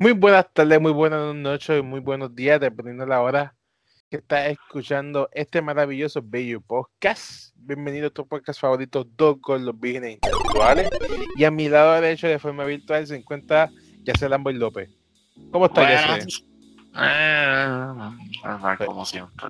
[0.00, 3.56] Muy buenas tardes, muy buenas noches y muy buenos días, dependiendo de la hora
[4.08, 7.52] que estás escuchando este maravilloso bello podcast.
[7.56, 10.88] Bienvenido a tu podcast favorito, Dos con los Vírgenes Intelectuales.
[11.34, 13.70] Y a mi lado derecho, de forma virtual, se encuentra
[14.04, 14.88] Yacel Amboy López.
[15.50, 16.28] ¿Cómo estás, Yacel?
[16.96, 19.48] Eh, como siempre.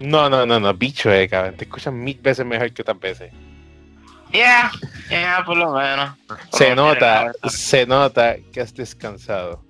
[0.00, 1.58] No, no, no, no, bicho, eh, cabrón.
[1.58, 3.34] Te escuchan mil veces mejor que otras veces.
[4.32, 4.72] Yeah,
[5.10, 6.16] yeah, por lo menos.
[6.52, 9.68] se nota, se nota que has descansado.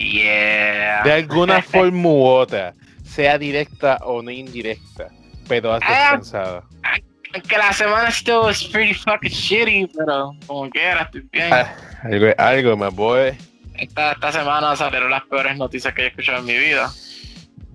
[0.00, 1.02] Yeah.
[1.04, 2.72] De alguna forma u otra,
[3.04, 5.08] sea directa o no indirecta,
[5.46, 6.64] pero has ah, descansado.
[7.48, 11.52] Que la semana still was pretty fucking shitty, pero como quiera, estoy bien.
[11.52, 11.72] Ah,
[12.02, 13.36] algo, algo, me voy.
[13.74, 16.90] Esta, esta semana salieron las peores noticias que he escuchado en mi vida.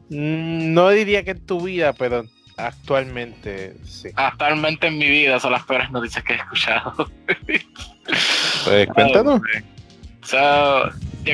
[0.10, 2.26] Mm, no diría que en tu vida, pero
[2.58, 4.10] actualmente sí.
[4.16, 7.10] Actualmente en mi vida son las peores noticias que he escuchado.
[8.66, 9.42] pues cuéntanos.
[10.26, 10.90] So,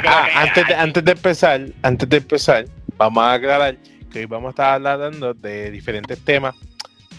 [0.06, 2.66] ah, antes, de, antes de empezar, antes de empezar,
[2.98, 3.78] vamos a aclarar
[4.12, 6.56] que hoy vamos a estar hablando de diferentes temas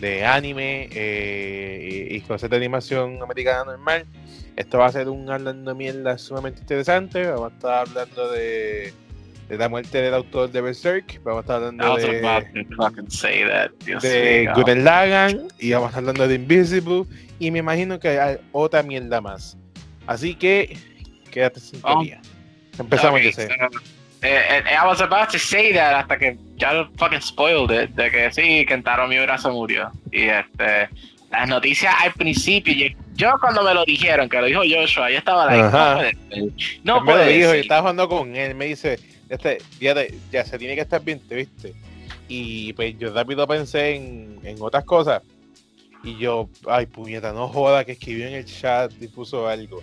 [0.01, 4.05] de anime eh, y, cosas de animación americana normal.
[4.57, 7.25] Esto va a ser un hablando mierda sumamente interesante.
[7.27, 8.93] Vamos a estar hablando de,
[9.49, 11.23] de la muerte del autor de Berserk.
[11.23, 12.21] Vamos a estar hablando de,
[14.01, 17.05] de Gurren Lagan y vamos a estar hablando de Invisible.
[17.39, 19.57] Y me imagino que hay otra mierda más.
[20.07, 20.77] Así que
[21.31, 22.03] quédate sin oh.
[22.79, 23.43] Empezamos, okay, so,
[24.23, 27.91] eh, eh, I was about to say that hasta que ya lo fucking spoiled it,
[27.97, 29.91] de que sí, Kentaro Miura se murió.
[30.13, 30.89] Y este,
[31.31, 32.73] las noticias al principio,
[33.15, 36.53] yo cuando me lo dijeron, que lo dijo Joshua, yo estaba like, no puede.
[36.85, 39.95] No puede me dijo, yo estaba jugando con él, me dice, este, ya,
[40.31, 41.75] ya se tiene que estar bien, ¿te viste?
[42.29, 45.23] Y pues yo rápido pensé en, en otras cosas.
[46.05, 49.83] Y yo, ay puñeta, no joda que escribió en el chat y puso algo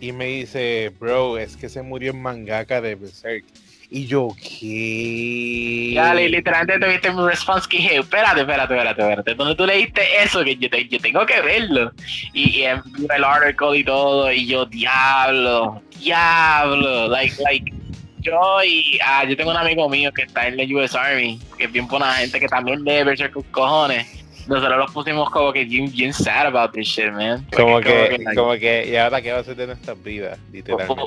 [0.00, 3.44] y me dice, bro, es que se murió en mangaka de Berserk.
[3.92, 5.92] Y yo, ¿qué?
[5.94, 9.34] Ya, literalmente tuviste mi response que dije, espérate, espérate, espérate, espérate.
[9.34, 11.92] Donde tú leíste eso, que yo, yo tengo que verlo.
[12.32, 17.08] Y, y el article y todo, y yo, diablo, diablo.
[17.08, 17.72] Like, like,
[18.20, 21.64] yo y ah, yo tengo un amigo mío que está en la US Army, que
[21.64, 24.20] es bien buena gente que también lee Berserk con cojones
[24.50, 27.46] nosotros los pusimos como que bien, bien sad about this shit, man.
[27.54, 31.04] Como que, como que, y ahora qué va a ser de nuestras vidas, literalmente.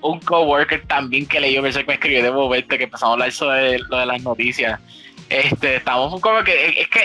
[0.00, 3.96] un coworker también que leyó, me escribió de momento que empezamos a hablar sobre lo
[3.96, 4.80] de las noticias.
[5.28, 7.00] Este, estamos como que, es que,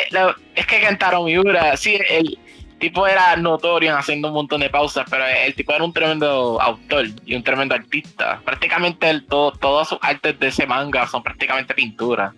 [0.56, 2.36] es que Kentaro Miura, sí, el
[2.80, 7.06] tipo era notorio haciendo un montón de pausas, pero el tipo era un tremendo autor
[7.28, 8.42] y un tremendo artista.
[8.44, 12.34] Prácticamente el, todo, todas sus artes de ese manga son prácticamente pintura.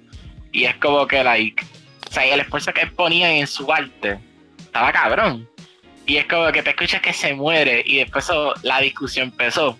[0.52, 1.64] Y es como que, like,
[2.09, 4.19] o sea, el esfuerzo que él ponía en su arte
[4.59, 5.47] estaba cabrón.
[6.06, 8.29] Y es como que te escuchas que se muere y después
[8.63, 9.78] la discusión empezó.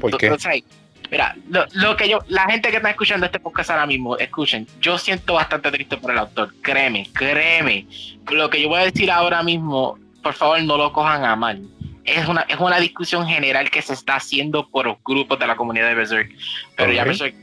[0.00, 0.64] ¿Por qué?
[1.10, 1.36] mira,
[1.72, 5.34] lo, que yo, la gente que está escuchando este podcast ahora mismo, escuchen, yo siento
[5.34, 7.86] bastante triste por el autor, créeme, créeme.
[8.30, 11.62] Lo que yo voy a decir ahora mismo, por favor no lo cojan a mal.
[12.04, 15.56] Es una, es una discusión general que se está haciendo por los grupos de la
[15.56, 16.32] comunidad de Berserk.
[16.76, 17.34] Pero ya Berserk,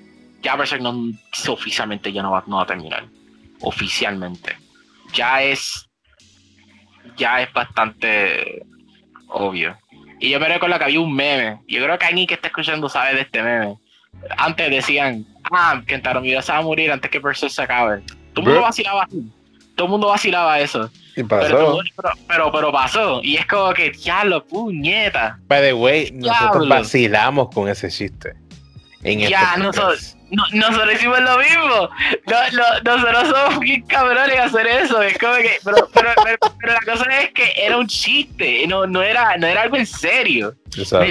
[0.44, 1.14] ya Berserk no,
[1.48, 3.06] oficialmente ya no va, no va a terminar
[3.62, 4.58] oficialmente.
[5.14, 5.90] Ya es,
[7.18, 8.64] ya es bastante
[9.28, 9.78] obvio.
[10.20, 11.60] Y yo me recuerdo que había un meme.
[11.68, 13.78] Yo creo que alguien que está escuchando sabe de este meme.
[14.38, 18.02] Antes decían, ah, que Miura se va a morir antes que Versus se acabe.
[18.34, 19.08] Todo el mundo vacilaba
[19.76, 20.90] Todo el mundo vacilaba eso.
[21.16, 21.80] Y pasó.
[22.28, 23.22] Pero, pero, pasó.
[23.24, 25.40] Y es como que, ya lo puñeta.
[25.48, 28.36] By the way, nosotros vacilamos con ese chiste.
[29.04, 31.90] En ya, este nosotros, no, nosotros hicimos lo mismo.
[32.28, 35.02] No, nosotros somos bien cabrones a hacer eso.
[35.02, 36.12] Es como que, pero, pero,
[36.60, 39.86] pero, la cosa es que era un chiste, no, no, era, no era algo en
[39.86, 40.56] serio.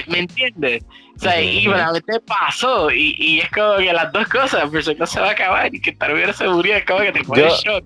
[0.06, 0.84] ¿Me, entiendes?
[1.16, 2.90] O sea, y realmente pasó.
[2.90, 5.80] Y, y, es como que las dos cosas, pero no se va a acabar y
[5.80, 7.84] que tal se murió, es como que te pone shock.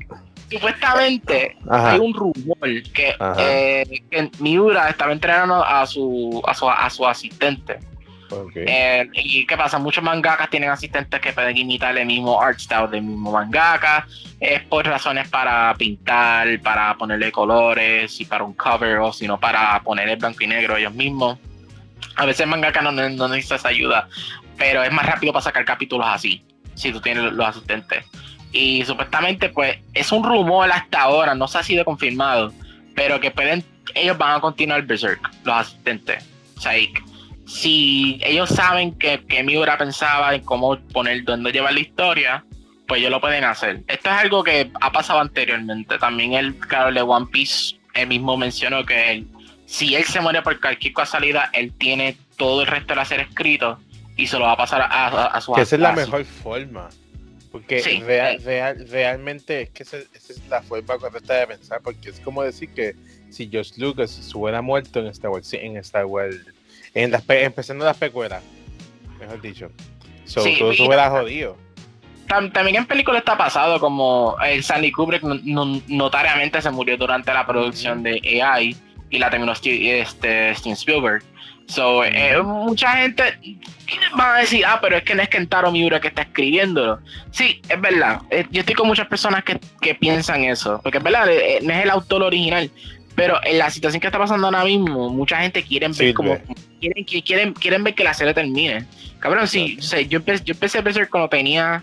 [0.51, 6.89] Supuestamente hay un rumor que, eh, que Miura estaba entrenando a su, a su, a
[6.91, 7.81] su asistente
[8.55, 9.79] eh, ¿Y qué pasa?
[9.79, 14.07] Muchos mangakas tienen asistentes que pueden imitar el mismo art style del mismo mangaka.
[14.41, 19.81] Es por razones para pintar, para ponerle colores y para un cover o sino para
[19.83, 21.39] ponerle blanco y negro ellos mismos.
[22.17, 24.09] A veces mangaka no, no necesitas ayuda,
[24.57, 26.45] pero es más rápido para sacar capítulos así,
[26.75, 28.05] si tú tienes los asistentes.
[28.53, 32.53] Y supuestamente, pues, es un rumor hasta ahora, no se ha sido confirmado,
[32.95, 33.65] pero que pueden,
[33.97, 36.25] ellos van a continuar Berserk, los asistentes.
[36.61, 36.73] Sea,
[37.47, 42.45] si ellos saben que, que Miura pensaba en cómo poner, dónde llevar la historia,
[42.87, 43.83] pues ellos lo pueden hacer.
[43.87, 45.99] Esto es algo que ha pasado anteriormente.
[45.99, 49.29] También el creador de One Piece, él mismo mencionó que él,
[49.67, 53.27] si él se muere por cualquier salida, él tiene todo el resto de la serie
[53.27, 53.79] escrito
[54.17, 56.89] y se lo va a pasar a, a, su Que esa es la mejor forma.
[57.51, 57.81] Porque
[58.89, 62.97] realmente es que esa, es la forma correcta de pensar, porque es como decir que
[63.31, 66.37] si George Lucas se hubiera muerto en Star Wars, en Star Wars,
[66.95, 68.43] en las, empezando las pecueras,
[69.19, 69.71] mejor dicho,
[70.25, 71.57] so, todo se hubiera jodido.
[72.27, 78.03] También en películas está pasado, como el Stanley Kubrick notariamente se murió durante la producción
[78.03, 78.77] de AI
[79.11, 81.23] y la terminó este, Steven Spielberg.
[81.67, 83.25] So, eh, mucha gente
[84.19, 86.99] va a decir, ah, pero es que no es Kentaro Miura que está escribiéndolo.
[87.31, 88.21] Sí, es verdad.
[88.31, 91.73] Eh, yo estoy con muchas personas que, que piensan eso, porque es verdad, eh, no
[91.73, 92.71] es el autor original,
[93.15, 96.37] pero en la situación que está pasando ahora mismo, mucha gente quiere ver como
[96.81, 98.87] quieren, quieren, quieren ver que la serie termine.
[99.21, 99.79] Cabrón, sí,
[100.09, 101.83] yo, empecé, yo empecé a pensar cuando tenía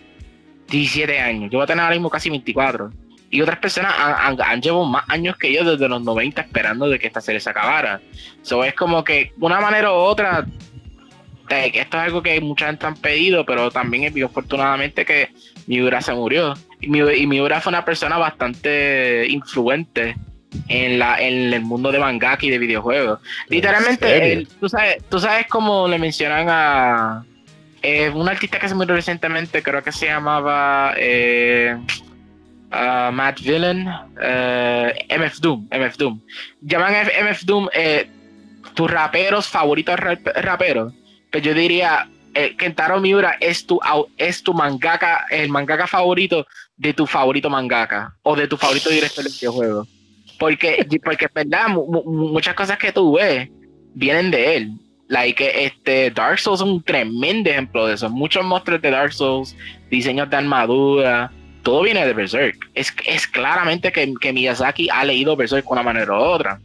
[0.69, 1.51] 17 años.
[1.51, 2.91] Yo voy a tener ahora mismo casi 24
[3.31, 6.99] y otras personas han, han, llevado más años que yo desde los 90 esperando de
[6.99, 8.01] que esta serie se acabara.
[8.41, 10.45] Eso es como que, una manera u otra,
[11.49, 15.29] esto es algo que mucha gente han pedido, pero también es afortunadamente que
[15.67, 16.53] Miura se murió.
[16.81, 20.15] Y, Miura fue una persona bastante influente
[20.67, 23.19] en, la, en el mundo de mangaka y de videojuegos.
[23.49, 27.25] Literalmente, tú, sabes, tú sabes cómo le mencionan a
[27.81, 30.93] eh, un artista que se murió recientemente, creo que se llamaba...
[30.97, 31.77] Eh,
[32.71, 36.21] uh, Matt Villain, uh, MF Doom, MF Doom.
[36.61, 38.09] Llaman MF Doom eh,
[38.73, 40.93] tus raperos favoritos raperos.
[41.31, 43.79] Pues yo diría, eh, Kentaro Miura es tu,
[44.17, 46.45] es tu mangaka, el mangaka favorito
[46.77, 49.87] de tu favorito mangaka o de tu favorito director de videojuego.
[50.41, 53.47] Porque, porque es verdad, muchas cosas que tú ves
[53.93, 54.71] vienen de él.
[55.07, 58.09] Like, este, Dark Souls es un tremendo ejemplo de eso.
[58.09, 59.55] Muchos monstruos de Dark Souls,
[59.91, 62.57] diseños de armadura, todo viene de Berserk.
[62.73, 66.59] Es, es claramente que, que, Miyazaki ha leído Berserk de una manera u otra.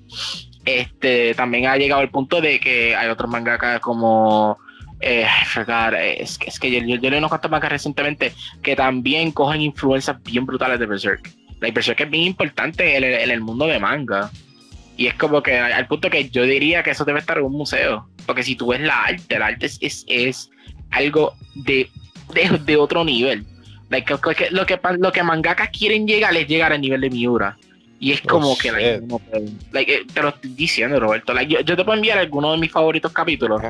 [0.65, 4.57] Este, también ha llegado el punto de que hay otros mangakas como
[5.01, 5.27] eh,
[6.19, 8.33] es, es, que yo, yo, leí unos cuantos mangas recientemente
[8.63, 11.31] que también cogen influencias bien brutales de Berserk.
[11.61, 14.31] La Berserk es bien importante en el, mundo de manga.
[14.97, 17.53] Y es como que al punto que yo diría que eso debe estar en un
[17.53, 18.09] museo.
[18.25, 20.51] Porque si tú ves la arte, el arte es, es,
[20.91, 21.89] algo de,
[22.33, 23.45] de, de otro nivel
[23.89, 27.57] lo, que, lo que mangakas quieren llegar es llegar al nivel de Miura.
[27.99, 31.33] Y es como oh, que eh, te lo estoy diciendo, Roberto.
[31.41, 33.63] yo, te puedo enviar algunos de mis favoritos capítulos.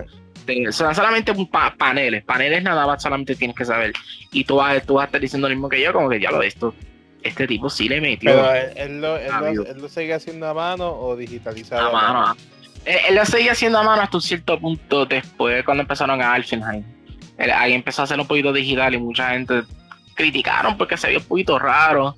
[0.71, 1.33] son solamente
[1.79, 2.25] paneles.
[2.25, 3.93] Paneles nada más solamente tienes que saber.
[4.33, 6.33] Y tú vas, tú vas a estar diciendo lo mismo que yo, como que ya
[6.33, 6.75] lo de esto.
[7.23, 8.31] Este tipo sí le metió.
[8.31, 11.89] Pero él, lo, él, lo, sigue haciendo a mano o digitalizado.
[11.89, 12.37] A mano.
[12.85, 16.85] Él, lo sigue haciendo a mano hasta un cierto punto después cuando empezaron a Alfenheim.
[17.39, 19.63] ahí empezó a hacer un poquito digital y mucha gente
[20.15, 22.15] criticaron porque se vio un poquito raro.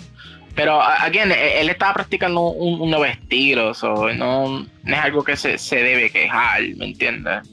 [0.55, 6.11] Pero, again, él estaba practicando un, nuevo estilo, so, no, es algo que se, debe
[6.11, 7.49] quejar, ¿me entiendes?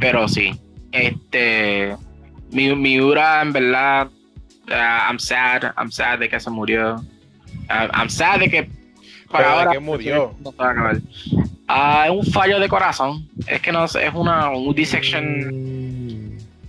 [0.00, 0.52] Pero sí,
[0.90, 1.96] este,
[2.50, 4.08] mi, Miura, en verdad,
[4.70, 6.96] uh, I'm sad, I'm sad de que se murió.
[7.68, 8.70] Uh, I'm sad de que
[9.30, 9.72] para ahora.
[9.72, 10.34] que murió?
[10.44, 13.28] Uh, un fallo de corazón.
[13.46, 15.78] Es que no sé, es una un dissection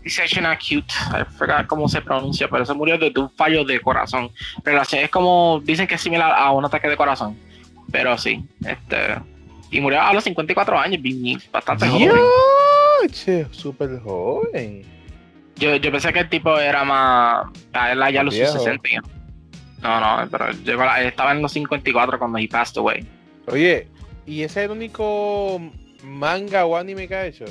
[0.04, 4.32] dissection acute, I forgot cómo se pronuncia, pero se murió de un fallo de corazón.
[4.64, 7.38] Pero es como, dicen que es similar a un ataque de corazón.
[7.92, 9.16] Pero sí, este.
[9.72, 11.02] Y murió a los 54 años,
[11.52, 12.12] bastante joven.
[13.12, 14.99] Che, súper joven.
[15.60, 17.48] Yo, yo pensé que el tipo era más.
[17.74, 18.82] A él ya los 60.
[19.82, 23.06] No, no, pero yo estaba en los 54 cuando he passed away.
[23.48, 23.88] Oye,
[24.26, 25.62] ¿y ese es el único
[26.04, 27.46] manga o anime que ha hecho?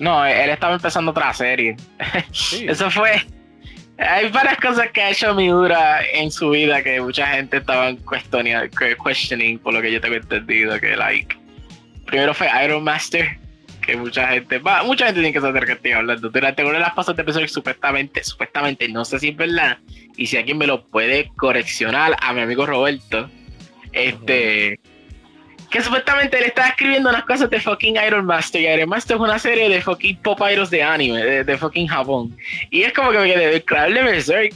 [0.00, 1.76] no, él estaba empezando otra serie.
[2.52, 3.22] Eso fue.
[3.96, 9.58] Hay varias cosas que ha hecho Miura en su vida que mucha gente estaba questioning,
[9.60, 10.78] por lo que yo tengo entendido.
[10.80, 11.36] Que, like,
[12.06, 13.38] primero fue Iron Master,
[13.84, 16.28] que mucha gente, mucha gente tiene que saber que estoy hablando.
[16.28, 19.78] Durante una de las pasos de episodio, supuestamente, supuestamente, no sé si es verdad,
[20.16, 23.28] y si alguien me lo puede correccionar a mi amigo Roberto,
[23.92, 24.80] este
[25.70, 29.20] que supuestamente él estaba escribiendo unas cosas de fucking Iron Master y Iron Master es
[29.20, 32.36] una serie de fucking pop idols de anime, de, fucking Japón.
[32.70, 34.54] Y es como que me quedé, claro, Berserk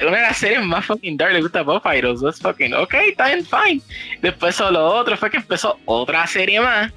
[0.00, 3.28] una de las series más fucking dark, le gusta Pop Idols, that's fucking, ok, está
[3.28, 3.80] fine.
[4.20, 6.92] Después lo otro fue que empezó otra serie más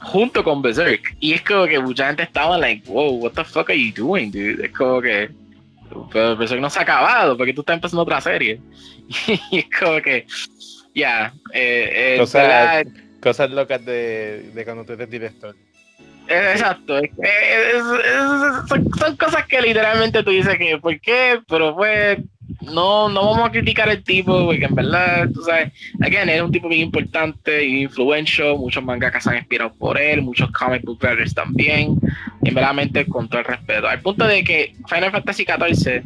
[0.00, 1.16] junto con Berserk.
[1.20, 4.30] Y es como que mucha gente estaba like, wow, what the fuck are you doing,
[4.30, 4.64] dude?
[4.64, 5.30] Es como que,
[6.12, 8.60] pero Berserk no se ha acabado, porque tú estás empezando otra serie.
[9.50, 10.26] y es como que,
[10.94, 12.86] ya, eh, eh,
[13.20, 15.56] Cosas locas de, de cuando tú eres director.
[16.28, 16.98] Exacto,
[18.68, 21.40] son, cosas que literalmente tú dices que, ¿por qué?
[21.48, 22.18] Pero pues,
[22.72, 26.52] no, no vamos a criticar el tipo, porque en verdad, tú sabes, again, es un
[26.52, 30.98] tipo bien importante y influential, muchos mangakas se han inspirado por él, muchos comic book
[31.02, 31.98] writers también,
[32.42, 33.88] y verdaderamente con todo el respeto.
[33.88, 36.02] Al punto de que Final Fantasy XIV,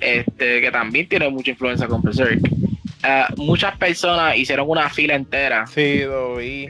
[0.00, 5.66] este, que también tiene mucha influencia con Berserk, uh, muchas personas hicieron una fila entera.
[5.66, 6.68] Sí, lo vi.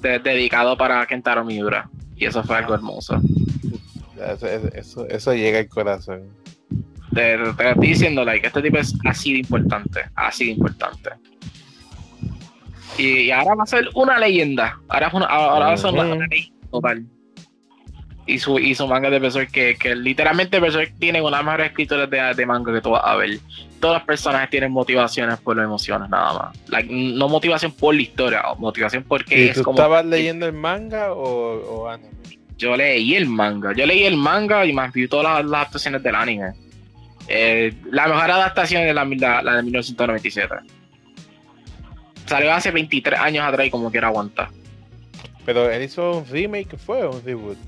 [0.00, 3.20] De, dedicado para Kentaro Miura, y eso fue algo hermoso.
[4.16, 6.22] Eso, eso, eso llega al corazón.
[7.14, 11.10] Te, te, estoy diciendo, like, este tipo es así de importante, así de importante.
[12.98, 14.78] Y, ahora va a ser una leyenda.
[14.88, 17.04] Ahora, una, ahora va a ser una, leyenda total.
[18.26, 21.44] Y su, y su manga de Berserk, que, que literalmente Berserk tiene una de las
[21.44, 23.38] mejores escrituras de, de, manga que tú vas a ver.
[23.80, 26.68] Todas las personajes tienen motivaciones por las emociones, nada más.
[26.68, 31.84] Like, no motivación por la historia, motivación porque ¿Y tú estabas leyendo el manga o,
[31.84, 32.10] o, anime?
[32.58, 33.72] Yo leí el manga.
[33.72, 36.52] Yo leí el manga y me vi todas las, las actuaciones del anime.
[37.28, 40.54] Eh, la mejor adaptación es la, la, de 1997.
[42.26, 44.48] Salió hace 23 años atrás y como quiera aguantar.
[45.44, 47.58] Pero él hizo un remake, ¿fue un reboot?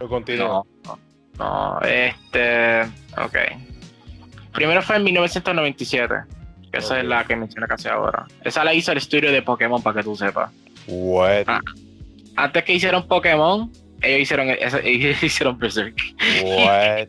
[0.00, 0.66] ¿O continuó?
[0.84, 0.98] No,
[1.38, 2.82] no, este.
[3.16, 3.36] Ok.
[4.52, 6.14] Primero fue en 1997.
[6.72, 8.26] Que esa es la que menciona casi ahora.
[8.42, 10.50] Esa la hizo el estudio de Pokémon para que tú sepas.
[10.86, 11.44] What?
[11.46, 11.60] Ah,
[12.36, 14.48] antes que hicieron Pokémon, ellos hicieron,
[14.84, 15.96] ellos hicieron Berserk.
[16.42, 17.08] What?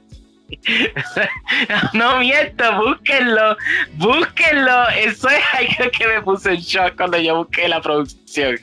[1.94, 3.58] no miento, búsquenlo,
[3.94, 4.90] búsquenlo.
[4.90, 8.60] Eso es algo que me puso en shock cuando yo busqué la producción.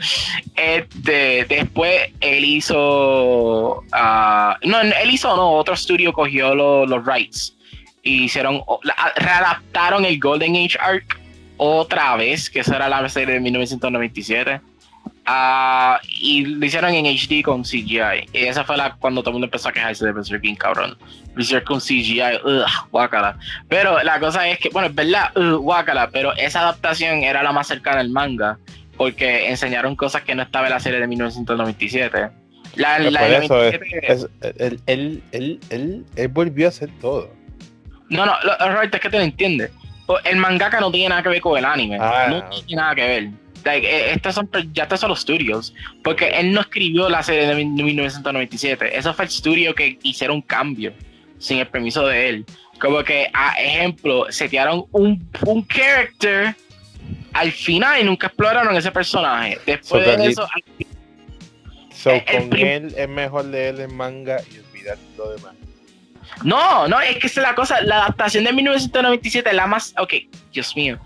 [0.56, 7.56] Este, después él hizo, uh, no, él hizo no, otro estudio cogió los rights
[8.02, 8.62] y hicieron,
[9.16, 11.20] readaptaron el Golden Age Arc
[11.56, 14.60] otra vez, que esa era la serie de 1997
[15.32, 18.26] Ah, y lo hicieron en HD con CGI.
[18.32, 20.98] Y esa fue la cuando todo el mundo empezó a quejarse de Berserk bien cabrón.
[21.36, 23.38] Berserk con CGI, ugh, guácala.
[23.68, 27.52] Pero la cosa es que, bueno, es verdad, ugh, guácala, pero esa adaptación era la
[27.52, 28.58] más cercana al manga.
[28.96, 32.28] Porque enseñaron cosas que no estaba en la serie de 1997.
[32.74, 33.80] La, la eso es,
[34.58, 37.30] él, él, él, él, volvió a hacer todo.
[38.08, 39.70] No, no, lo, es que te lo entiendes.
[40.24, 41.98] El mangaka no tiene nada que ver con el anime.
[42.00, 42.26] Ah.
[42.28, 43.30] no tiene nada que ver.
[43.64, 47.64] Eh, estos son, ya estos son los estudios, porque él no escribió la serie de
[47.64, 50.92] 1997, eso fue el estudio que hicieron cambio
[51.38, 52.46] sin el permiso de él.
[52.80, 56.54] Como que, a ejemplo, setearon un, un character
[57.32, 59.58] al final y nunca exploraron ese personaje.
[59.66, 60.48] Después de eso.
[61.92, 65.54] So, con él es mejor leer el manga y olvidar lo demás.
[66.42, 70.14] No, no, es que es la cosa, la adaptación de 1997 es la más, ok,
[70.52, 70.98] Dios mío.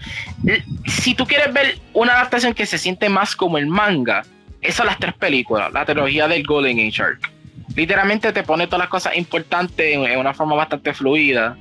[0.86, 4.24] Si tú quieres ver una adaptación que se siente más como el manga,
[4.60, 7.30] esas son las tres películas, la trilogía del Golden Age Arc.
[7.76, 11.56] Literalmente te pone todas las cosas importantes en, una forma bastante fluida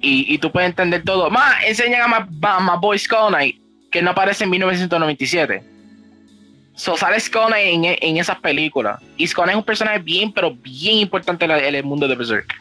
[0.00, 1.30] y, tú puedes entender todo.
[1.30, 3.36] Más, enseñan a más, Boy Skull
[3.90, 5.62] que no aparece en 1997.
[6.74, 9.00] So sale Skull Knight en, esas películas.
[9.16, 12.54] Y Knight es un personaje bien, pero bien importante en el mundo de Berserk.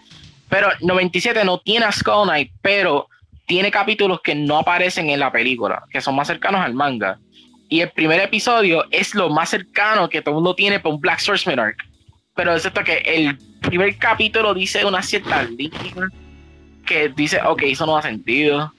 [0.49, 3.07] Pero 97 no tiene a Skull Knight, pero
[3.45, 7.19] tiene capítulos que no aparecen en la película, que son más cercanos al manga.
[7.69, 11.01] Y el primer episodio es lo más cercano que todo el mundo tiene para un
[11.01, 11.77] Black Swordsman arc.
[12.35, 16.09] Pero es cierto que el primer capítulo dice una cierta línea
[16.85, 18.73] que dice, ok, eso no ha sentido.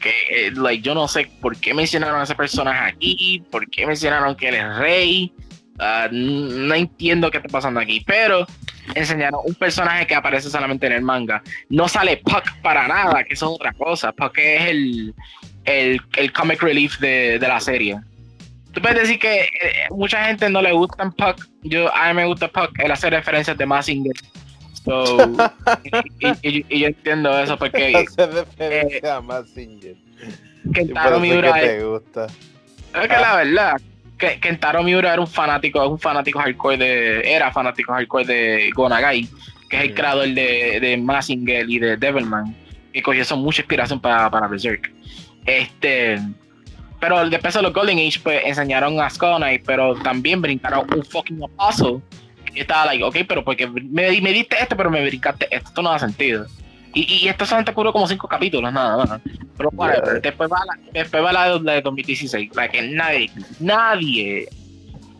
[0.00, 3.86] Que eh, like, yo no sé por qué mencionaron a ese personaje aquí, por qué
[3.86, 5.32] mencionaron que él es rey.
[5.80, 8.46] Ah, no entiendo qué está pasando aquí, pero
[8.94, 11.42] enseñaron un personaje que aparece solamente en el manga.
[11.70, 14.12] No sale Puck para nada, que eso es otra cosa.
[14.12, 15.14] Puck es el,
[15.64, 17.98] el, comic relief de, la serie.
[18.72, 19.48] Tú puedes decir que eh,
[19.90, 21.46] mucha gente no le gusta Puck.
[21.62, 22.78] Yo, a mí me gusta Puck.
[22.78, 24.16] Él hace referencias de Massinger.
[24.84, 25.30] So,
[26.42, 27.96] y, yo entiendo eso porque.
[28.08, 29.96] Hace referencia eh, a Massinger.
[30.74, 31.54] Kentaro Miura.
[31.54, 32.26] Que te gusta.
[32.26, 33.76] Es que la verdad,
[34.20, 39.28] que Kentaro Miura era un fanático, un fanático hardcore de, era fanático hardcore de Gonagai,
[39.68, 42.54] que es el creador de, de Massinger y de Devilman,
[42.92, 44.92] y cogió eso mucha inspiración para, para Berserk.
[45.44, 46.20] Este,
[47.00, 51.42] pero después de los Golden Age, pues enseñaron a Skull pero también brincaron un fucking
[51.42, 52.00] apostle.
[52.54, 55.82] Y estaba like, ok, pero porque me, me diste esto, pero me brincaste esto, esto
[55.82, 56.46] no da sentido.
[56.92, 59.20] Y, y esto solamente cubrió como cinco capítulos, nada más.
[59.68, 62.54] Pero después va, la, después va la, de 2016.
[62.54, 64.48] La que nadie, nadie,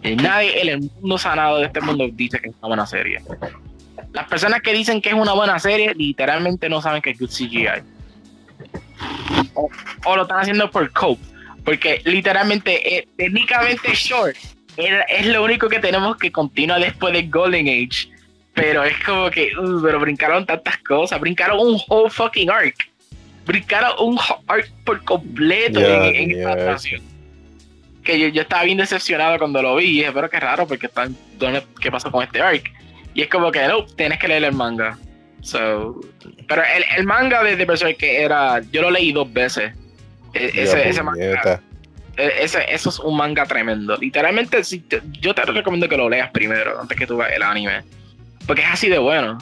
[0.02, 3.22] nadie en el mundo sanado de este mundo dice que es una buena serie.
[4.12, 7.30] Las personas que dicen que es una buena serie, literalmente no saben que es good
[7.30, 7.82] CGI.
[9.54, 9.68] O,
[10.04, 11.22] o lo están haciendo por cope.
[11.64, 14.36] Porque literalmente, eh, técnicamente short,
[14.76, 18.08] es lo único que tenemos que continuar después de Golden Age
[18.54, 22.89] pero es como que, uh, pero brincaron tantas cosas, brincaron un whole fucking arc.
[23.50, 27.02] Brincaron un arc por completo en, en esta adaptación.
[28.04, 30.86] Que yo, yo, estaba bien decepcionado cuando lo vi y dije, pero qué raro porque
[30.86, 31.16] están,
[31.80, 32.70] ¿qué pasó con este arc?
[33.12, 34.96] Y es como que, no, tienes que leer el manga.
[35.42, 36.00] So,
[36.46, 39.72] pero el, el manga de, de que era, yo lo leí dos veces.
[40.32, 41.60] E, ese, ese manga,
[42.16, 43.96] e, ese, eso es un manga tremendo.
[43.96, 44.84] Literalmente, si
[45.20, 47.82] yo te recomiendo que lo leas primero, antes que tú veas el anime.
[48.46, 49.38] Porque es así de bueno.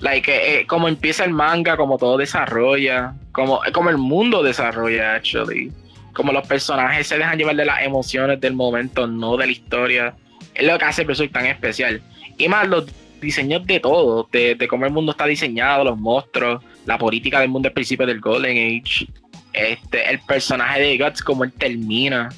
[0.00, 5.14] Like, eh, eh, como empieza el manga, como todo desarrolla, como, como el mundo desarrolla,
[5.14, 5.72] actually.
[6.12, 10.14] Como los personajes se dejan llevar de las emociones del momento, no de la historia.
[10.54, 12.02] Es lo que hace el personaje tan especial.
[12.36, 12.84] Y más los
[13.20, 17.48] diseños de todo, de, de, cómo el mundo está diseñado, los monstruos, la política del
[17.48, 19.06] mundo al principio del Golden Age,
[19.54, 22.28] este, el personaje de Guts, cómo él termina.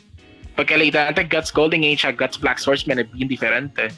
[0.54, 3.88] Porque literalmente Guts Golden Age a Guts Black Swordsman es bien diferente.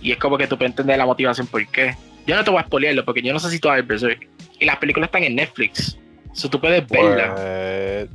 [0.00, 1.94] Y es como que tú puedes entender la motivación por qué.
[2.26, 3.84] Yo no te voy a spoilearlo porque yo no sé si tú vas a ver
[3.84, 4.28] Berserk.
[4.58, 5.98] Y las películas están en Netflix.
[6.36, 8.08] So tú puedes verla.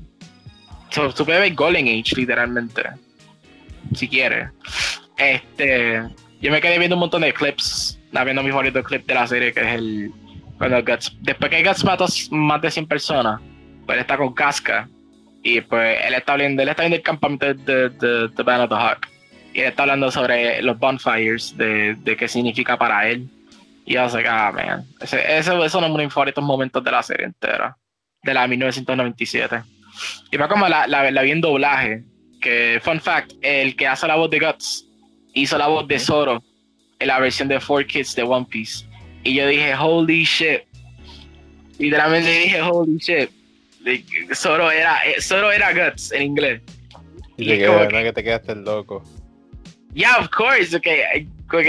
[0.91, 2.83] So, tú puedes ver Golden Age, literalmente.
[3.95, 4.49] Si quieres.
[5.17, 6.03] Este.
[6.39, 7.99] Yo me quedé viendo un montón de clips.
[8.11, 10.11] Viendo mi favorito clip de la serie, que es el.
[10.59, 11.17] Cuando Guts.
[11.21, 13.41] Después que Guts mató más de 100 personas,
[13.85, 14.87] pues él está con Casca.
[15.43, 18.63] Y pues él está hablando, él está viendo el campamento de, de, de, de Band
[18.63, 19.07] of the Hawk.
[19.53, 23.27] Y él está hablando sobre los bonfires, de, de qué significa para él
[23.85, 24.85] y yo sé ah, man.
[24.99, 27.75] Ese, no es uno de mis favoritos momentos de la serie entera.
[28.23, 29.63] De la 1997.
[30.31, 32.03] Y va como la, la, la vi en doblaje.
[32.39, 34.87] Que, fun fact, el que hace la voz de Guts
[35.33, 36.43] hizo la voz de Zoro
[36.99, 38.85] en la versión de Four Kids de One Piece.
[39.23, 40.61] Y yo dije, holy shit.
[41.77, 43.29] Literalmente dije, holy shit.
[44.33, 46.61] Zoro era, eh, Zoro era Guts en inglés.
[47.37, 49.03] Y, te que, que, te quedaste loco.
[49.93, 50.75] Yeah, of course.
[50.75, 51.27] Okay.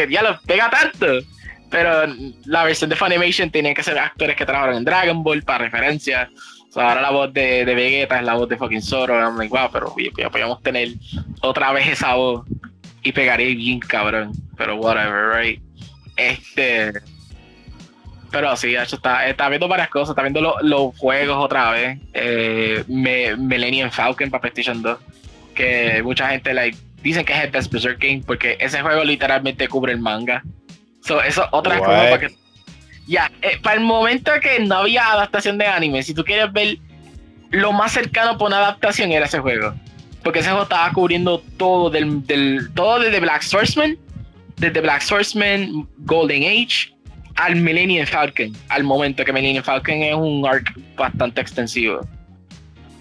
[0.09, 1.27] ya lo pega tanto.
[1.73, 2.07] Pero
[2.45, 6.29] la versión de Funimation tienen que ser actores que trabajaron en Dragon Ball para referencia.
[6.77, 9.19] ahora la voz de, de, Vegeta es la voz de fucking Zoro.
[9.19, 9.95] I'm like, wow, pero
[10.31, 10.89] podíamos tener
[11.41, 12.47] otra vez esa voz
[13.03, 14.33] y pegaría bien cabrón.
[14.59, 15.63] Pero whatever, right?
[16.17, 16.93] Este.
[18.31, 20.11] Pero sí, está, está viendo varias cosas.
[20.11, 21.99] Está viendo los juegos otra vez.
[22.13, 24.99] Eh, Millennium Falcon para PlayStation 2.
[25.55, 29.69] Que mucha gente like, dicen que es el Best Berserk Game porque ese juego literalmente
[29.69, 30.43] cubre el manga.
[31.03, 32.37] So, eso otra cosa para que.
[33.07, 36.79] Ya, eh, para el momento que no había adaptación de anime, si tú quieres ver
[37.51, 39.75] lo más cercano por una adaptación era ese juego.
[40.23, 43.99] Porque ese juego estaba cubriendo todo del, del todo desde Black Swordsman,
[44.57, 46.95] desde Black Swordsman, Golden Age,
[47.35, 52.07] al Millennium Falcon, al momento que Millennium Falcon es un arc bastante extensivo.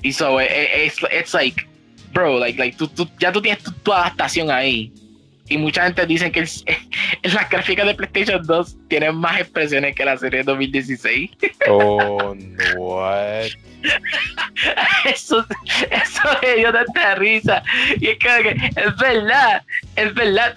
[0.02, 1.68] Y so, es eh, eh, it's, like,
[2.12, 4.92] bro, like, like tú, ya tú tienes tu adaptación ahí
[5.52, 6.50] y mucha gente dice que el,
[7.34, 11.30] las gráficas de PlayStation 2 tienen más expresiones que la serie de 2016.
[11.68, 12.34] Oh,
[12.78, 13.48] what?
[15.06, 15.46] eso,
[15.92, 17.62] eso me dio tanta risa.
[18.00, 19.62] Y es que, es verdad,
[19.98, 20.56] es verdad.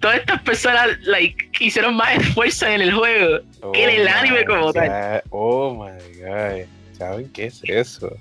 [0.00, 3.40] Todas estas personas like, hicieron más esfuerzo en el juego
[3.74, 5.22] que en el oh anime como tal.
[5.30, 6.66] Oh my god.
[6.96, 8.16] ¿Saben qué es eso?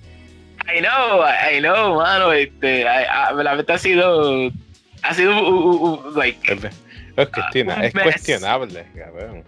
[0.67, 2.33] I know, I know, mano.
[2.33, 4.51] Este, la verdad ha sido
[5.03, 6.39] ha sido un, like,
[7.15, 9.43] es, cuestionable, es cuestionable, cabrón.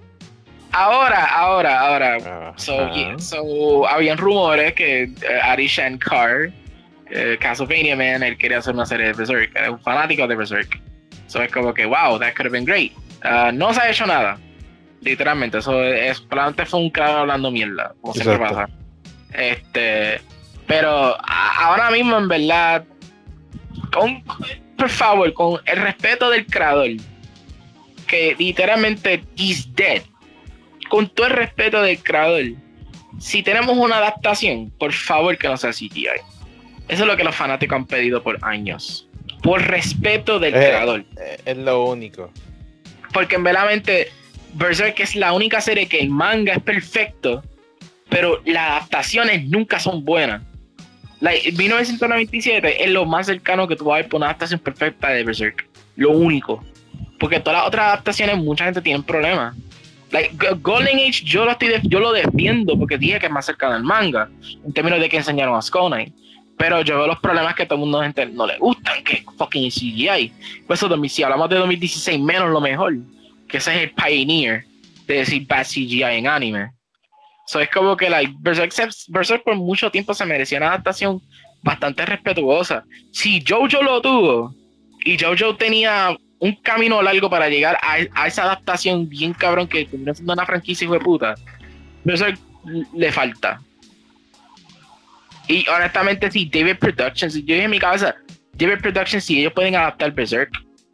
[0.71, 2.53] Ahora, ahora, ahora.
[2.57, 8.85] So, so, habían rumores que uh, Ari Shankar, uh, Castlevania Man, él quería hacer una
[8.85, 9.55] serie de Berserk.
[9.55, 10.81] Era un fanático de Berserk.
[11.27, 12.91] So es como que, wow, that could have been great.
[13.23, 14.37] Uh, no se ha hecho nada.
[14.99, 15.59] Literalmente.
[15.59, 18.69] Eso es, probablemente fue un claro hablando mierda, como siempre pasa.
[19.31, 20.19] Este.
[20.67, 22.83] Pero ahora mismo, en verdad,
[23.93, 24.21] con,
[24.77, 26.89] por favor, con el respeto del creador,
[28.07, 30.01] que literalmente is dead,
[30.89, 32.43] con todo el respeto del creador,
[33.19, 36.07] si tenemos una adaptación, por favor que no sea CGI.
[36.87, 39.07] Eso es lo que los fanáticos han pedido por años.
[39.41, 41.05] Por respeto del creador.
[41.19, 42.31] Eh, es lo único.
[43.13, 44.11] Porque en verdaderamente
[44.53, 47.43] Berserk es la única serie que el manga es perfecto,
[48.09, 50.41] pero las adaptaciones nunca son buenas.
[51.21, 55.09] Like, 1997 es lo más cercano que tú vas a ver por una adaptación perfecta
[55.09, 55.67] de Berserk.
[55.95, 56.63] Lo único.
[57.19, 59.55] Porque todas las otras adaptaciones, mucha gente tiene problemas.
[60.11, 63.75] Like, Golden Age yo lo, estoy yo lo defiendo porque dije que es más cercano
[63.75, 64.29] al manga,
[64.65, 66.13] en términos de que enseñaron a Knight.
[66.57, 69.69] Pero yo veo los problemas que todo el mundo gente no le gustan, que fucking
[69.69, 70.31] CGI.
[70.67, 72.95] Por eso, si hablamos de 2016, menos lo mejor.
[73.47, 74.65] Que ese es el pioneer
[75.05, 76.71] de decir bad CGI en anime.
[77.45, 81.21] So es como que like, Berserk, por mucho tiempo se merecía una adaptación
[81.61, 82.83] bastante respetuosa.
[83.11, 84.55] Si Jojo lo tuvo
[85.03, 90.13] y Jojo tenía un camino largo para llegar a, esa adaptación bien cabrón que terminó
[90.13, 91.35] siendo una franquicia hijo de puta,
[92.03, 92.39] Berserk
[92.93, 93.61] le falta.
[95.47, 98.15] Y honestamente, si David Productions, yo dije en mi cabeza,
[98.53, 100.51] David Productions, si ellos pueden adaptar Berserk,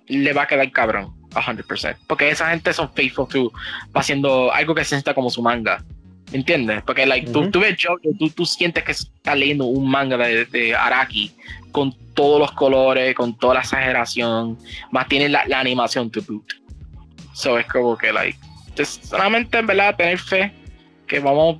[0.07, 1.97] le va a quedar cabrón, 100%.
[2.07, 3.51] Porque esa gente son faithful to,
[3.93, 5.83] haciendo algo que se sienta como su manga.
[6.31, 6.81] ¿Me entiendes?
[6.83, 7.77] Porque like, tú, ves
[8.17, 11.31] tú, tú, sientes que estás leyendo un manga de, Araki
[11.71, 14.57] con todos los colores, con toda la exageración,
[14.91, 16.53] más tiene la, animación to boot.
[17.33, 18.37] So es como que, like,
[18.85, 20.53] solamente en verdad tener fe
[21.05, 21.59] que vamos,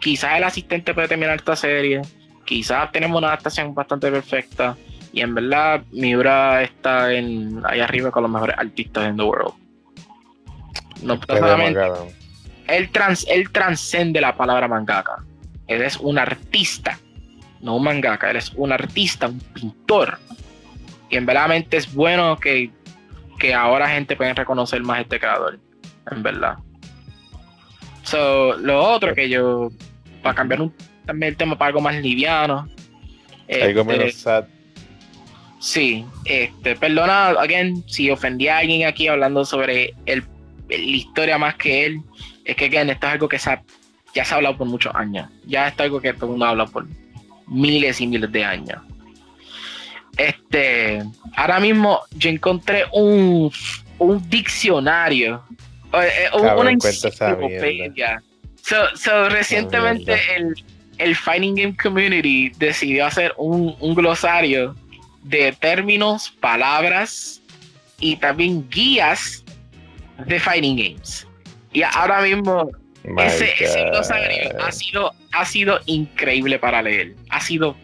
[0.00, 2.02] quizás el asistente puede terminar esta serie,
[2.44, 4.76] quizás tenemos una adaptación bastante perfecta
[5.12, 9.54] y en verdad Miura está en ahí arriba con los mejores artistas en the world.
[11.02, 12.21] No solamente
[12.72, 15.24] él, trans, él transcende la palabra mangaka.
[15.66, 16.98] Él es un artista,
[17.60, 20.18] no un mangaka, él es un artista, un pintor.
[21.10, 22.70] Y en verdad es bueno que,
[23.38, 25.58] que ahora gente pueda reconocer más este creador,
[26.10, 26.56] en verdad.
[28.02, 29.70] So, lo otro que yo,
[30.22, 30.74] para cambiar un,
[31.06, 32.68] también el tema para algo más liviano.
[33.62, 34.44] Algo menos este, sad.
[35.60, 40.24] Sí, este, perdona, again, si ofendí a alguien aquí hablando sobre el,
[40.68, 42.02] la historia más que él
[42.52, 45.28] es que again, esto es algo que ya se ha hablado por muchos años.
[45.46, 46.86] Ya esto es algo que todo el mundo ha hablado por
[47.46, 48.80] miles y miles de años.
[50.16, 51.02] Este,
[51.36, 53.50] ahora mismo yo encontré un,
[53.98, 55.42] un diccionario,
[55.94, 58.22] eh, una enciclopedia.
[58.62, 60.54] So, so, recientemente el,
[60.98, 64.76] el, Fighting Game Community decidió hacer un, un glosario
[65.22, 67.40] de términos, palabras
[67.98, 69.44] y también guías
[70.26, 71.26] de Fighting Games.
[71.72, 72.70] Y ahora mismo
[73.18, 73.90] ese, ese
[74.60, 77.14] ha sido, ha sido increíble para leer.
[77.30, 77.76] Ha sido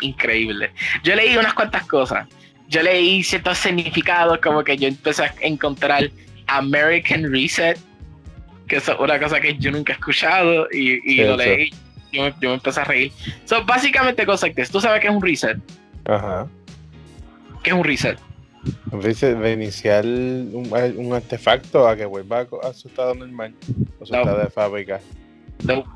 [0.00, 0.70] increíble.
[1.02, 2.28] Yo leí unas cuantas cosas.
[2.68, 6.10] Yo leí ciertos significados, como que yo empecé a encontrar
[6.46, 7.78] American Reset,
[8.66, 11.70] que es una cosa que yo nunca he escuchado y, lo leí.
[12.12, 13.12] Yo me, yo me, empecé a reír.
[13.44, 15.58] So, básicamente, cosas que tú sabes que es un reset.
[16.06, 16.46] Ajá.
[17.62, 18.18] ¿Qué es un reset?
[19.02, 23.54] Dice de iniciar un, artefacto a que vuelva a su estado normal
[24.00, 25.00] o su estado de fábrica.
[25.58, 25.86] Estamos,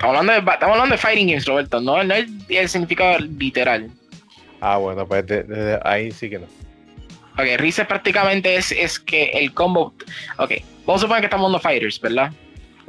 [0.00, 3.90] hablando de, estamos hablando de fighting games, Roberto, no, no es el significado literal.
[4.60, 6.46] Ah, bueno, pues desde ahí sí que no.
[7.34, 9.94] Ok, reset prácticamente es, es que el combo.
[10.36, 10.52] Ok,
[10.84, 12.32] vamos a suponer que estamos en fighters, ¿verdad?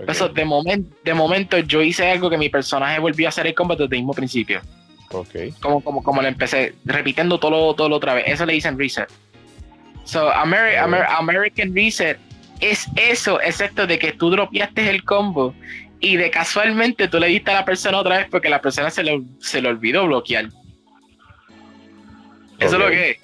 [0.07, 3.53] Eso, de, momento de momento yo hice algo que mi personaje volvió a hacer el
[3.53, 4.61] combo desde el mismo principio.
[5.11, 5.51] Okay.
[5.59, 8.25] Como, como, como le empecé, repitiendo todo, todo otra vez.
[8.27, 9.09] Eso le dicen reset.
[10.05, 12.17] So, American Reset
[12.59, 15.53] es eso, excepto de que tú dropeaste el combo
[15.99, 19.03] y de casualmente tú le diste a la persona otra vez porque la persona se
[19.03, 20.49] le, se le olvidó bloquear.
[22.59, 23.17] Eso es lo que es.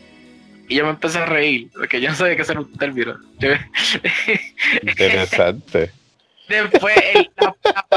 [0.70, 3.18] Y yo me empecé a reír, porque yo no sabía qué hacer un término.
[4.82, 5.92] Interesante.
[6.48, 6.96] Después,
[7.36, 7.54] la,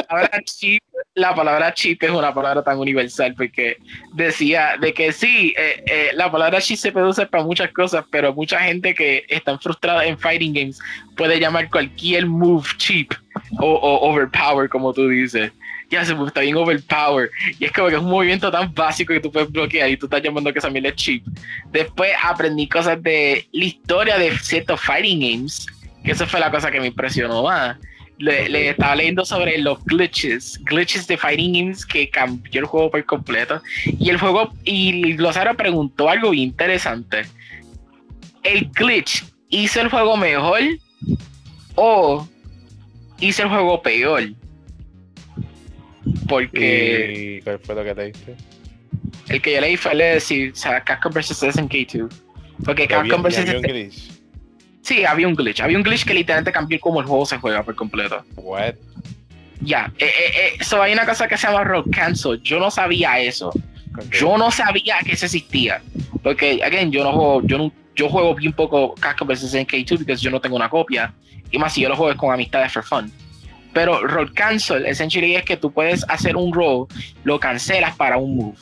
[0.08, 0.82] palabra chip,
[1.14, 3.76] la palabra chip es una palabra tan universal porque
[4.14, 8.04] decía de que sí, eh, eh, la palabra chip se puede usar para muchas cosas,
[8.10, 10.80] pero mucha gente que está frustrada en fighting games
[11.16, 13.12] puede llamar cualquier move cheap
[13.58, 15.52] o, overpower, como tú dices.
[15.88, 17.30] Ya se está bien overpower.
[17.58, 20.06] Y es como que es un movimiento tan básico que tú puedes bloquear y tú
[20.06, 21.24] estás llamando que esa es cheap.
[21.72, 25.66] Después aprendí cosas de la historia de ciertos fighting games,
[26.04, 27.76] que eso fue la cosa que me impresionó más
[28.20, 33.04] le, estaba leyendo sobre los glitches, glitches de Fighting Games que cambió el juego por
[33.06, 33.62] completo.
[33.84, 37.22] Y el juego, y Glosario preguntó algo interesante.
[38.42, 40.60] ¿El glitch hizo el juego mejor
[41.74, 42.28] o
[43.20, 44.30] hizo el juego peor?
[46.28, 47.38] Porque.
[47.38, 48.36] ¿Y cuál fue lo que te diste?
[49.28, 52.12] El que yo leí fue el de decir, o sea, Capcom vs SNK2.
[52.64, 54.19] Porque Capcom vs.
[54.90, 55.60] Sí, había un glitch.
[55.60, 58.24] Había un glitch que literalmente cambió cómo el juego se juega por completo.
[58.34, 58.74] What?
[59.60, 62.42] Ya, eh, eh, eh hay una cosa que se llama Rock Cancel.
[62.42, 63.52] Yo no sabía eso.
[64.10, 65.80] Yo no sabía que eso existía.
[66.24, 69.54] Porque, again, yo no juego, yo no, yo juego bien poco Capcom vs.
[69.54, 71.14] NK2 porque yo no tengo una copia.
[71.52, 73.12] Y más si yo lo juego con amistades for fun.
[73.72, 76.88] Pero roll cancel, essentially es que tú puedes hacer un roll,
[77.22, 78.58] lo cancelas para un move.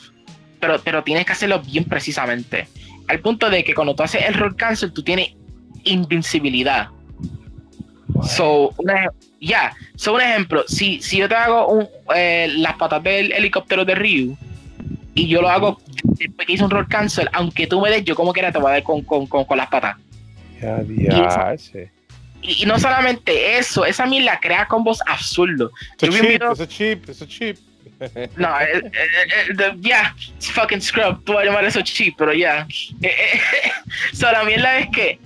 [0.59, 2.67] Pero, pero tienes que hacerlo bien precisamente.
[3.07, 5.38] Al punto de que cuando tú haces el roll cancel, tú tienes
[5.89, 6.89] invincibilidad.
[8.23, 8.73] So,
[9.39, 13.85] ya, so un ejemplo, si, si yo te hago un, eh, las patas del helicóptero
[13.85, 14.37] de Ryu
[15.13, 15.79] y yo lo hago
[16.17, 18.69] después que hice un roll cancel, aunque tú me des, yo como quiera te voy
[18.69, 19.97] a dar con, con, con, las patas.
[22.41, 25.71] y, no solamente eso, esa la crea combos absurdos.
[25.99, 27.57] Eso cheap, eso cheap, eso cheap.
[28.37, 32.65] No, eh, eh, ya, fucking scrub, tú vas a llamar eso cheap, pero ya.
[34.13, 35.19] so, la mierda es que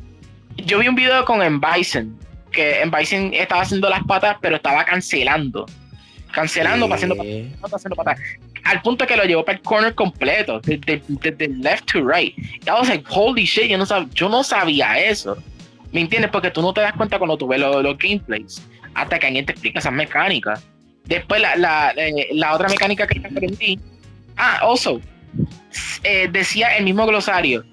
[0.66, 2.18] yo vi un video con En Bison,
[2.52, 5.66] que En Bison estaba haciendo las patas, pero estaba cancelando.
[6.32, 7.16] cancelando, pasando,
[7.62, 8.28] pasando para atrás.
[8.64, 12.34] Al punto que lo llevó para el corner completo, desde de, left to right.
[12.38, 15.38] Y I was like, holy shit, yo no, sab yo no sabía eso.
[15.92, 16.32] ¿Me entiendes?
[16.32, 18.64] Porque tú no te das cuenta cuando tú ves los, gameplays,
[18.96, 20.64] hasta que alguien te explica esas mecánicas.
[21.06, 23.80] Después, la, la, eh, la otra mecánica que aprendí.
[24.38, 25.02] Ah, also,
[26.04, 27.64] eh, decía el mismo glosario.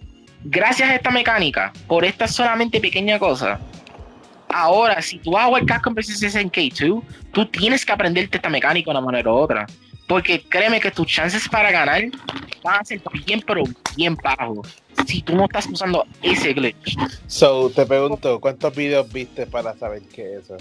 [0.44, 3.60] Gracias a esta mecánica, por esta solamente pequeña cosa,
[4.48, 8.48] ahora si tú vas a jugar Capcom vs en K2, tú tienes que aprenderte esta
[8.48, 9.66] mecánica de una manera u otra.
[10.06, 12.02] Porque créeme que tus chances para ganar
[12.64, 13.62] van a ser bien, pero
[13.96, 14.82] bien bajos.
[15.06, 16.96] Si tú no estás usando ese glitch.
[17.28, 20.56] So, te pregunto, ¿cuántos videos viste para saber qué es eso?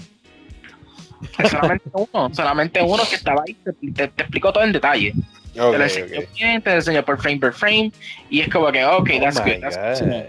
[1.50, 3.72] Solamente uno, solamente uno que estaba ahí, te,
[4.08, 5.12] te, explico todo en detalle.
[5.52, 7.92] Te lo enseño bien, te lo enseño por frame por frame,
[8.28, 9.60] y es como que, ok, oh that's good.
[9.60, 10.24] That's good.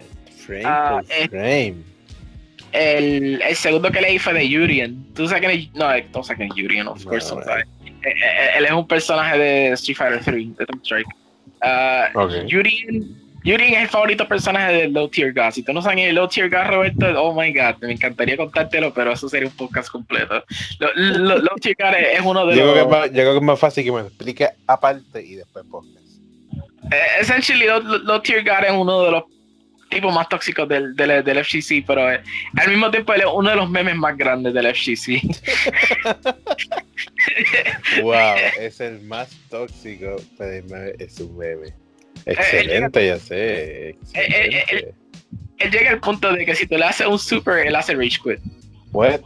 [0.45, 1.75] Frame uh, por frame.
[2.71, 5.05] El, el, segundo que leí fue de Yurian.
[5.13, 5.73] ¿Tú sabes es?
[5.73, 7.34] No, no sabes es Yurian, of course.
[7.36, 7.65] No, eh,
[8.03, 11.07] eh, él es un personaje de Street Fighter 3, de Tom Strike.
[11.62, 12.47] Uh, okay.
[12.47, 15.56] Yurian Yuri es el favorito personaje de Low Tier Gas.
[15.56, 18.93] Si tú no sabes el Low Tier Gas, Roberto, oh my god, me encantaría contártelo,
[18.93, 20.43] pero eso sería un podcast completo.
[20.95, 22.73] Low Tier Gas es uno de yo los.
[22.73, 25.97] Creo que yo creo que es más fácil que me explique aparte y después podcast.
[26.91, 29.23] Eh, essentially, Low, Tier Gas es uno de los
[29.89, 32.21] tipos más tóxicos del, del, del FGC, pero eh,
[32.58, 35.21] al mismo tiempo él es uno de los memes más grandes del FGC.
[38.04, 41.80] wow, es el más tóxico, pero es un meme.
[42.25, 43.95] Excelente, ya sé.
[44.13, 48.19] Él, llega al punto de que si tú le haces un super, él hace Rage
[48.23, 48.39] Quit.
[48.91, 49.21] What?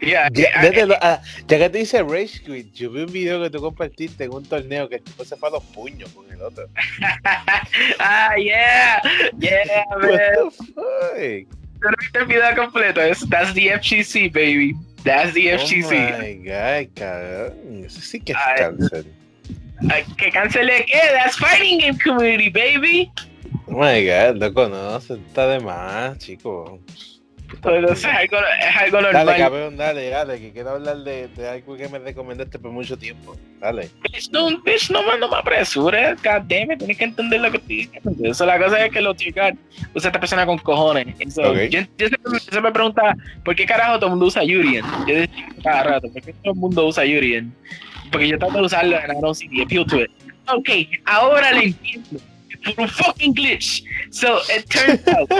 [0.00, 3.60] Yeah, ya, ah, ya, que te dice Rage Quit, yo vi un video que tú
[3.60, 6.68] compartiste en un torneo que el tipo se fue a los puños con el otro.
[8.00, 9.00] ah, yeah,
[9.38, 10.10] yeah, man.
[10.10, 11.98] What the fuck?
[12.00, 14.74] Viste el video completo, es, that's the FGC, baby.
[15.04, 15.92] That's the FGC.
[15.92, 17.84] Oh my god, cabrón.
[17.84, 19.21] Eso sí que es cáncer
[20.16, 21.00] que cancele qué?
[21.12, 23.10] That's fighting game community, baby.
[23.66, 26.80] Oh my god, loco, no, se está de más, chico.
[27.60, 29.26] Pero es algo, es algo normal.
[29.26, 32.96] Dale, cabrón, dale, dale, que quiero hablar de, de algo que me recomendaste por mucho
[32.96, 33.36] tiempo.
[33.60, 33.90] Dale.
[34.02, 37.58] Bitch, no, bitch, no, no me apresures, god damn it, tienes que entender lo que
[37.58, 37.92] te digo.
[38.24, 39.52] Eso, la cosa es que los chicos
[39.94, 41.06] usa esta persona con cojones.
[41.18, 44.84] yo, yo, siempre, me pregunta, ¿por qué carajo todo el mundo usa Yurien?
[45.06, 47.54] Yo decía cada rato, ¿por qué todo el mundo usa Yurien?
[48.12, 50.10] Porque yo trato de usarlo en I don't see the appeal to it.
[50.48, 50.68] Ok,
[51.06, 52.20] ahora le entiendo.
[52.64, 53.82] Por un fucking glitch.
[54.10, 55.30] So it turns out.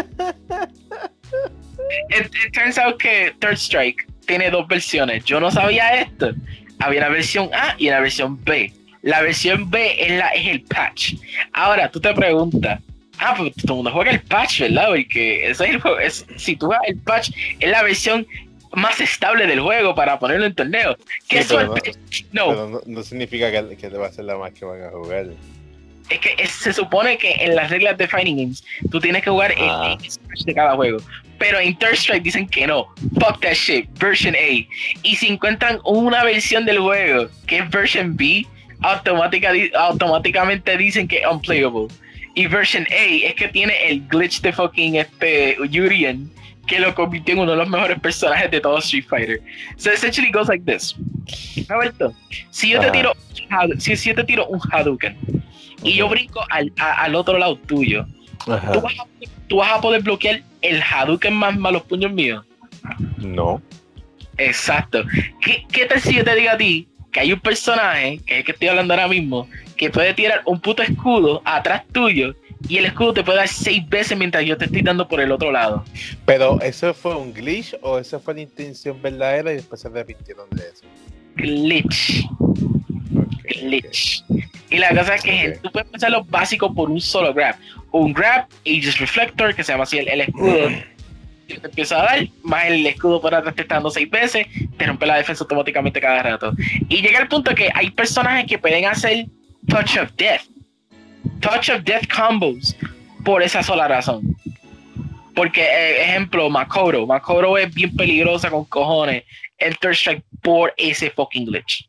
[2.11, 5.25] it, it, turns out que Third Strike tiene dos versiones.
[5.25, 6.33] Yo no sabía esto.
[6.81, 8.73] Había una versión A y una versión B.
[9.03, 11.15] La versión B es, la, es el patch.
[11.53, 12.81] Ahora tú te preguntas,
[13.19, 14.89] ah, pues todo el mundo juega el patch, ¿verdad?
[14.89, 15.99] Porque ese es el juego.
[15.99, 17.31] Es, si tú juegas el patch,
[17.61, 18.27] es la versión
[18.75, 20.97] más estable del juego para ponerlo en torneo.
[21.29, 21.95] ¿Qué suerte?
[22.33, 25.27] No, no, significa que, que te va a ser la más que van a jugar.
[26.09, 29.53] Es que se supone que en las reglas de Fighting Games tú tienes que jugar
[29.53, 29.97] el, ah.
[30.45, 30.99] de cada juego.
[31.39, 32.87] Pero en Third Strike dicen que no.
[33.19, 33.89] Fuck that shit.
[33.99, 34.67] Version A.
[35.03, 38.47] Y si encuentran una versión del juego que es version B,
[38.83, 41.89] automática, automáticamente dicen que es unplayable.
[42.35, 46.31] Y version A es que tiene el glitch de fucking este Urian
[46.67, 49.41] que lo convirtió en uno de los mejores personajes de todo Street Fighter.
[49.77, 50.95] So essentially goes like this.
[51.69, 52.15] Roberto,
[52.51, 53.13] si yo te tiro,
[53.79, 55.17] si, si yo te tiro un Hadouken
[55.83, 58.07] y yo brinco al, al, otro lado tuyo,
[58.45, 59.07] ¿tú vas, a,
[59.49, 62.45] ¿tú vas, a, poder bloquear el Hadouken más malos puños míos?
[63.19, 63.61] No.
[64.39, 65.05] Exacto.
[65.41, 68.39] ¿Qué, ¿Qué tal si yo te digo a ti que hay un personaje, que es
[68.41, 72.35] el que estoy hablando ahora mismo, que puede tirar un puto escudo atrás tuyo
[72.69, 75.33] y el escudo te puede dar seis veces mientras yo te estoy dando por el
[75.33, 75.85] otro lado.
[76.25, 80.49] Pero, ¿eso fue un glitch o eso fue la intención verdadera y después se repitieron
[80.51, 80.85] de eso?
[81.37, 82.27] Glitch.
[83.61, 84.25] glitch.
[84.71, 87.57] Y la cosa es que tú puedes empezar lo básico por un solo grab.
[87.91, 90.69] Un grab, Aegis Reflector, que se llama así el, escudo.
[91.47, 94.47] te empieza a dar, más el escudo por atrás te está dando seis veces,
[94.79, 96.55] te rompe la defensa automáticamente cada rato.
[96.89, 99.27] Y llega el punto que hay personajes que pueden hacer
[99.69, 100.52] Touch of Death
[101.43, 102.75] Touch of Death combos
[103.25, 104.37] por esa sola razón.
[105.35, 107.07] Porque, eh, ejemplo, Makoto.
[107.07, 109.25] Makoto es bien peligrosa con cojones.
[109.59, 111.89] Enter Strike por ese fucking glitch.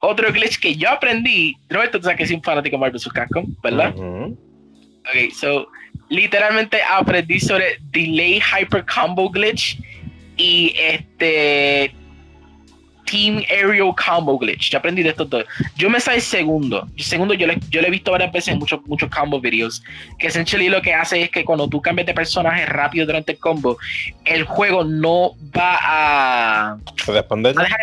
[0.00, 3.12] Otro glitch que yo aprendí, Roberto, tú sabes que soy un fanático de Marvel vs.
[3.12, 3.94] Capcom, ¿verdad?
[3.96, 5.68] Ok, so,
[6.08, 9.78] literalmente aprendí sobre Delay Hyper Combo Glitch
[10.36, 11.92] y este
[13.10, 14.70] Team Aerial Combo Glitch.
[14.70, 15.44] Yo aprendí de estos dos.
[15.76, 16.86] Yo me el segundo.
[16.96, 19.82] El segundo yo le, yo le he visto varias veces en muchos, muchos combo videos.
[20.18, 23.38] Que essentially lo que hace es que cuando tú cambias de personaje rápido durante el
[23.38, 23.78] combo,
[24.24, 27.54] el juego no va a, responder.
[27.58, 27.80] A dejar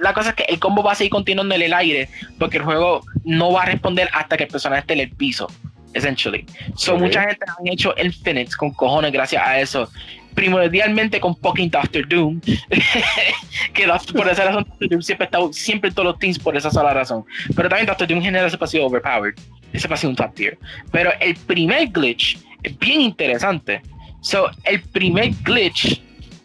[0.00, 2.64] la cosa es que el combo va a seguir continuando en el aire porque el
[2.64, 5.46] juego no va a responder hasta que el personaje esté en el piso,
[5.94, 6.44] essentially.
[6.76, 9.90] So, mucha gente han hecho infinites con cojones gracias a eso.
[10.34, 12.40] Primordialmente con fucking Doctor Doom,
[13.74, 16.70] que por esa razón Doctor Doom siempre está siempre en todos los teams por esa
[16.70, 17.24] sola razón.
[17.54, 19.34] Pero también Doctor Doom genera ese pasivo overpowered,
[19.72, 20.58] ese pasivo un top tier.
[20.92, 23.82] Pero el primer glitch es bien interesante.
[24.22, 26.02] So, el primer glitch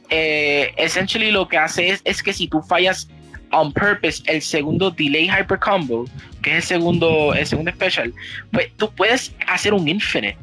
[0.09, 3.09] eh, essentially lo que hace es, es que si tú fallas
[3.51, 6.05] on purpose el segundo delay hyper combo,
[6.41, 8.13] que es el segundo, el segundo special,
[8.51, 10.37] pues tú puedes hacer un infinite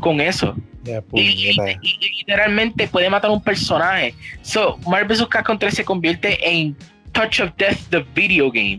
[0.00, 0.56] con eso.
[1.12, 1.56] Y,
[2.18, 4.14] literalmente puede matar un personaje.
[4.42, 5.26] So, Marvel vs.
[5.28, 6.76] Capcom 3 se convierte en
[7.12, 8.78] Touch of Death, the video game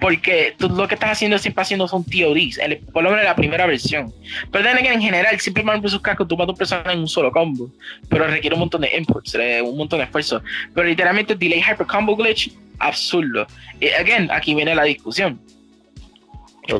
[0.00, 2.58] porque tú lo que estás haciendo siempre haciendo son TODs,
[2.92, 4.12] por lo menos en la primera versión.
[4.50, 6.00] Pero que en general, siempre Marvel vs.
[6.00, 7.70] Capcom tú matas a un personaje en un solo combo,
[8.08, 10.42] pero requiere un montón de inputs, eh, un montón de esfuerzo.
[10.74, 13.46] Pero literalmente, Delay Hyper Combo Glitch, absurdo.
[13.80, 15.40] Y, again, aquí viene la discusión.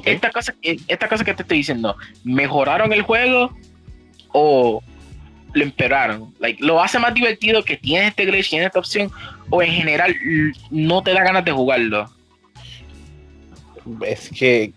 [0.05, 3.57] Esta, cosa, esta cosa que te estoy diciendo, ¿mejoraron el juego
[4.39, 4.83] o
[5.55, 6.35] lo empeoraron?
[6.39, 9.11] Like, ¿Lo hace más divertido que tienes este glitch, tienes esta opción?
[9.49, 10.15] ¿O en general
[10.71, 12.11] no te da ganas de jugarlo?
[14.05, 14.73] es que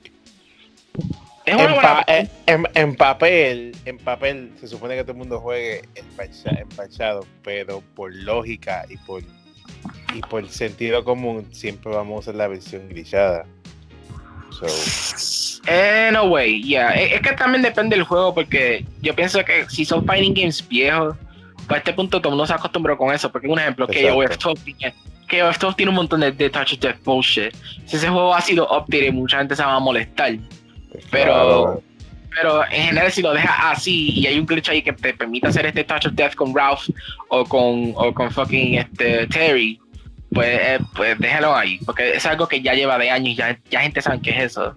[1.46, 8.86] en, papel, en papel se supone que todo el mundo juegue empachado, pero por lógica
[8.88, 9.24] y por
[10.14, 13.46] y por sentido común siempre vamos a usar la versión grillada.
[14.52, 15.39] So.
[16.12, 16.92] No way, yeah.
[16.92, 21.16] Es, que también depende del juego porque yo pienso que si son fighting games viejos,
[21.68, 23.32] para este punto todo el mundo se acostumbró con eso.
[23.32, 24.16] Porque un ejemplo, que yo
[25.30, 27.54] que esto tiene un montón de, de touch death bullshit.
[27.86, 30.36] Si ese juego ha sido updated, mucha gente se va a molestar.
[31.12, 31.82] Pero,
[32.36, 35.48] pero en general, si lo dejas así y hay un glitch ahí que te permite
[35.48, 36.90] hacer este touch of death con Ralph
[37.30, 39.80] o con, o con fucking este, Terry,
[40.34, 41.80] pues, eh, pues déjalo ahí.
[41.86, 44.44] Porque es algo que ya lleva de años y ya, ya gente sabe qué es
[44.52, 44.76] eso.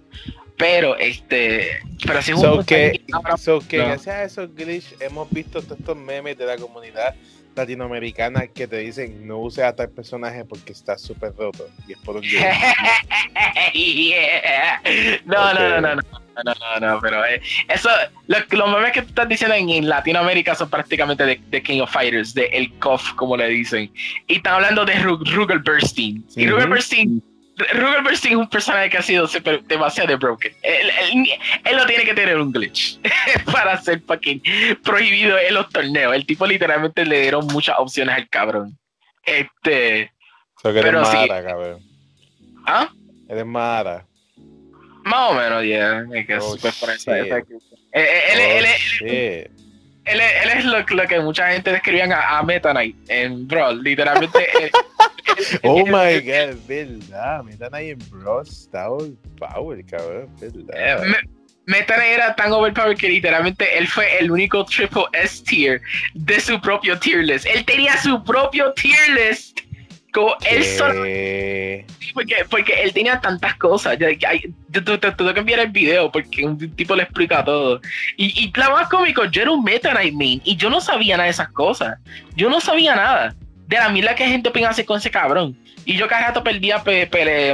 [0.57, 3.01] Pero, este, pero si es un que,
[3.37, 7.15] so que gracias a esos glitch hemos visto todos estos memes de la comunidad
[7.55, 11.99] latinoamericana que te dicen no uses a tal personaje porque está súper roto y es
[11.99, 12.23] por un
[15.25, 16.03] no, no, no, no, no,
[16.79, 17.89] no, no, pero eh, eso,
[18.27, 22.45] los memes que tú estás diciendo en, Latinoamérica son prácticamente de, King of Fighters, de
[22.47, 23.91] El Kof, como le dicen.
[24.27, 26.25] Y están hablando de Rugal Burstein.
[26.35, 26.69] Y Rugal
[27.55, 29.27] Ruger Bernstein es un personaje que ha sido
[29.67, 30.53] demasiado broken.
[30.63, 30.89] Él,
[31.63, 32.99] él, no tiene que tener un glitch
[33.51, 34.41] para ser fucking
[34.83, 36.15] prohibido en los torneos.
[36.15, 38.77] El tipo literalmente le dieron muchas opciones al cabrón.
[39.23, 40.11] Este.
[40.63, 41.27] pero sí.
[41.27, 41.79] cabrón.
[42.65, 42.89] ¿Ah?
[43.29, 44.05] Eres Mara.
[45.03, 46.05] Más o menos, ya.
[46.09, 46.35] Yeah.
[46.37, 46.73] Es oh, super
[47.91, 48.65] él, él,
[49.01, 49.51] él,
[50.05, 53.83] él, es lo, lo, que mucha gente describían a, a Meta Knight en Brawl.
[53.83, 54.71] Literalmente.
[55.63, 57.43] oh my god, es verdad.
[57.43, 60.29] Meta Knight en Brawl está overpowered, cabrón.
[60.39, 61.03] Verdad.
[61.03, 61.17] Me,
[61.65, 65.81] Meta Knight era tan overpowered que literalmente él fue el único triple S tier
[66.13, 67.45] de su propio tier list.
[67.45, 69.59] Él tenía su propio tier list
[70.13, 71.01] como él solo.
[72.13, 73.97] porque, porque él tenía tantas cosas.
[73.97, 74.07] Yo,
[74.71, 77.81] te tengo que enviar el video porque un tipo le explica todo.
[78.17, 81.15] Y, y la más cómico, yo era un Meta Knight main y yo no sabía
[81.15, 81.97] nada de esas cosas.
[82.35, 83.35] Yo no sabía nada
[83.67, 85.57] de la mierda que gente opina hacer con ese cabrón.
[85.85, 86.83] Y yo cada rato perdía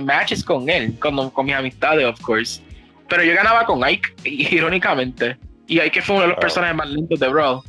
[0.01, 2.61] matches con él, con, con mis amistades, of course.
[3.07, 5.37] Pero yo ganaba con Ike, irónicamente.
[5.67, 7.61] Y Ike fue uno de los personajes más lindos de Brawl.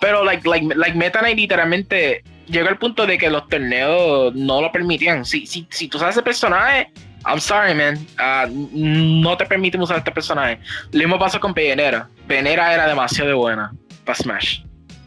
[0.00, 4.60] Pero, like, like, like Meta Knight literalmente llegó al punto de que los torneos no
[4.60, 5.24] lo permitían.
[5.24, 6.90] Si, si, si tú sabes ese personaje,
[7.24, 7.98] I'm sorry, man.
[8.18, 10.58] Uh, no te permitimos usar este personaje.
[10.92, 12.08] Lo mismo pasó con Penera.
[12.26, 13.72] Penera era demasiado buena
[14.04, 14.60] para Smash.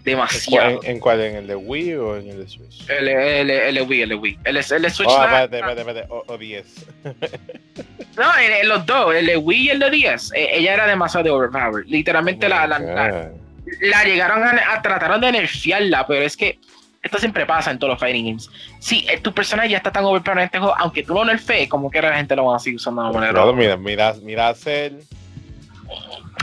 [0.04, 0.80] Demasiado.
[0.84, 1.22] ¿En cuál?
[1.22, 2.90] ¿En el de Wii o en el de Switch?
[2.90, 4.40] El, el, el, el Wii, el de Wii.
[4.44, 5.10] El, el de Switch.
[5.10, 6.08] Oh, espérate, espérate, espérate.
[6.10, 6.86] O, 10.
[8.18, 10.32] no, en, los dos, el de Wii y el de 10.
[10.34, 11.86] Eh, ella era demasiado overpowered.
[11.88, 16.60] Literalmente oh la, la, la, llegaron a, a, trataron de nerfearla, pero es que
[17.02, 18.50] esto siempre pasa en todos los fighting games.
[18.80, 21.70] Si eh, tu personaje ya está tan overpowered en este juego, aunque tú lo nerfees,
[21.70, 23.34] como que la gente lo va a seguir usando de la manera.
[23.34, 24.96] No, mira, mira, mira a Cell.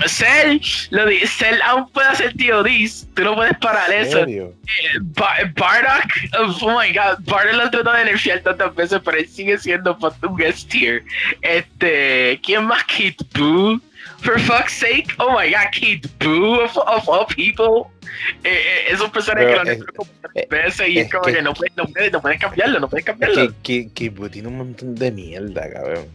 [0.06, 4.24] Cell, lo di, Cell aún puede hacer TODs, tú no puedes parar eso.
[4.26, 4.52] Eh,
[5.54, 9.96] Bardock, oh my god, Bardock lo trató de nerfear tantas veces, pero él sigue siendo
[9.96, 11.02] un guest tier.
[11.40, 12.84] Este, ¿quién más?
[12.84, 13.80] Kid Boo,
[14.20, 17.90] for fuck's sake, oh my god, Kid Boo of, of all people.
[18.44, 21.42] Eh, eh, es un personaje que lo han como tres veces y es, como que,
[21.42, 23.52] no, puedes, no, puedes, no puedes cambiarlo, no puedes cambiarlo.
[23.62, 26.06] Que, que tiene un montón de mierda, cabrón.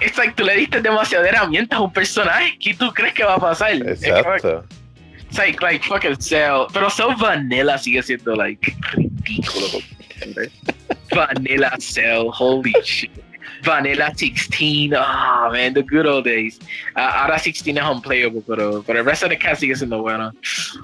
[0.00, 2.56] Exacto, le diste demasiadas herramientas a un personaje.
[2.58, 3.72] ¿Qué tú crees que va a pasar?
[3.72, 4.64] Exacto.
[5.36, 6.66] like, like fucking Cell.
[6.72, 9.82] Pero Cell Vanilla sigue siendo like ridículo.
[11.14, 13.10] Vanilla Cell, holy shit.
[13.64, 16.58] Vanilla 16, oh man, the good old days.
[16.94, 20.32] Uh, ahora 16 es unplayable, pero, pero el resto de cast sigue siendo bueno.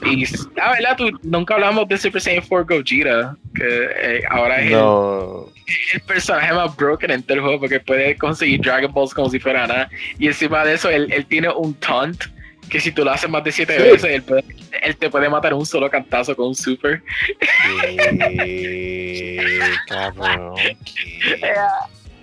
[0.04, 0.24] Y,
[0.60, 0.96] ah, ¿verdad?
[0.96, 5.46] Tú, nunca hablamos de Super Saiyan 4 Gogeta, que eh, ahora es No.
[5.46, 5.51] el,
[5.94, 9.38] el personaje más broken en todo el juego porque puede conseguir Dragon Balls como si
[9.38, 9.88] fuera nada.
[10.18, 12.24] Y encima de eso, él, él tiene un taunt
[12.68, 13.82] que si tú lo haces más de 7 Sí.
[13.82, 14.44] veces, él, puede-
[14.82, 17.02] él te puede matar un solo cantazo con un super.
[19.88, 20.54] Cabrón.
[20.56, 20.76] ¿qué?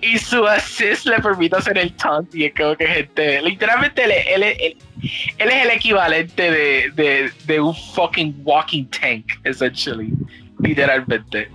[0.02, 4.12] y su assist le permite hacer el taunt y es como que gente literalmente él,
[4.12, 4.76] él- él-
[5.38, 10.10] él es el equivalente de, de, de un fucking walking tank essentially
[10.58, 11.50] literalmente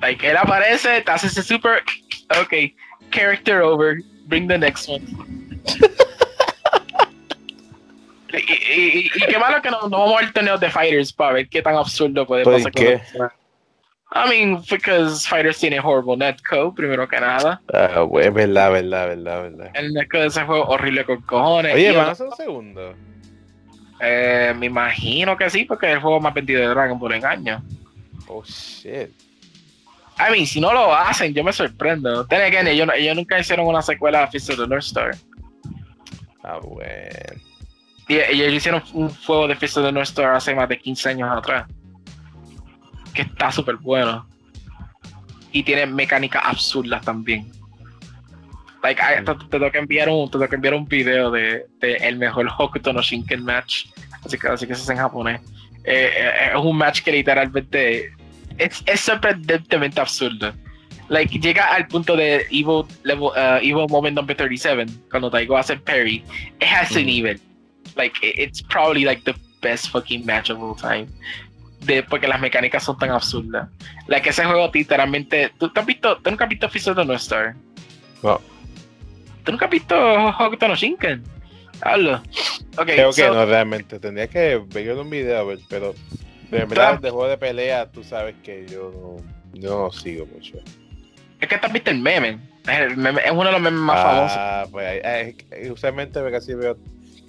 [0.00, 1.82] like él aparece te hace ese super
[2.40, 2.54] ok
[3.10, 3.96] character over
[4.26, 5.00] bring the next one
[8.32, 11.34] y, y- y- y qué malo que no, no vamos al torneo de fighters para
[11.34, 12.92] ver qué tan absurdo puede ¿Por pasar con qué?
[12.92, 13.36] los personajes.
[14.12, 17.60] I mean, because Fighters tiene horrible netcode, primero que nada.
[17.72, 19.70] Ah, güey, verdad, verdad, verdad, verdad.
[19.74, 21.74] El netcode de ese juego horrible con cojones.
[21.76, 22.94] Oye, van a ser un segundo.
[24.00, 27.24] eh, me imagino que sí, porque es el juego más vendido de Dragon Ball en
[27.24, 27.62] años.
[28.26, 29.10] Oh, shit.
[30.28, 32.26] I mean, si no lo hacen, yo me sorprendo.
[32.26, 35.16] Then again, ellos, nunca hicieron una secuela a Fist of the North Star.
[36.42, 37.40] Ah, bueno.
[38.08, 41.08] Y ellos hicieron un juego de Fist of the North Star hace más de 15
[41.10, 41.66] años atrás.
[43.14, 44.26] Que está súper bueno.
[45.52, 47.50] Y tiene mecánicas absurdas también.
[48.82, 51.66] Like, I- te, te tengo que enviar un, te tengo que enviar un video de,
[51.80, 53.86] de el mejor Hokuto no Shinken match.
[54.24, 55.40] Así que, así que eso es en japonés.
[55.84, 58.12] Eh, eh, es un match que literalmente
[58.64, 60.52] es, es sorprendentemente absurdo.
[61.08, 65.76] Like, llega al punto de Evo, level, uh, Evo Moment number 37, cuando Daigo hace
[65.76, 66.22] parry.
[66.60, 67.06] Es a ese Mm.
[67.06, 67.40] nivel.
[67.96, 71.06] Like, it- it's probably like the best fucking match of all time.
[71.80, 73.68] De, porque las mecánicas son tan absurdas.
[74.06, 75.50] Like, ese juego literalmente.
[75.58, 77.56] ¿Tú, te has visto, ¿tú nunca has visto Fist of the North Star?
[78.22, 78.40] No.
[79.44, 79.96] ¿Tú nunca has visto
[80.38, 81.24] Hokuto no Shinken?
[81.82, 82.16] Hablo.
[82.76, 83.98] Ok, Creo que so- no, realmente.
[83.98, 85.94] Tendría que ver un video, a ver, pero
[86.50, 88.92] de verdad, de juego de pelea, tú sabes que yo
[89.54, 90.58] no, no sigo mucho.
[91.40, 92.38] Es que te has visto el meme.
[92.68, 94.36] Es, el meme- es uno de los memes más famosos.
[94.38, 96.76] Ah, pues eh, eh, usualmente casi veo,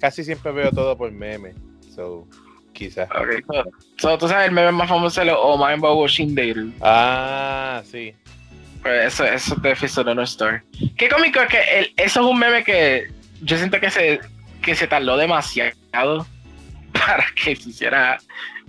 [0.00, 1.54] casi siempre veo todo por meme.
[1.94, 2.26] So,
[2.72, 3.08] quizás.
[3.10, 3.56] Ok,
[3.98, 6.72] so, tú sabes el meme más famoso es el Omae Bobo Shinderu.
[6.80, 8.14] Ah, sí.
[8.82, 10.62] Pues eso, eso es de Fist of the North Star.
[10.96, 13.08] Qué cómico es que el- eso es un meme que
[13.40, 14.20] yo siento que se,
[14.60, 16.26] que se tardó demasiado
[16.92, 18.18] para que se hiciera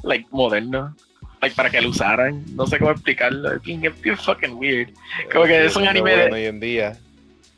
[0.03, 0.95] like moderno.
[1.41, 2.43] Like para que lo usaran.
[2.55, 3.51] No sé cómo explicarlo.
[3.53, 4.89] Es bien, es fucking weird.
[5.31, 6.97] Como que es un Lo anime de- hoy en día.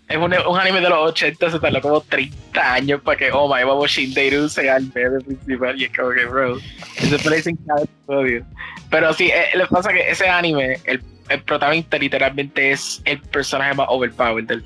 [0.08, 3.52] Es un, un anime de los 80, se tardó como 30 años para que Oh
[3.54, 5.80] My Bobo Shinderu sea el meme principal.
[5.82, 6.60] Y es como que, bro,
[6.98, 8.46] se parece en cada episodio.
[8.92, 13.74] Pero sí, eh, le pasa que ese anime, el, el protagonista literalmente es el personaje
[13.74, 14.64] más overpowered del,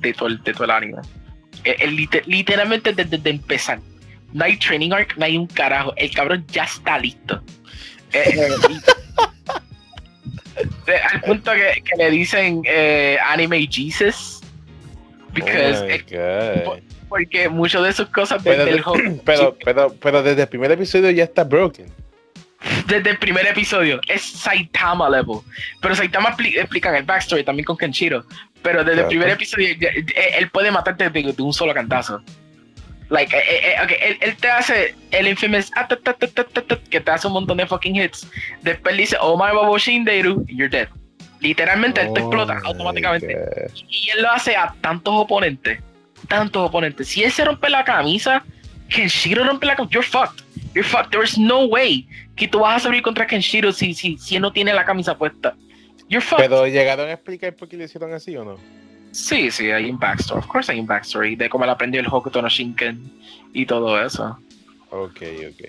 [0.00, 0.98] de, todo el, de todo el anime.
[1.64, 3.80] El- el liter- literalmente desde, desde empezar.
[4.32, 5.92] No hay training arc, no hay un carajo.
[5.96, 7.42] El cabrón ya está listo.
[8.12, 8.80] Eh, y-
[11.12, 14.40] al punto que, que le dicen eh, anime Jesus.
[15.32, 16.04] Because,
[16.66, 16.76] Oh
[17.08, 20.70] porque muchas de sus cosas Pero, desde el, juego- pero, pero, pero desde el primer
[20.72, 21.86] episodio ya está broken.
[22.86, 25.38] desde el primer episodio es Saitama level.
[25.80, 28.24] Pero Saitama expli- explican el backstory también con Kenshiro.
[28.62, 29.74] Pero desde el primer episodio
[30.38, 32.22] él puede matarte de, de un solo cantazo.
[33.10, 35.88] Like, eh, eh, eh, ok, él, él te hace el infamous ah,
[36.90, 38.28] que te hace un montón de fucking hits.
[38.62, 40.88] Después le dice, oh my Bobo Shinderu, you're dead.
[41.40, 43.34] Literalmente él te Oh explota automáticamente.
[43.34, 43.72] God.
[43.88, 45.80] Y él lo hace a tantos oponentes.
[46.26, 47.08] Tantos oponentes.
[47.08, 48.44] Si él se rompe la camisa,
[48.88, 49.92] Kenshiro rompe la camisa.
[49.94, 50.42] You're fucked.
[50.74, 51.10] You're fucked.
[51.10, 52.06] There's no way
[52.36, 55.16] que tú vas a salir contra Kenshiro si, si, si él no tiene la camisa
[55.16, 55.54] puesta.
[56.08, 56.44] You're fucked.
[56.44, 58.58] Pero llegaron a explicar por qué le hicieron así o no.
[59.12, 60.38] Sí, sí, hay un backstory.
[60.40, 63.00] Of course hay un backstory de cómo él aprendió el Hokuto no Shinken
[63.52, 64.38] y todo eso.
[64.90, 65.68] Ok, ok.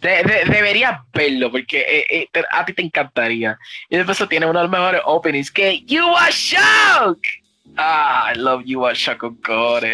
[0.00, 3.58] De- de- deberías verlo porque eh, eh, te- a ti te encantaría.
[3.88, 7.18] Y después tiene uno de los mejores openings que You Are Shock.
[7.76, 9.84] Ah, I love You oh, God.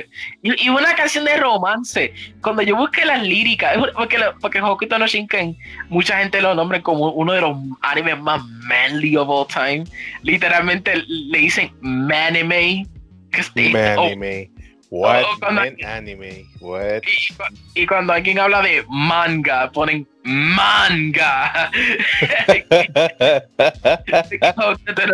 [0.42, 2.12] Y, y una canción de romance.
[2.40, 5.56] Cuando yo busqué las líricas, porque, porque Hokuto no Shinken,
[5.88, 9.84] mucha gente lo nombra como uno de los animes más manly of all time.
[10.22, 12.86] Literalmente le dicen manime.
[13.30, 13.52] que es-
[13.96, 14.50] oh, Anime.
[14.90, 15.24] What?
[15.24, 16.44] oh, Man anime.
[16.60, 17.02] What?
[17.74, 21.70] y, y cuando alguien habla de manga, ponen manga.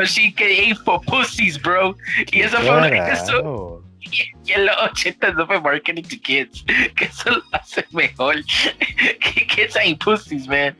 [0.07, 1.95] Shinken ain't for pussies, bro.
[2.33, 6.65] Y eso fue una, eso, y, en los 80 no fue marketing to kids,
[6.97, 8.37] que eso lo hace mejor.
[9.21, 10.75] que kids ain't pussies, man.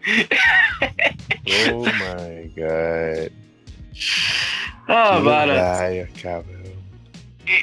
[1.71, 3.31] oh my god.
[4.89, 5.55] Ah, oh, mano.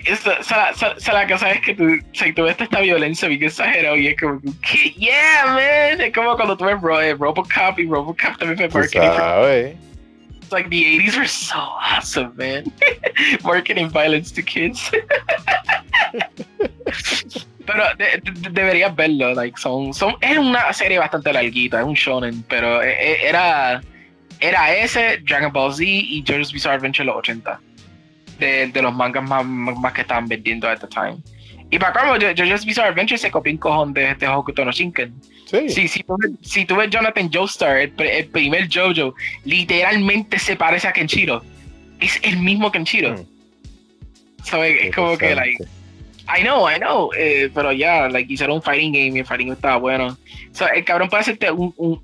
[0.05, 3.27] Esa, esa, esa, esa la cosa es que tú, o sea, tú ves esta violencia
[3.27, 6.01] bien exagerada y es como que, yeah, man.
[6.01, 9.07] Es como cuando tú ves Ro eh, Robocop y Robocop también fue marketing.
[9.17, 9.75] sabes.
[10.41, 12.63] It's like the 80s were so awesome, man.
[13.43, 14.89] marketing violence to kids.
[17.65, 21.93] pero de- de- deberías verlo, like, son, son, es una serie bastante larguita, es un
[21.93, 23.81] shonen, pero e- e- era,
[24.39, 27.59] era ese, Dragon Ball Z y JoJo's Bizarre Adventure los 80.
[28.39, 31.17] De, de los mangas más, más, que estaban vendiendo at the time.
[31.69, 34.71] Y para cómo, Jo- JoJo's Bizarre Adventure se copió un cojón de, de Hokuto no
[34.71, 35.13] Shinken.
[35.45, 35.69] Sí.
[35.69, 39.13] Sí, si tú, ves- si tú ves Jonathan Joestar, el, el primer JoJo,
[39.45, 41.43] literalmente se parece a Kenshiro.
[41.99, 43.13] Es el mismo Kenshiro.
[43.17, 44.43] Mm.
[44.43, 44.77] ¿Sabes?
[44.85, 45.63] Es como que, like,
[46.27, 49.47] I know, I know, eh, pero ya, like, hicieron un fighting game y el fighting
[49.47, 50.17] game estaba bueno.
[50.53, 52.01] So, el cabrón puede hacerte un, un-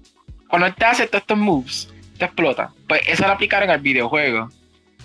[0.47, 2.71] Cuando te hace todos estos moves, te explota.
[2.87, 4.49] Pues eso lo aplicaron al videojuego.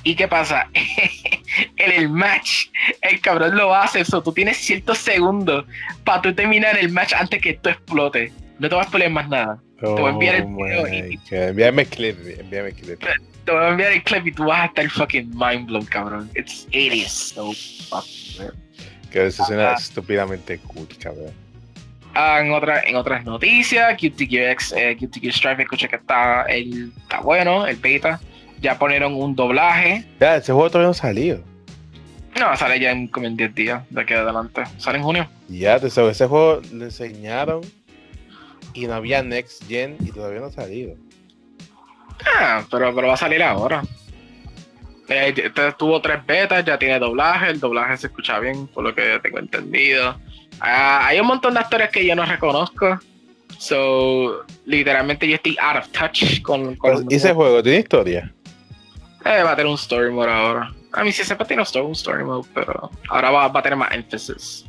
[0.03, 0.69] ¿Y qué pasa?
[1.77, 2.67] en el match,
[3.03, 5.67] el cabrón lo hace, so, tú tienes ciertos segundos
[6.05, 8.33] para tú terminar el match antes que esto explote.
[8.59, 9.59] No te vas a poner más nada.
[9.81, 11.21] voy a enviar el Oh video y-.
[11.31, 13.01] Envíame el clip, envíame el clip.
[13.45, 16.31] Te voy a enviar el clip y tú vas a estar fucking mind blown, cabrón.
[16.35, 17.53] It's, it is so
[17.89, 18.51] fucking.
[19.11, 19.75] Que eso suena Ah.
[19.79, 21.33] estúpidamente cool, cabrón.
[22.15, 27.21] Ah, en, otra, en otras noticias, QTX, eh, QTX Strive, escuché que está, el, está
[27.21, 28.21] bueno, el beta.
[28.61, 30.05] Ya ponieron un doblaje.
[30.21, 31.43] Ya, ese juego todavía no ha salido.
[32.39, 34.63] No, sale ya en como en 10 días de aquí adelante.
[34.79, 35.29] Sale en junio.
[35.49, 37.61] Ya, te sabes, ese juego le enseñaron
[38.75, 40.95] y no había Next Gen y todavía no ha salido.
[42.39, 43.83] Ah, pero, pero va a salir ahora.
[45.09, 47.51] Este tuvo tres betas, ya tiene doblaje.
[47.51, 50.17] El doblaje se escucha bien, por lo que tengo entendido.
[50.61, 52.99] Ah, hay un montón de actores que yo no reconozco.
[53.59, 58.33] So, literalmente yo estoy out of touch con, con ¿Y ese juego tiene historia?
[59.25, 60.73] Eh, va a tener un story mode ahora.
[60.93, 63.63] A mí sí siempre tiene un story, un story mode, pero ahora va, va a
[63.63, 64.65] tener más énfasis.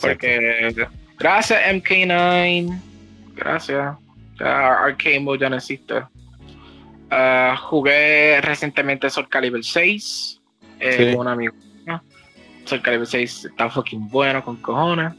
[0.00, 0.74] Porque
[1.18, 2.80] gracias MK9,
[3.34, 3.96] gracias.
[4.38, 6.02] Ya Arcade Mode ya no existe.
[7.10, 10.40] Ah, jugué recientemente Soul Calibur 6
[10.78, 11.16] eh, Sí.
[11.16, 11.54] con un amigo.
[12.64, 15.12] Soul Calibur 6 está fucking bueno con cojones.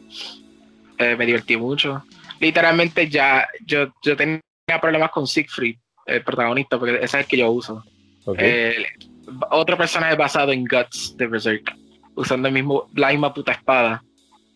[0.98, 2.04] Eh, me divertí mucho.
[2.40, 4.42] Literalmente ya yo, yo tenía
[4.82, 7.84] problemas con Siegfried, el protagonista, porque ese es el que yo uso.
[8.26, 8.38] Ok.
[8.40, 8.86] Eh,
[9.52, 11.76] otro personaje basado en Guts de Berserk,
[12.16, 14.04] usando el mismo, la misma puta espada.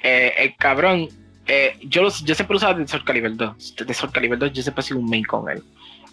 [0.03, 1.07] Eh, el cabrón,
[1.47, 3.75] eh, yo, los- yo siempre usaba de Sword Calibur 2.
[3.75, 5.63] De Sword Calibur 2 yo siempre he sido un main con él.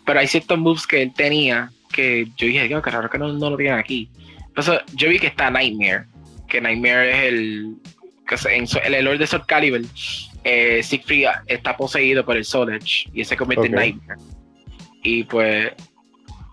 [0.04, 3.32] Pero hay ciertos moves que él tenía que yo dije, Dios, qué raro que no,
[3.32, 4.08] no lo tienen aquí.
[4.46, 6.04] Entonces yo vi que está Nightmare,
[6.48, 7.76] que Nightmare es el.
[8.26, 9.80] Que en el lore de Sword Calibur,
[10.44, 13.80] eh, Siegfried está poseído por el Soul Edge y se convierte en Ok.
[13.80, 14.20] Nightmare.
[15.02, 15.72] Y pues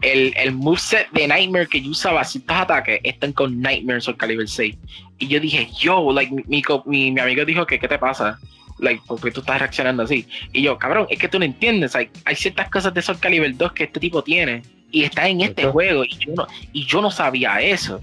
[0.01, 4.47] el, el moveset de Nightmare que yo usaba ciertos ataques están con Nightmare Soul Calibur
[4.47, 4.75] 6.
[5.17, 8.39] Y yo dije, yo, like, mi, mi, mi, mi amigo dijo que, ¿qué te pasa?
[8.79, 10.25] Like, ¿por qué tú estás reaccionando así?
[10.53, 13.55] Y yo, cabrón, es que tú no entiendes, like, hay ciertas cosas de Soul Calibur
[13.55, 17.01] 2 que este tipo tiene y está en este juego y yo, no, y yo
[17.01, 18.01] no sabía eso.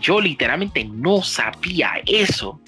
[0.00, 2.60] Yo literalmente no sabía eso.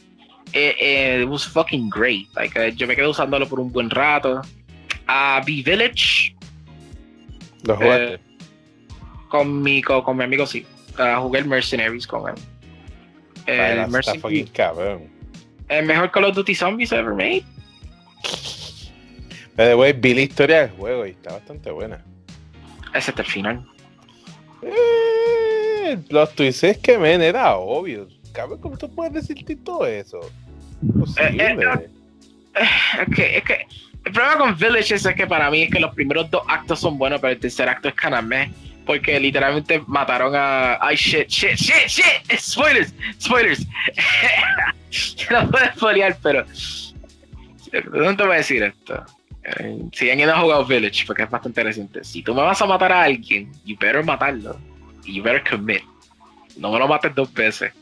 [0.52, 2.28] Eh, eh, it was fucking great.
[2.34, 4.42] Like, eh, yo me quedé usándolo por un buen rato.
[5.06, 6.34] A B-Village,
[7.64, 8.14] ¿Lo jugaste?
[8.14, 8.20] eh,
[9.28, 10.66] con mi, con, con mi amigo sí.
[10.98, 12.34] Ah, jugué el Mercenaries con él.
[13.46, 15.08] El, cabrón.
[15.68, 17.44] el mejor Call of Duty Zombies ever made.
[19.56, 22.04] Pero, güey, vi la historia del juego y está bastante buena.
[22.94, 23.66] Ese es el final.
[24.62, 28.08] Eh, los tweets es que, men, era obvio.
[28.32, 30.20] Cabrón, ¿cómo tú puedes decirte todo eso?
[31.18, 31.88] Eh, eh,
[32.54, 33.66] Es que, es que
[34.04, 36.96] el problema con Village es que para mí es que los primeros dos actos son
[36.96, 38.52] buenos, pero el tercer acto es kaname.
[38.86, 40.78] Porque literalmente mataron a.
[40.80, 42.40] Ay, shit, shit, shit, shit.
[42.40, 43.66] Spoilers, spoilers.
[45.30, 46.44] no puedo spoilear, pero.
[47.92, 49.04] ¿Dónde te voy a decir esto?
[49.44, 52.02] Eh, si alguien no ha jugado Village, porque es bastante reciente.
[52.02, 54.58] Si tú me vas a matar a alguien, you better matarlo.
[55.04, 55.82] You better commit.
[56.56, 57.72] No me lo mates dos veces.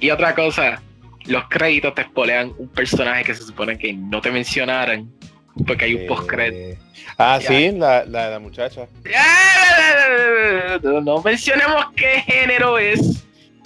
[0.00, 0.82] Y otra cosa,
[1.26, 5.08] los créditos te spoilean un personaje que se supone que no te mencionaran
[5.66, 6.78] porque hay un Eh, post-credit.
[7.16, 7.48] Ah, Ya.
[7.48, 8.86] sí, la, la de la muchacha.
[10.82, 13.24] No, no mencionemos qué género es.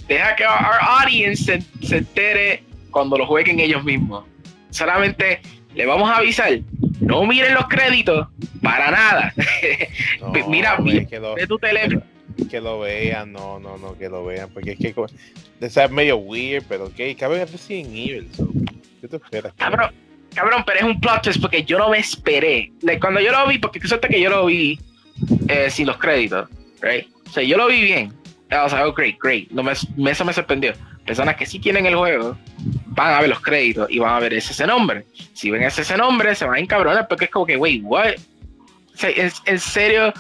[0.09, 4.25] Deja que our audience se, se entere cuando lo jueguen ellos mismos.
[4.71, 5.41] Solamente
[5.75, 6.53] le vamos a avisar.
[7.01, 8.29] No miren los créditos
[8.63, 9.35] para nada.
[10.21, 12.01] No, Mira, me vi- quedó- Ve tu teléfono.
[12.49, 14.89] que lo vean, no, no, no, que lo vean, porque es que
[15.85, 18.49] es medio weird, pero ok, cabrón, es Resident Evil, so,
[19.01, 19.53] ¿qué te esperas?
[19.57, 19.91] Cabrón,
[20.35, 22.73] cabrón, pero es un plot twist porque yo no me esperé.
[23.01, 24.79] cuando yo lo vi, porque suerte que yo lo vi
[25.49, 26.49] eh, sin los créditos,
[26.81, 27.07] right?
[27.27, 28.13] O sea, yo lo vi bien.
[28.65, 29.49] O sea, oh, great, great.
[29.51, 30.75] No me, eso me sorprendió.
[31.07, 32.37] Personas que sí tienen el juego
[32.89, 35.07] van a ver los créditos y van a ver ese, ese nombre.
[35.33, 38.13] Si ven ese, ese nombre, se van a encabronar porque es como que, wait, what?
[38.95, 40.13] O sea, ¿en, en serio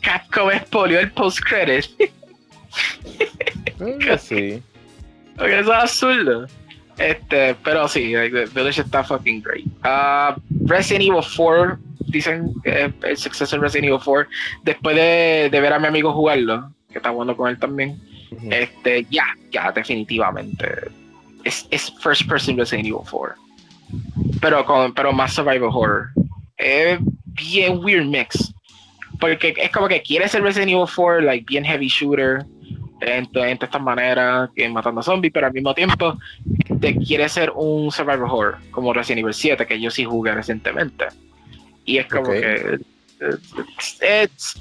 [0.00, 1.90] Capcom expolió el post-credit?
[4.20, 4.62] sí.
[5.36, 6.46] Porque eso es absurdo.
[7.00, 9.64] Este, pero sí, like, Village está fucking great.
[9.82, 11.78] Uh, Resident Evil 4,
[12.08, 14.28] dicen que el suceso de Resident Evil 4,
[14.64, 17.98] después de, de, ver a mi amigo jugarlo, que está jugando con él también,
[18.50, 20.90] este, ya, ya, definitivamente.
[21.42, 23.34] Es, es first person Resident Evil 4.
[24.42, 26.08] Pero, con, pero más survival horror.
[26.58, 26.98] Es
[27.28, 28.52] bien weird mix.
[29.18, 32.44] Porque es como que quiere ser Resident Evil 4, like, bien heavy shooter
[33.00, 36.18] en, en estas maneras, que matando zombies, pero al mismo tiempo
[36.80, 41.06] te quiere ser un survival horror, como Resident Evil 7, que yo sí jugué recientemente.
[41.84, 42.78] Y es como que.
[44.00, 44.60] Es,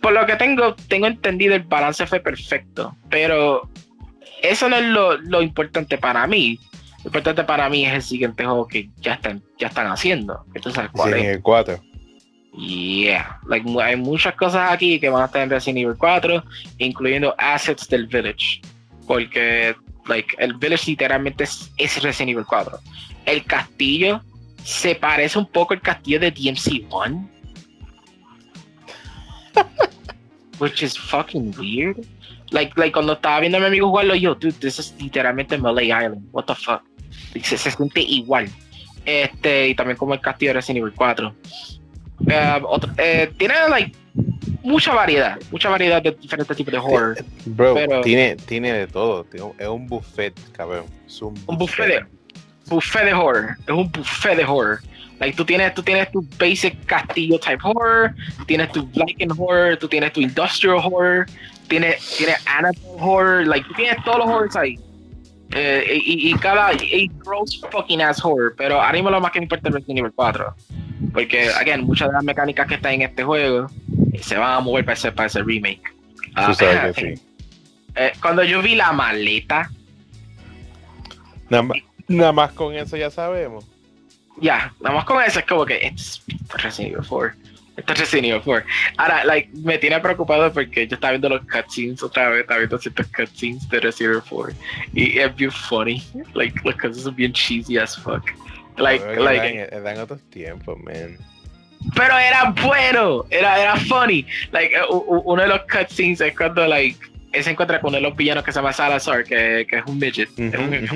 [0.00, 3.68] por lo que tengo, tengo entendido, el balance fue perfecto, pero
[4.42, 6.58] eso no es lo, lo importante para mí.
[7.02, 10.44] Lo importante para mí es el siguiente juego que ya están, ya están haciendo.
[10.54, 11.78] Entonces, ¿cuál sí, el 4.
[12.56, 16.44] Yeah, like, hay muchas cosas aquí que van a estar en Resident Evil 4,
[16.78, 18.60] incluyendo assets del Village.
[19.06, 19.74] Porque
[20.06, 22.78] like, el Village literalmente es, es Resident Evil 4.
[23.26, 24.22] El castillo
[24.62, 27.28] se parece un poco al castillo de DMC1.
[30.58, 32.06] which is fucking weird.
[32.50, 35.86] Like, like cuando estaba viendo a mi amigo jugarlo, yo, dude, this is literalmente Malay
[35.86, 36.28] Island.
[36.32, 36.82] What the fuck?
[37.42, 38.48] Se, se siente igual.
[39.04, 41.34] Este, y también como el castillo de Resident Evil 4.
[42.26, 42.62] Eh,
[42.98, 43.92] eh, tiene like
[44.62, 47.16] mucha variedad, mucha variedad de diferentes tipos de horror.
[47.44, 49.26] Bro, tiene, tiene de todo.
[49.58, 50.86] Es un buffet, cabrón.
[51.20, 51.86] un, buffet.
[51.86, 52.04] de
[52.66, 53.56] buffet de horror.
[53.66, 54.80] Es un buffet de horror.
[55.20, 58.14] Like, tú tienes, tú tienes tu basic castillo type horror,
[58.46, 61.26] tienes tu Viking horror, tú tienes tu industrial horror,
[61.68, 64.78] tienes, tienes Annabelle horror, like, tú tienes todos los horrors ahí.
[65.52, 69.40] Eh, y, y, cada y gross fucking ass horror, pero ahora mismo lo más que
[69.40, 70.54] me importa es Resident Evil 4.
[71.12, 73.68] Porque, again, muchas de las mecánicas que están en este juego
[74.12, 75.82] eh, se van a mover para ese, para ese remake.
[76.36, 77.22] Uh, sabes que sí.
[77.96, 79.70] Eh, cuando yo vi la maleta.
[81.48, 81.68] Nada,
[82.08, 83.64] nada más con eso ya sabemos.
[84.40, 86.22] Ya, nada más con eso es como que es
[86.56, 87.43] Resident Evil 4.
[87.76, 88.68] Esto es Resident Evil 4.
[88.98, 92.78] Ahora, like, me tiene preocupado porque yo estaba viendo los cutscenes otra vez, estaba viendo
[92.78, 94.54] ciertos cutscenes de Resident Evil 4.
[94.92, 96.02] Y es bien funny.
[96.34, 98.30] Like, los cutscenes son bien cheesy as fuck.
[98.76, 101.16] Like, like, eran, otros tiempos, man.
[101.94, 104.24] Pero era bueno, era, era funny.
[104.52, 106.98] Like, uno de los cutscenes es cuando, like,
[107.32, 109.84] él se encuentra con uno de los villanos que se llama Salazar, que, que es
[109.86, 110.90] un midget, es, un, es,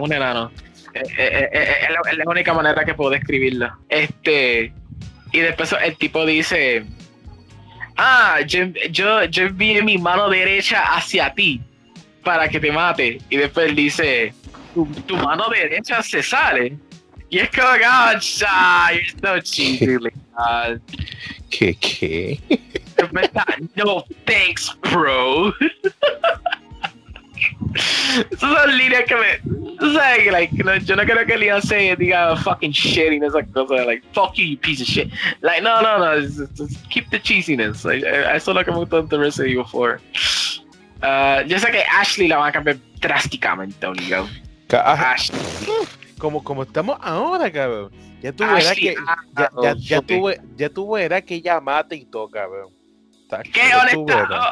[0.00, 0.50] un, enano.
[0.92, 3.72] Es, es, la única manera que puedo describirlo.
[3.88, 4.72] Este,
[5.34, 6.84] y después el tipo dice,
[7.96, 11.60] ah, yo, yo, yo envié mi mano derecha hacia ti
[12.22, 13.20] para que te mate.
[13.28, 14.32] Y después él dice,
[14.74, 16.78] tu, tu mano derecha se sale.
[17.30, 19.96] Y es como, oh, you're so cheesy,
[20.36, 20.80] God.
[21.50, 22.40] ¿Qué, qué?
[23.74, 25.52] no, thanks, bro.
[27.74, 29.76] Esas son líneas que me.
[29.78, 33.24] Tú sabes que, like, no, yo no creo que Leon se diga fucking shit y
[33.24, 33.86] esas cosas.
[33.86, 35.10] Like, fuck you, you piece of shit.
[35.40, 36.20] Like, no, no, no.
[36.20, 37.84] Just, just keep the cheesiness.
[37.84, 40.00] Like, eso es lo que me gustó de Resident Evil 4.
[41.02, 44.28] Uh, yo sé que Ashley la van a cambiar drásticamente, Onigo.
[44.70, 45.38] Ashley
[46.24, 47.90] como, como estamos ahora, cabrón.
[48.22, 48.94] Ya tú verás que
[49.36, 52.72] ya, ya, ya, tú, ya tú verás que ella mata y toca, cabrón.
[53.52, 54.44] ¿Qué honesta?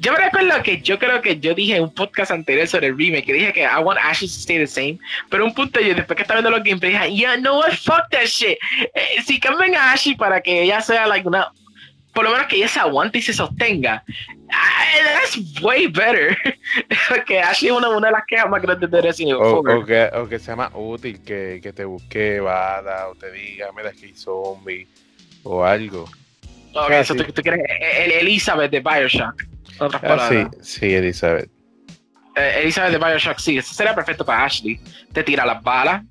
[0.00, 2.98] Yo me recuerdo que yo creo que yo dije en un podcast anterior sobre el
[2.98, 4.98] remake, que dije que I want Ashley to stay the same,
[5.30, 8.08] pero un punto yo después que estaba viendo los gameplays dije, yeah, no what, fuck
[8.10, 8.58] that shit.
[8.94, 11.50] Eh, si cambian a Ashley para que ella sea like una
[12.14, 14.04] por lo menos que ella se aguante y se sostenga.
[14.46, 16.36] That's way better.
[17.26, 19.84] que Ashley es una, una, de las quejas más grandes de Resident Evil o, o,
[19.84, 23.90] que, o que sea más útil que, que te busque bala o te diga, mira
[23.92, 24.86] que hay zombie
[25.42, 26.08] o algo.
[26.74, 29.53] Ok, eso tú, tú, quieres el Elizabeth de Bioshock.
[29.78, 31.50] Otras ah, sí, sí, Elizabeth.
[32.36, 34.80] Eh, Elizabeth de Bioshock, sí, eso sería perfecto para Ashley.
[35.12, 36.02] Te tira las balas,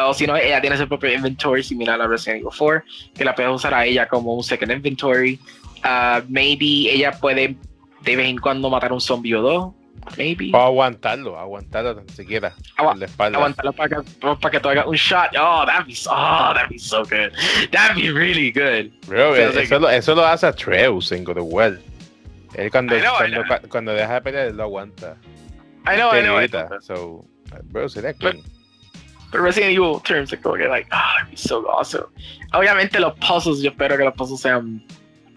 [0.00, 2.82] o si no, ella tiene su propio inventory similar a Resident Evil 4,
[3.14, 5.38] que la puedes usar a ella como un second inventory.
[5.84, 7.56] Uh, maybe ella puede
[8.02, 9.72] de vez en cuando matar un zombie o dos.
[10.16, 10.50] Maybe.
[10.54, 12.54] O aguantarlo, aguantarlo tan siquiera.
[13.02, 13.36] espalda.
[13.36, 15.36] Aguantarlo para que, para que tú hagas un shot.
[15.38, 17.32] Oh, that'd be, oh, that'd be so good.
[17.72, 18.90] That'd be really good.
[19.06, 21.78] Bro, eso, lo, eso, lo, hace a Treus en God of War.
[22.54, 23.12] Él cuando, know,
[23.46, 25.16] cuando, cuando deja de pelear, él lo aguanta.
[25.86, 26.66] I know, I know, I grita.
[26.68, 26.80] know.
[26.80, 27.24] So,
[27.64, 28.36] bro, sería But-.
[29.30, 32.06] Pero Resident Evil terms como que like, ah, it'd be so awesome.
[32.54, 34.82] Obviamente los puzzles, yo espero que los puzzles sean,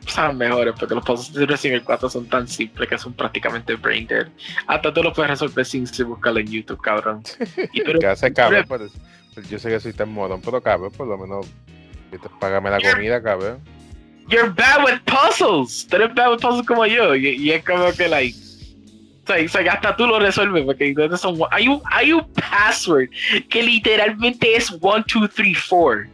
[0.07, 3.75] sean mejores, porque los puzzles de Resident Evil 4 son tan simples que son prácticamente
[3.75, 4.27] brain dead.
[4.67, 7.21] Hasta tú lo puedes resolver sin buscarlo en YouTube, cabrón.
[7.73, 8.65] Y tú, ¿Qué hace cabrón?
[8.69, 8.87] pero-
[9.33, 11.45] Pues, yo sé que soy tan morón, pero cabrón, por lo menos
[12.39, 13.59] págame la comida, cabrón.
[14.29, 15.85] You're bad with puzzles.
[15.87, 17.15] Tú eres bad with puzzles como yo.
[17.15, 18.35] Y, y es como que, like,
[19.23, 20.63] o sea, o sea, hasta tú lo resuelves.
[20.65, 23.09] Porque entonces son, hay, un, hay un password
[23.49, 26.09] que literalmente es 1, 2, 3, 4.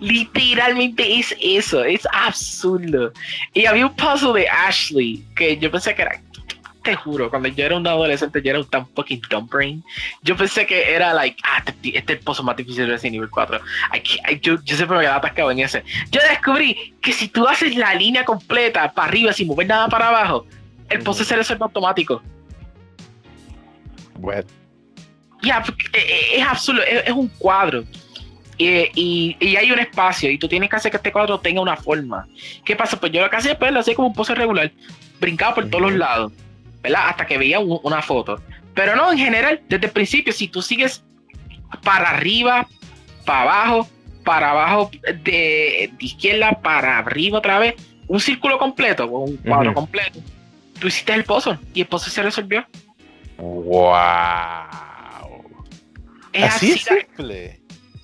[0.00, 1.84] literalmente es eso.
[1.84, 3.12] Es absurdo.
[3.54, 6.20] Y había un puzzle de Ashley que yo pensé que era.
[6.82, 9.84] Te juro, cuando yo era un adolescente, yo era un tan fucking dumb brain.
[10.22, 13.16] Yo pensé que era like, ah, este, este es el puzzle más difícil de Resident
[13.16, 13.60] Evil 4.
[13.94, 13.98] I
[14.32, 15.84] I- yo, yo siempre me quedaba atascado en ese.
[16.10, 20.08] Yo descubrí que si tú haces la línea completa para arriba sin mover nada para
[20.08, 20.44] abajo,
[20.90, 22.20] el puzzle se resuelve automático.
[24.18, 24.42] Bueno,
[25.42, 27.84] Ya, porque, eh, eh, es absurdo, es, es un cuadro.
[28.58, 31.60] Y, y- y hay un espacio y tú tienes que hacer que este cuadro tenga
[31.60, 32.28] una forma.
[32.64, 32.98] ¿Qué pasa?
[33.00, 34.70] Pues yo lo que hacía pues lo hacía como un puzzle regular,
[35.20, 36.32] brincaba por todos los lados,
[36.82, 37.08] ¿verdad?
[37.08, 38.40] Hasta que veía un- una foto.
[38.74, 41.04] Pero no, en general, desde el principio, si tú sigues
[41.82, 42.66] para arriba,
[43.24, 43.88] para abajo,
[44.24, 47.74] para abajo, de, de izquierda para arriba otra vez,
[48.08, 49.74] un círculo completo, un cuadro Ujú.
[49.80, 50.18] completo,
[50.80, 52.66] tú hiciste el puzzle y el puzzle se resolvió.
[53.38, 53.92] wow.
[56.32, 57.60] Es Así así, es simple.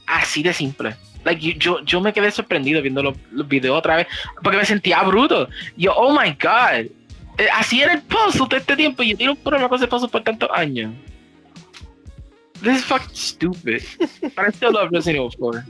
[0.07, 0.97] así de simple.
[1.24, 4.07] Like, yo, yo, yo me quedé sorprendido viendo los, los videos otra vez
[4.43, 5.49] porque me sentía bruto.
[5.76, 6.87] Yo, oh my god.
[7.39, 9.86] Eh, Así era el puzzle todo este tiempo y yo tengo un problema con ese
[9.89, 10.93] puzzle por tantos años.
[12.62, 13.82] This is fucking stupid.
[14.22, 15.62] But I still love Resident Evil 4.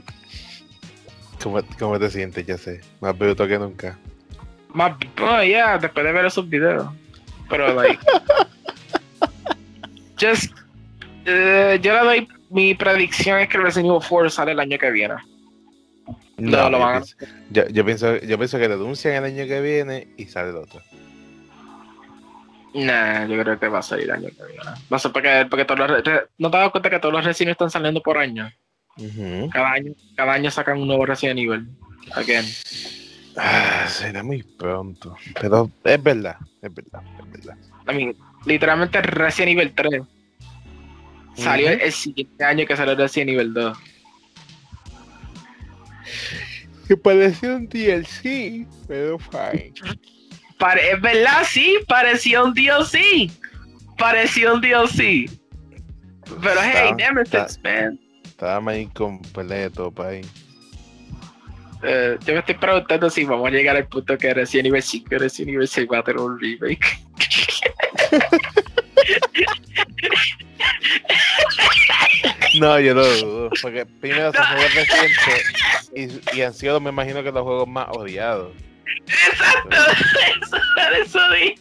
[1.43, 2.45] ¿Cómo, ¿Cómo te sientes?
[2.45, 2.81] Ya sé.
[2.99, 3.97] Más bruto que nunca.
[4.73, 6.87] Más, oh yeah, después de ver esos videos.
[7.49, 7.99] Pero, like.
[10.19, 10.51] just.
[11.25, 12.27] eh, yo le doy.
[12.49, 15.13] Mi predicción es que Resident Evil 4 sale el año que viene.
[16.37, 17.05] No, lo van a-
[17.51, 20.81] Yo, yo pienso, yo pienso que denuncian el año que viene y sale el otro.
[22.73, 24.63] Nah, yo creo que va a salir año que viene.
[24.91, 27.25] Va a ser porque, porque todos los, re- ¿No te das cuenta que todos los
[27.41, 28.51] Evil están saliendo por año?
[29.51, 31.67] Cada año, cada año sacan un nuevo Resident Evil.
[32.13, 32.45] Again.
[33.37, 35.15] Ah, será muy pronto.
[35.39, 37.57] Pero es verdad, es verdad, es verdad.
[37.89, 38.15] I mean,
[38.45, 40.01] literalmente Resident Evil 3
[41.35, 43.77] salió el siguiente año que salió Resident Evil 2.
[46.87, 49.73] Que parecía un DLC, pero fine.
[50.59, 53.31] Pare- es verdad, sí, parecía un DLC.
[53.97, 55.29] Parecía un DLC.
[56.41, 57.99] Pero hey, Nemesis, está- man.
[58.23, 60.21] Estaba más incompleto, pay.
[61.81, 65.15] Eh, yo me estoy preguntando si vamos a llegar al punto que Resident Evil 5
[65.15, 66.99] y Resident Evil 6 va a tener un remake.
[72.59, 73.49] No, yo lo dudo.
[73.61, 77.87] Porque primero son juegos recientes y, y han sido, me imagino que los juegos más
[77.91, 78.51] odiados.
[79.07, 79.77] Exacto,
[80.41, 80.57] eso,
[81.03, 81.55] eso digo.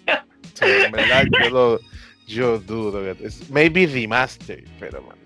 [0.55, 1.81] Sea, en verdad, yo lo.
[2.27, 3.27] Yo dudo que.
[3.27, 5.17] es- maybe remaster, pero man.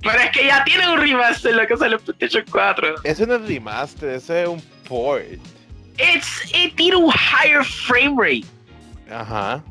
[0.00, 2.94] Pero es que ya tiene un remaster lo que sale en PlayStation 4.
[3.02, 5.24] Eso no es remaster, eso es un port.
[5.98, 8.46] It's, it tiene un higher frame rate.
[9.10, 9.64] Ajá.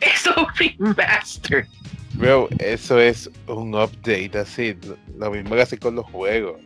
[0.00, 1.66] Es un remaster.
[2.14, 4.74] Bro, eso es un update, así.
[5.18, 6.60] Lo mismo que hace con los juegos.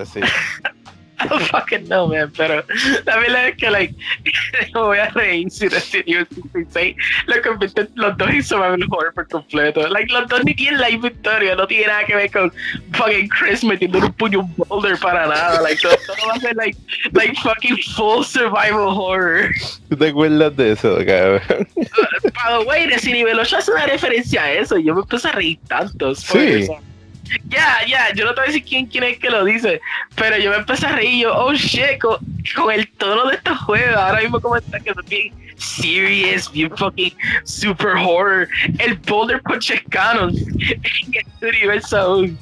[0.00, 0.20] Así.
[1.20, 2.32] I don't fucking know, man.
[2.36, 2.64] Pero
[3.04, 3.94] la verdad es que, like,
[4.74, 6.96] voy a reír si Resident Evil 56
[7.26, 9.86] lo convierten los dos en survival horror por completo.
[9.88, 12.52] Like, los dos ni tienen la inventoria, no tiene nada que ver con
[12.92, 15.60] fucking Chris metiendo un puño boulder para nada.
[15.60, 16.78] Like, todo, todo va a ser, like,
[17.12, 19.50] like, fucking full survival horror.
[19.88, 21.68] ¿Tú te acuerdas de eso, cabrón?
[21.76, 25.28] By the way, Resident Evil 8 hace una referencia a eso y yo me empecé
[25.28, 26.14] a reír tanto.
[26.14, 26.68] Sí.
[27.48, 29.80] Ya, ya, yo no te voy a decir quién, quién es que lo dice,
[30.16, 32.18] pero yo me empecé a reír yo, oh shit, con,
[32.72, 37.14] el tono de estos juegos, ahora mismo como está que bien serious, bien fucking
[37.44, 42.38] super horror, el Boulder Punch es canon en este universo aún.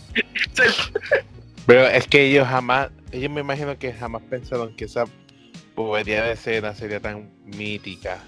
[1.67, 5.05] Pero es que ellos jamás, ellos me imagino que jamás pensaron que esa
[5.75, 8.19] bobería de escena sería tan mítica.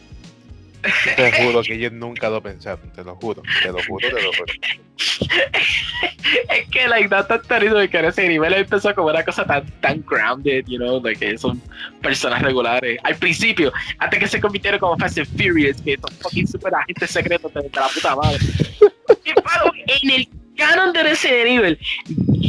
[1.16, 4.32] Te juro que ellos nunca lo pensaron, te lo juro, te lo juro, te lo
[4.32, 4.52] juro.
[6.50, 9.66] es que like da tanto risa de que ese nivel empezó como una cosa tan
[9.80, 11.60] tan grounded, you know, like que son
[12.02, 12.98] personas regulares.
[13.02, 17.10] Al principio, antes que se convirtieron como Fast and Furious, que son fucking super agentes
[17.10, 18.38] secretos de, de la puta madre.
[19.24, 19.30] Y,
[20.06, 21.78] en el canon de Resident Evil,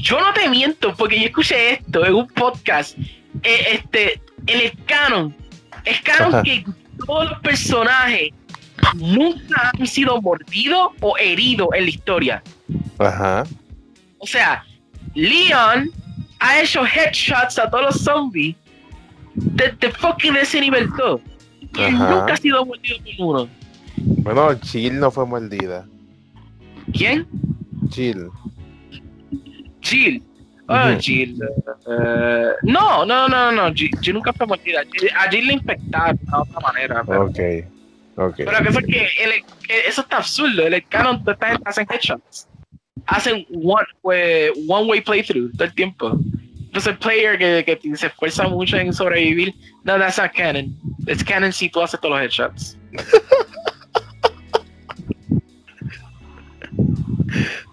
[0.01, 2.97] yo no te miento, porque yo escuché esto en un podcast.
[3.43, 5.36] eh, este, en el canon,
[5.86, 6.43] es canon Ajá.
[6.43, 6.63] que
[7.06, 8.30] todos los personajes
[8.95, 12.43] nunca han sido mordidos o heridos en la historia.
[12.99, 13.43] Ajá.
[14.18, 14.64] O sea,
[15.14, 15.91] Leon
[16.39, 18.56] ha hecho headshots a todos los zombies
[19.36, 21.22] desde fucking ese nivel 2.
[21.76, 23.49] Y él nunca ha sido mordido por uno.
[23.97, 25.86] Bueno, Jill no fue mordida.
[26.93, 27.28] ¿Quién?
[27.91, 28.30] Jill.
[29.82, 30.24] Jill.
[30.72, 30.99] Ujú.
[31.01, 31.39] Jill.
[31.88, 33.74] eh, no, no, no, no.
[33.74, 34.82] Jill, Jill nunca fue mordida.
[34.84, 37.03] Jill- A Jill le infectaron de otra manera.
[37.05, 37.39] Pero, Ok.
[38.17, 38.36] Ok.
[38.38, 40.67] pero cosa es que el- que eso está absurdo.
[40.67, 42.47] El canon de esta gente hacen headshots.
[43.07, 46.19] Hacen one, pues, one way playthrough todo el tiempo.
[46.59, 49.53] Entonces el player que, que se esfuerza mucho en sobrevivir,
[49.84, 50.76] no, that's not canon.
[51.07, 52.78] Es canon si tú haces todos los headshots.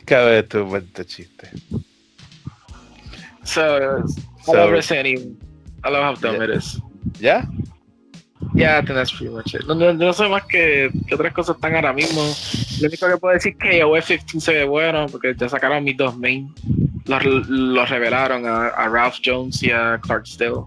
[0.05, 1.51] Cada vez tu vuelta chiste.
[3.49, 4.03] So, I
[4.45, 5.37] So- love Resident Evil.
[5.85, 6.45] I love how dumb Yeah.
[6.45, 6.81] it is.
[7.21, 7.47] ¿Ya?
[8.55, 9.65] Yeah, I think that's pretty much it.
[9.67, 12.21] No, no, no sé más que, que otras cosas están ahora mismo.
[12.81, 15.83] Lo único que puedo decir es que OF 15 se ve bueno porque ya sacaron
[15.85, 16.53] mis dos main.
[17.07, 20.65] Los, los revelaron a, a Ralph Jones y a Clark Still.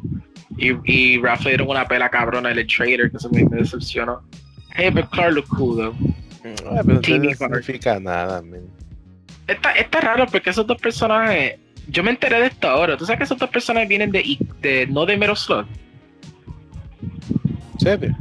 [0.58, 4.22] Y, y Ralph le dieron una pela cabrona el trader que eso me, me decepcionó.
[4.76, 5.96] Hey, but Clark look cool though.
[6.66, 8.62] Ah, pero eso Teeny no significa nada, man.
[9.48, 11.60] Está, está raro porque esos dos personajes.
[11.88, 12.98] Yo me enteré de esto ahora.
[12.98, 15.66] ¿Tú sabes que esos dos personajes vienen de, de no de Metal Slug?
[17.74, 18.18] ¿En serio?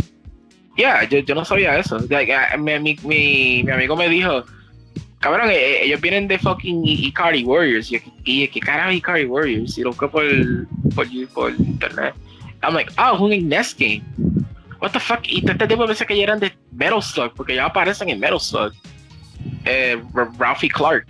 [0.77, 1.99] Ya, yo, yo no sabía eso.
[2.09, 4.45] Like, mi, mi, mi, mi amigo me dijo,
[5.19, 7.93] cabrón, eh, eh, ellos vienen de fucking Ikari Warriors.
[8.25, 9.77] Y, ¿qué carajo Ikari Warriors?
[9.79, 10.25] Y lo busqué por,
[10.95, 12.15] por, por internet.
[12.63, 14.03] I'm like, oh, es un Ignes game.
[14.81, 15.21] What the fuck?
[15.29, 18.41] Y este tiempo pensé que ya eran de Metal Slug, porque ya aparecen en Metal
[18.41, 18.73] Slug.
[19.65, 20.03] Eh,
[20.39, 21.07] Ralphie Clark.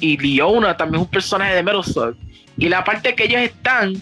[0.00, 2.16] Y Leona también es un personaje de Metal Slug.
[2.58, 3.94] Y la parte que ellos están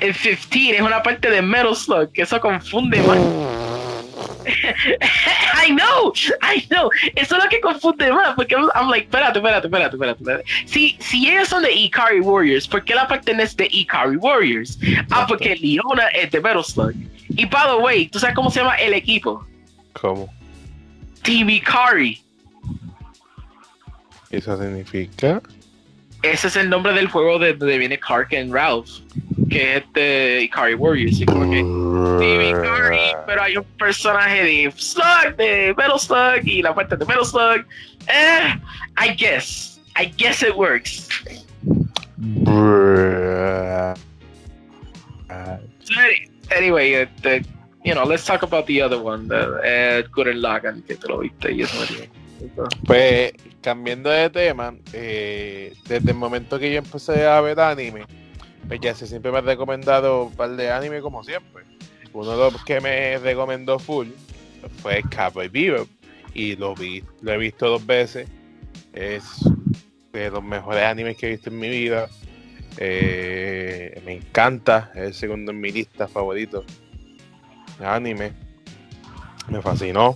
[0.00, 3.18] en 15 es una parte de Metal Slug, que eso confunde más.
[5.66, 6.12] I know,
[6.42, 6.90] I know.
[7.14, 10.44] Eso es lo que confunde más, porque I'm, I'm like, espérate, espérate, espérate, espérate, espérate.
[10.66, 13.08] Si, si ellos son de Ikari Warriors, ¿por qué la
[13.38, 14.78] es de Ikari Warriors?
[15.10, 16.94] Ah, porque Leona es de Metal Slug.
[17.30, 19.46] Y by the way, ¿tú sabes cómo se llama el equipo?
[19.94, 20.28] ¿Cómo?
[21.22, 22.23] Team Ikari.
[24.36, 25.40] ¿Eso significa?
[26.22, 28.88] Ese es el nombre del juego de donde viene Clark and Ralph,
[29.50, 31.20] que es de Ikari Warriors.
[31.20, 36.62] Y como que Team Ikari, pero hay un personaje de Slug, de Metal Slug, y
[36.62, 37.66] la parte de Metal Slug.
[38.08, 38.54] Eh,
[38.98, 39.78] I guess.
[39.96, 41.08] I guess it works.
[42.18, 43.94] Bruh.
[45.84, 46.00] So,
[46.50, 47.44] Anyway, uh, the,
[47.84, 51.18] you know, let's talk about the other one, the Ed Gurren Lagann, que te lo
[51.18, 51.78] viste y eso.
[52.86, 58.04] Pues, cambiando de tema, eh, desde el momento que yo empecé a ver anime,
[58.68, 61.64] pues ya se siempre me ha recomendado un par de anime como siempre.
[62.12, 64.08] Uno de los que me recomendó full
[64.82, 65.88] fue Cowboy Bebop
[66.32, 68.28] y lo vi, lo he visto dos veces.
[68.92, 69.24] Es
[70.12, 72.08] de los mejores animes que he visto en mi vida.
[72.76, 76.64] Eh, me encanta, es el segundo en mi lista favorito
[77.80, 78.32] anime.
[79.48, 80.14] Me fascinó.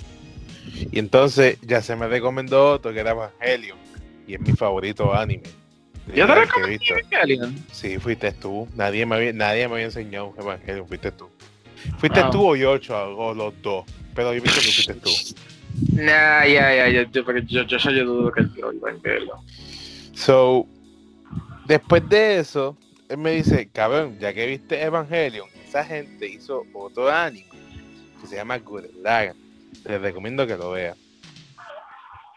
[0.90, 3.78] Y entonces ya se me recomendó otro que era Evangelion.
[4.26, 5.42] Y es mi favorito anime.
[6.14, 6.78] ¿Ya te recomendé.
[6.88, 7.56] Evangelion?
[7.72, 8.68] Sí, fuiste tú.
[8.74, 11.28] Nadie me había, nadie me había enseñado Evangelion, fuiste tú.
[11.98, 12.30] Fuiste Wow.
[12.30, 13.84] tú o Yocho, o los dos.
[14.14, 15.10] Pero yo pienso que fuiste tú.
[15.92, 19.38] Nah, ya, ya, ya, yo, yo, yo, yo dudo que el tío Evangelion.
[20.14, 20.66] So,
[21.66, 22.76] después de eso,
[23.08, 27.46] él me dice, cabrón, ya que viste Evangelion, esa gente hizo otro anime
[28.20, 29.36] que se llama Gurren Lagann.
[29.84, 30.96] Les recomiendo que lo vean.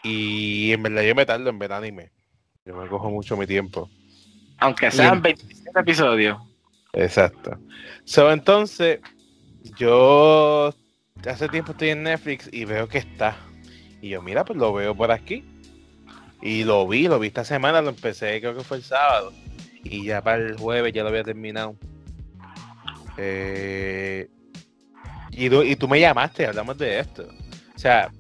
[0.04, 2.12] Y en verdad yo me tardo en ver anime.
[2.66, 3.90] Yo me cojo mucho mi tiempo.
[4.60, 5.36] Aunque sean Bien.
[5.38, 6.38] 27 episodios.
[6.94, 7.58] Exacto.
[8.04, 9.00] So, entonces,
[9.78, 10.74] yo
[11.26, 13.38] hace tiempo estoy en Netflix y veo que está.
[14.02, 15.46] Y yo, mira, pues lo veo por aquí.
[16.42, 19.32] Y lo vi, lo vi esta semana, lo empecé, creo que fue el sábado.
[19.84, 21.76] Y ya para el jueves ya lo había terminado.
[23.18, 24.28] Eh,
[25.32, 27.28] y, tú, y tú me llamaste, hablamos de esto.
[27.76, 28.12] O sea,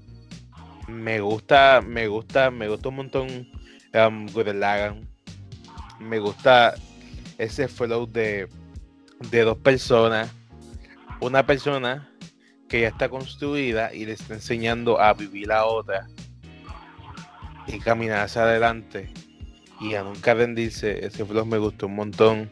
[0.87, 3.47] me gusta, me gusta, me gusta un montón
[3.93, 5.07] um, Lagann.
[5.99, 6.75] Me gusta
[7.37, 8.47] ese flow de,
[9.29, 10.31] de dos personas.
[11.19, 12.09] Una persona
[12.67, 16.07] que ya está construida y le está enseñando a vivir a otra
[17.67, 19.13] y caminar hacia adelante
[19.79, 21.05] y a nunca rendirse.
[21.05, 22.49] Ese flow me gustó un montón.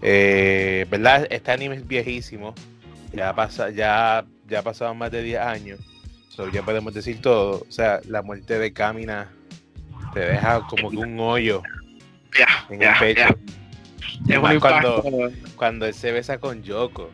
[0.00, 1.26] Eh, ¿Verdad?
[1.30, 2.54] Este anime es viejísimo.
[3.12, 5.80] Ya pasa, ya, ya pasaron más de 10 años.
[6.28, 7.64] So, ya podemos decir todo.
[7.68, 9.30] O sea, la muerte de Kamina
[10.12, 11.62] te deja como que un hoyo
[12.70, 13.38] en el pecho.
[14.28, 15.02] un cuando-.
[15.56, 17.10] Cuando él se besa con Yoko.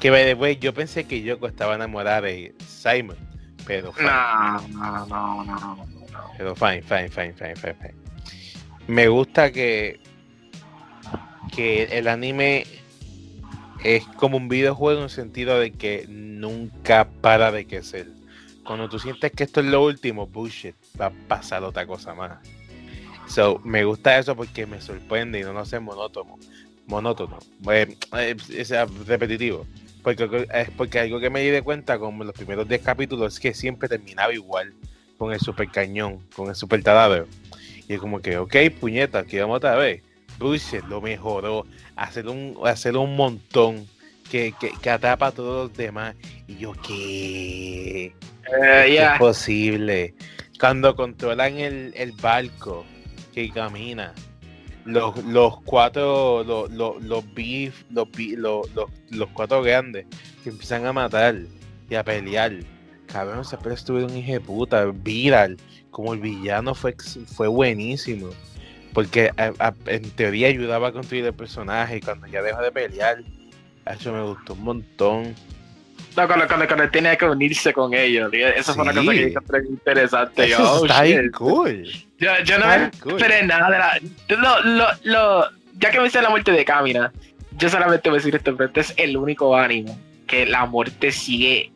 [0.00, 3.16] Que by yo pensé que Yoko estaba enamorada de Simon.
[3.66, 5.86] Pero fine, No, no, no, no, no.
[6.38, 7.94] pero fine, fine, fine, fine, fine, fine.
[8.86, 10.00] Me gusta que
[11.54, 12.66] que el anime
[13.84, 18.08] es como un videojuego en el sentido de que nunca para de crecer.
[18.64, 22.38] Cuando tú sientes que esto es lo último, bullshit, va a pasar otra cosa más.
[23.28, 26.36] So, me gusta eso porque me sorprende y no lo hace monótono.
[26.86, 27.38] Monótono.
[27.70, 28.70] Eh, eh, es
[29.06, 29.66] repetitivo.
[30.02, 33.40] Porque es porque algo que me di de cuenta con los primeros 10 capítulos es
[33.40, 34.72] que siempre terminaba igual
[35.18, 37.26] con el super cañón, con el super taladro.
[37.88, 40.02] Y es como que, ok, puñeta, aquí vamos otra vez.
[40.38, 41.66] Bullshit, lo mejoró.
[41.96, 43.86] Hacer un, hacer un montón
[44.30, 46.14] que, que, que atrapa a todos los demás.
[46.46, 48.06] Y yo, ¿qué?
[48.06, 48.12] Eh,
[48.86, 49.14] ¿Qué ya.
[49.14, 50.14] es posible?
[50.58, 52.84] Cuando controlan el, el barco
[53.34, 54.14] que camina,
[54.86, 60.06] los, los cuatro, los, los, los beef, los, los, los, los cuatro grandes
[60.42, 61.36] que empiezan a matar
[61.90, 62.52] y a pelear.
[63.06, 64.84] Cabrón, ese un hijo de puta.
[64.86, 65.56] Viral,
[65.90, 66.94] como el villano fue,
[67.26, 68.30] fue buenísimo.
[68.92, 72.72] Porque a- a- en teoría ayudaba a construir el personaje y cuando ya dejó de
[72.72, 73.18] pelear,
[73.90, 75.34] eso me gustó un montón.
[76.16, 78.30] No, cuando, cuando, tenía que unirse con ellos.
[78.32, 78.98] Esa fue una Sí.
[79.00, 80.48] cosa que yo encontré interesante.
[80.48, 81.30] Yo, Eso oh, está shit.
[81.32, 81.82] cool.
[82.18, 83.12] Yo, yo no me cool.
[83.16, 84.00] esperé nada de la.
[84.40, 85.44] Lo, lo, lo,
[85.78, 87.12] ya que me hice la muerte de Kamina,
[87.58, 89.94] yo solamente voy a decir esto, pero este es el único anime
[90.26, 91.70] que la muerte sigue.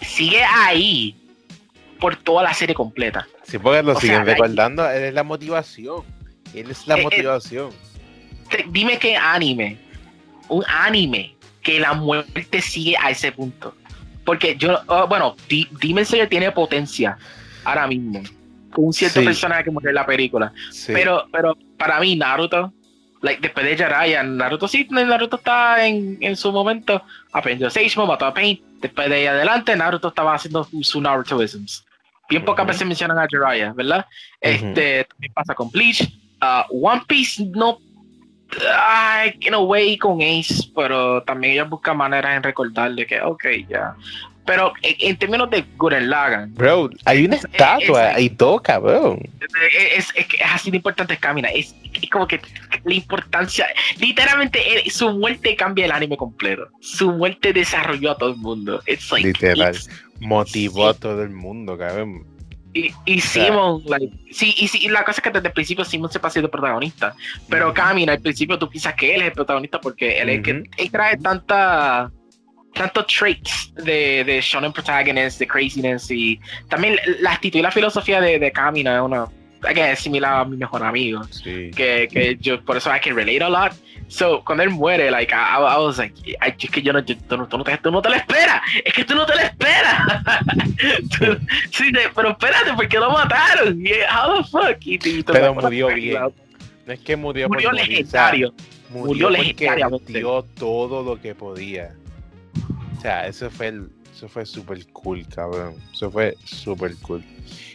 [0.00, 1.16] Sigue ahí
[1.98, 3.26] por toda la serie completa.
[3.42, 6.02] Sí, porque lo O siguen sea, recordando, es la motivación.
[6.54, 7.70] Él es la Eh, eh, motivación.
[8.50, 9.78] Te- Dime qué anime,
[10.48, 13.74] un anime que la muerte sigue a ese punto.
[14.24, 17.16] Porque yo, oh, bueno, Di- Demon Slayer tiene potencia
[17.64, 18.22] ahora mismo.
[18.76, 19.26] Un cierto Sí.
[19.26, 20.52] personaje que murió en la película.
[20.70, 20.92] Sí.
[20.92, 22.72] Pero, pero para mí, Naruto,
[23.20, 28.26] like, después de Jiraiya, Naruto sí, Naruto está en, en su momento, aprendió Seishimo, mató
[28.26, 28.60] a Pain.
[28.80, 31.84] Después de ahí adelante, Naruto estaba haciendo su Narutoisms.
[32.28, 32.72] Bien pocas Ujú.
[32.72, 34.06] veces mencionan a Jiraiya, ¿verdad?
[34.40, 36.08] Este, también pasa con Bleach.
[36.44, 37.78] Ah, One Piece no.
[38.76, 43.44] Ay, in a way con Ace, pero también ellos buscan maneras en recordarle que, ok,
[43.68, 43.94] ya.
[44.44, 48.78] Pero en, en términos de Gurren Lagann, Bro, hay una Es- estatua es- ahí toca,
[48.78, 49.16] bro.
[49.96, 51.48] es, es, que es así de importante Camina.
[51.48, 52.40] Es, es como que
[52.84, 53.66] la importancia,
[53.98, 56.68] literalmente eh, su muerte cambia el anime completo.
[56.80, 58.82] Su muerte desarrolló a todo el mundo.
[58.86, 59.74] It's like, Literal.
[59.74, 59.88] it's-
[60.20, 61.00] Motivó a sí.
[61.00, 62.26] todo el mundo, cabrón.
[62.74, 65.84] Y, y Simon, like, sí, y, sí, y la cosa es que desde el principio
[65.84, 67.14] Simon se pasa siendo protagonista.
[67.48, 67.74] Pero Ujú.
[67.74, 70.90] Camina, al principio tú piensas que él es el protagonista porque él es que él
[70.90, 72.10] trae tanta
[72.74, 77.70] tantos traits de, de shonen protagonist, de craziness y también la- la actitud y la
[77.70, 79.26] filosofía de, de Camina es una
[79.64, 81.70] again, es similar a mi mejor amigo Sí.
[81.74, 83.72] que, que yo por eso I can relate a lot
[84.08, 87.16] so cuando él muere like I, I was like I- es que yo no, yo-
[87.16, 89.34] tú, no, tú no te, tú no te lo esperas es que tú no te
[89.34, 90.02] lo esperas
[91.18, 91.38] Tú-
[91.70, 93.78] sí, pero espérate porque lo mataron
[94.10, 96.18] how the fuck y, y Pero murió bien.
[96.86, 98.52] No es que murió, murió por legendario
[98.90, 100.12] murió, Murió legendariamente.
[100.12, 101.94] dio todo lo que podía.
[102.98, 103.88] O sea, eso fue el,
[104.22, 105.74] eso fue super cool, cabrón.
[105.92, 107.24] Eso fue super cool.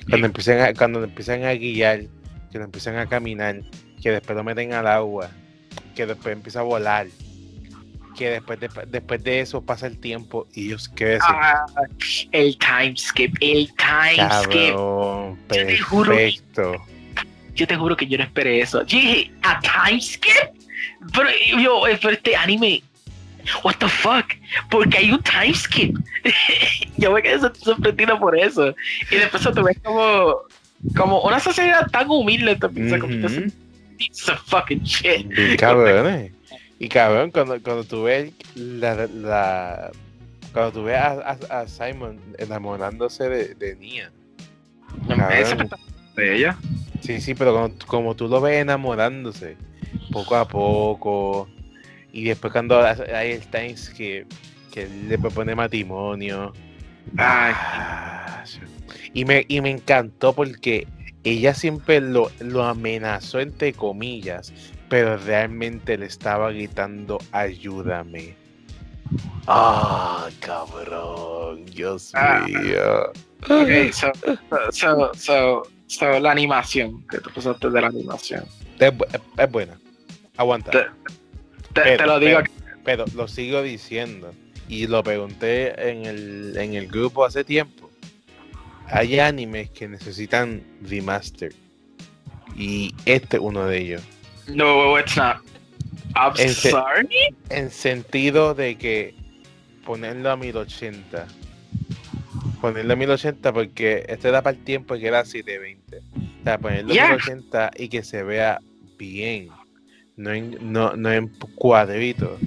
[0.09, 2.03] Cuando empiezan a, cuando empiezan a guiar,
[2.49, 3.63] que lo empiezan a caminar,
[4.01, 5.29] que después lo meten al agua,
[5.93, 7.07] que después empieza a volar,
[8.17, 11.27] que después de, después de eso pasa el tiempo y ellos crecen.
[11.27, 11.65] Ah,
[12.31, 16.15] el time skip el time skip Yo te juro
[17.55, 18.85] yo te juro que yo no esperé eso.
[18.85, 20.31] Yo dije, ¿a time skip?
[21.13, 21.29] Pero
[21.61, 22.83] yo, eh, pero este anime,
[23.63, 24.25] what the fuck?
[24.69, 25.97] Porque hay un time skip.
[26.97, 28.73] yo me quedé sor- sorprendido por eso.
[29.11, 30.35] Y después tú ves como,
[30.95, 33.25] como una sociedad tan humilde, te Ujú.
[33.25, 33.53] es
[33.97, 35.27] piece of fucking shit.
[35.27, 36.31] Bien cabrones.
[36.79, 39.91] Y cabrón, cuando, cuando tú ves la, la-
[40.53, 44.11] cuando tú ves a, a- a Simon enamorándose de, de Nia.
[45.07, 45.69] Cabrón.
[46.15, 46.57] De ella.
[47.01, 49.55] Sí, sí, pero como, como tú lo ves enamorándose,
[50.11, 51.47] poco a poco,
[52.13, 54.25] y después cuando hay el times que,
[54.71, 56.53] que le propone matrimonio.
[57.17, 57.53] Ay.
[57.55, 58.43] ah,
[59.13, 60.87] y, me, y me encantó porque
[61.23, 64.53] ella siempre lo, lo amenazó entre comillas,
[64.89, 68.35] pero realmente le estaba gritando ayúdame.
[69.47, 72.45] Ah, cabrón, Dios Ah.
[72.47, 73.11] mío.
[73.49, 74.11] Ok, so,
[74.71, 78.43] so, so, so, la animación, que tú pasaste de la animación.
[78.79, 79.77] Es, bu- es buena.
[80.35, 80.93] Aguanta.
[81.78, 82.39] Te, Pero, te lo digo,
[82.84, 84.34] pero, pero lo sigo diciendo.
[84.69, 87.89] Y lo pregunté en el, en el grupo hace tiempo.
[88.88, 91.53] Hay animes que necesitan remaster.
[92.55, 94.01] Y este es uno de ellos.
[94.47, 95.38] no, it's not.
[96.15, 97.07] I'm En sorry.
[97.49, 99.13] En sentido de que
[99.86, 101.28] ponerlo a 1080.
[102.61, 105.97] Ponerlo a 1080 porque este da para el tiempo que era 720.
[105.97, 107.05] O sea, ponerlo Yeah.
[107.05, 108.59] a 1080 y que se vea
[108.97, 109.49] bien.
[110.18, 112.39] No en, no, no en cuadritos.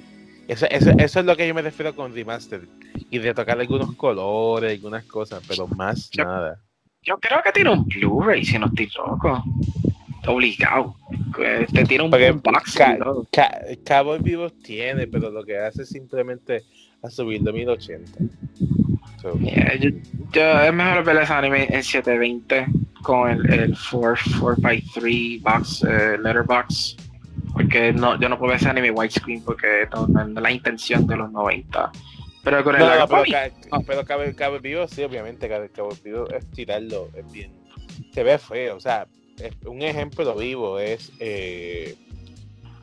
[0.49, 2.63] Eso, eso, eso es lo que yo me refiero con remaster.
[3.11, 6.61] Y de tocar algunos colores, algunas cosas, pero más Yo- nada.
[7.03, 9.43] Yo creo que tiene un Blu-ray, si no estoy loco.
[10.27, 10.97] Obligado.
[11.73, 13.27] Te tiene un Porque box ca- todo.
[13.33, 16.63] ca- Cabo Vivos tiene, pero lo que hace es simplemente
[17.03, 18.13] a subirlo a 1080.
[19.23, 19.91] So, Yeah, yo,
[20.33, 22.67] yo- es mejor ver ese anime en 720
[23.03, 24.17] con el, el 4,
[24.57, 26.97] 4x3 box, eh, letterbox.
[27.53, 31.17] Porque no, yo no puedo ver ese anime widescreen porque no, no la intención de
[31.17, 31.91] los 90.
[32.43, 36.29] Pero con el No, pero, ca- pero Cabo, Cabo Vivo, sí, obviamente, Cabo, Cabo Vivo
[36.31, 37.53] es tirarlo, es bien.
[38.15, 39.07] Se ve feo, o sea,
[39.39, 41.97] es- un ejemplo vivo es eh,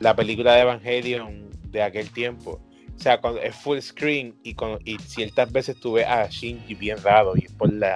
[0.00, 2.60] la película de Evangelion de aquel tiempo.
[2.96, 6.74] O sea, cuando es full screen y, con, y ciertas veces tú ves a Shinji
[6.74, 7.94] bien raro y es por la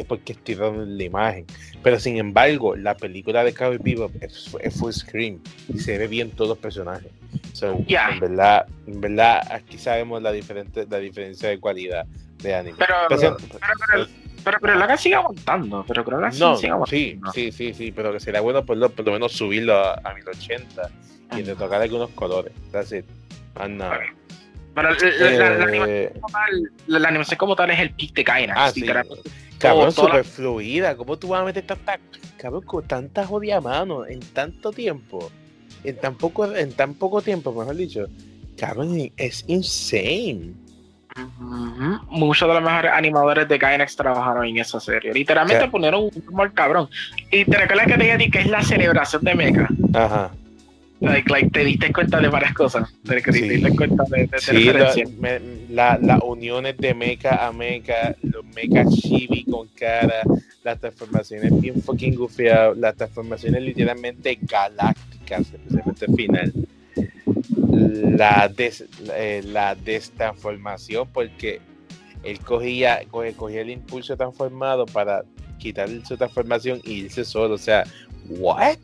[0.00, 1.46] es porque estiraron la imagen.
[1.82, 6.06] Pero sin embargo, la película de Cabo Vivo es, es full screen y se ve
[6.08, 7.10] bien todos los personajes.
[7.52, 7.78] So.
[7.88, 12.06] En verdad, en verdad, aquí sabemos la diferente, la diferencia de calidad
[12.42, 12.76] de anime.
[12.78, 13.48] Pero, Pero- pero,
[13.90, 14.06] pero,
[14.44, 15.84] pero, pero la que sigue aguantando.
[15.86, 17.32] Pero creo que la no, sigue sí, aguantando.
[17.32, 20.14] sí, sí, sí, pero que sería bueno por lo, por lo menos subirlo a, a
[20.14, 20.90] 1080
[21.36, 22.52] y de tocar algunos colores.
[22.72, 23.04] That's it.
[23.68, 24.00] Nada.
[24.74, 27.90] Pero la, la- la- la animación Eh, como tal, la, animación como tal es el
[27.90, 28.58] pick de Gainax.
[28.60, 28.80] Ah, sí.
[29.62, 30.96] Cabrón, súper fluida.
[30.96, 31.98] ¿Cómo tú vas a meter tanta,
[32.36, 35.30] cabrón, con tanta jodida mano en tanto tiempo?
[35.84, 38.06] En tan poco, en tan poco tiempo, mejor dicho.
[38.56, 40.52] Cabrón, es insane.
[42.08, 45.12] Muchos de los mejores animadores de Gainax trabajaron en esa serie.
[45.12, 45.70] Literalmente Sí.
[45.70, 46.88] ponieron un humor cabrón.
[47.30, 49.68] Y te recuerdas que te dije a ti que es la celebración de Mecha.
[49.94, 50.30] Ajá.
[51.02, 52.88] Like, like, te diste cuenta de varias cosas.
[53.04, 53.48] Te, te Sí.
[53.48, 55.02] diste cuenta de, de, de Sí,
[55.70, 60.22] la- las uniones de mecha a mecha, los mecha chibi con cara,
[60.62, 66.52] las transformaciones bien fucking gufiadas, las transformaciones literalmente galácticas, especialmente al final.
[68.16, 68.84] La, des,
[69.14, 71.60] eh, la destransformación, porque
[72.22, 75.24] él cogía, cogía el impulso transformado para
[75.58, 77.54] quitar su transformación y irse solo.
[77.54, 77.84] O sea,
[78.28, 78.78] ¿what?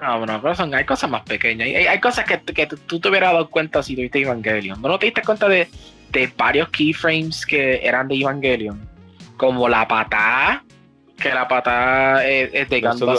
[0.00, 1.66] No, bueno, pero son, hay cosas más pequeñas.
[1.68, 4.80] Hay, hay cosas que, que tú te hubieras dado cuenta si tuviste Evangelion.
[4.82, 5.68] ¿No te diste cuenta de,
[6.12, 8.86] de varios keyframes que eran de Evangelion?
[9.38, 10.64] Como la patada,
[11.16, 13.12] que la patada es, es de No solo-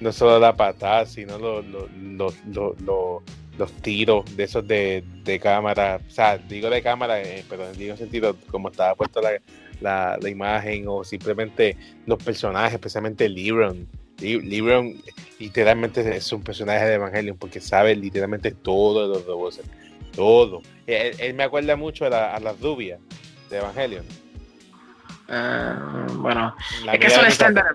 [0.00, 1.88] no solo la patada, sino los los-
[2.48, 3.22] los- los-
[3.58, 7.76] los- tiros de esos de, de cámara, o sea, digo de cámara, eh, pero en
[7.78, 9.32] digo sentido, como estaba puesta la,
[9.82, 13.86] la, la imagen o simplemente los personajes, especialmente Libron.
[14.20, 14.94] Li- Libron
[15.38, 19.60] literalmente es un personaje de Evangelion porque sabe literalmente todo de los robots,
[20.14, 20.62] todo.
[20.86, 22.98] Él, él me acuerda mucho a, la, a las rubias
[23.48, 24.04] de Evangelion.
[25.28, 25.72] Eh,
[26.14, 26.54] bueno,
[26.84, 27.66] La es que es un estándar.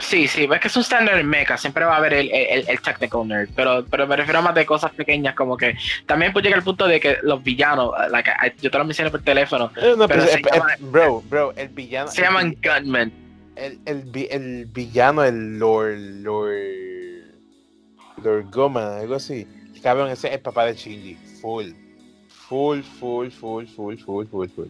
[0.00, 2.80] Sí, sí, es que es un estándar mecha, siempre va a haber el, el, el
[2.80, 5.76] technical nerd, pero, pero me refiero más de cosas pequeñas, como que
[6.06, 8.30] también puede llegar al punto de que los villanos, like,
[8.62, 11.52] yo te lo mencioné por teléfono, Eh, no, pero pero se es- llama- bro, bro,
[11.56, 12.08] el villano.
[12.12, 13.12] se el llaman gunmen.
[13.58, 16.54] El, el, el villano, el Lord, Lord,
[18.22, 19.46] Lord Goma, algo así.
[19.82, 21.14] Cabrón, ese es el papá de Shinji.
[21.40, 21.72] Full.
[22.48, 24.68] Full, full, full, full, full, full, full.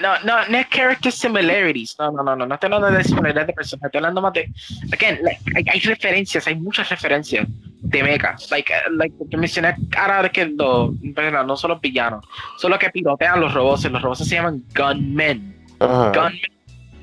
[0.00, 1.94] No, no, no es character similarities.
[1.98, 4.50] No, no, no, no, no estoy hablando de similaridad de personajes, estoy hablando más de.
[4.92, 8.36] Again, like, hay, hay referencias, hay muchas referencias de mecha.
[8.50, 10.92] Like, uh, like te mencioné ahora de que los,
[11.46, 12.24] no son los villanos,
[12.56, 13.84] son los que pilotean los robots.
[13.84, 15.66] Los robots se llaman gunmen.
[15.78, 16.12] Ajá.
[16.14, 16.55] Gunmen.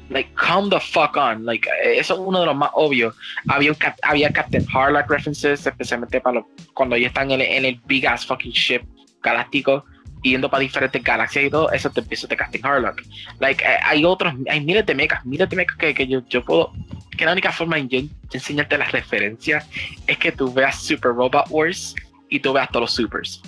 [0.09, 1.45] Like, come the fuck on.
[1.45, 3.15] Like, eh, eso es uno de los más obvios.
[3.47, 7.65] Había, un había Captain Harlock references, especialmente para los, cuando ellos están en el, en
[7.65, 8.81] el big ass fucking ship
[9.21, 9.85] galáctico
[10.21, 13.01] yendo para diferentes galaxias y todo, eso te empieza de Captain Harlock.
[13.39, 16.43] Like, eh, hay otros, hay miles de mechas, miles de mechas que, que yo, yo
[16.43, 16.71] puedo,
[17.17, 19.67] que la única forma de enseñarte las referencias
[20.07, 21.93] es que tú veas Super Robot Wars
[22.29, 23.41] y tú veas todos los supers.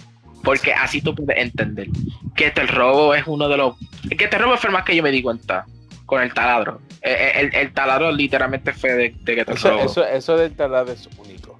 [0.43, 1.87] Porque así tú puedes entender
[2.35, 3.75] que este robo es uno de los.
[4.15, 5.65] Que este robo fue el más que yo me di cuenta
[6.05, 6.81] con el taladro.
[7.01, 9.83] Eh, El, el, el taladro literalmente fue de, de que te Eso, robo.
[9.83, 11.59] eso, eso del taladro es único.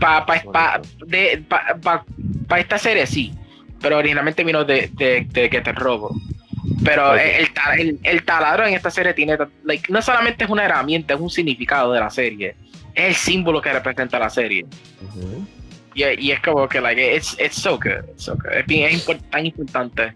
[0.00, 2.04] Para pa, pa, de- pa-
[2.48, 3.32] pa- esta serie sí,
[3.80, 6.14] pero originalmente vino de, de, de que te robo.
[6.84, 7.46] Pero el,
[7.78, 11.30] el, el taladro en esta serie tiene, like, no solamente es una herramienta, es un
[11.30, 12.56] significado de la serie.
[12.94, 14.66] Es el símbolo que representa la serie.
[15.94, 18.04] Y, y es como que, like, it's, it's so good.
[18.12, 18.52] It's so good.
[18.52, 20.12] Es, bien- es impor- tan importante.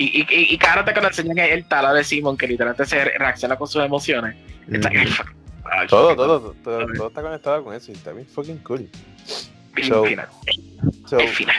[0.00, 3.04] Y, y, y, cada vez que nos enseñan el taladro de Simon, que literalmente se
[3.04, 4.36] reacciona con sus emociones.
[4.68, 5.34] fuck-
[5.64, 8.88] ay, Todo, fucking- todo, todo, todo está conectado con eso y está bien fucking cool.
[9.88, 10.28] So- final.
[11.08, 11.56] So, el final.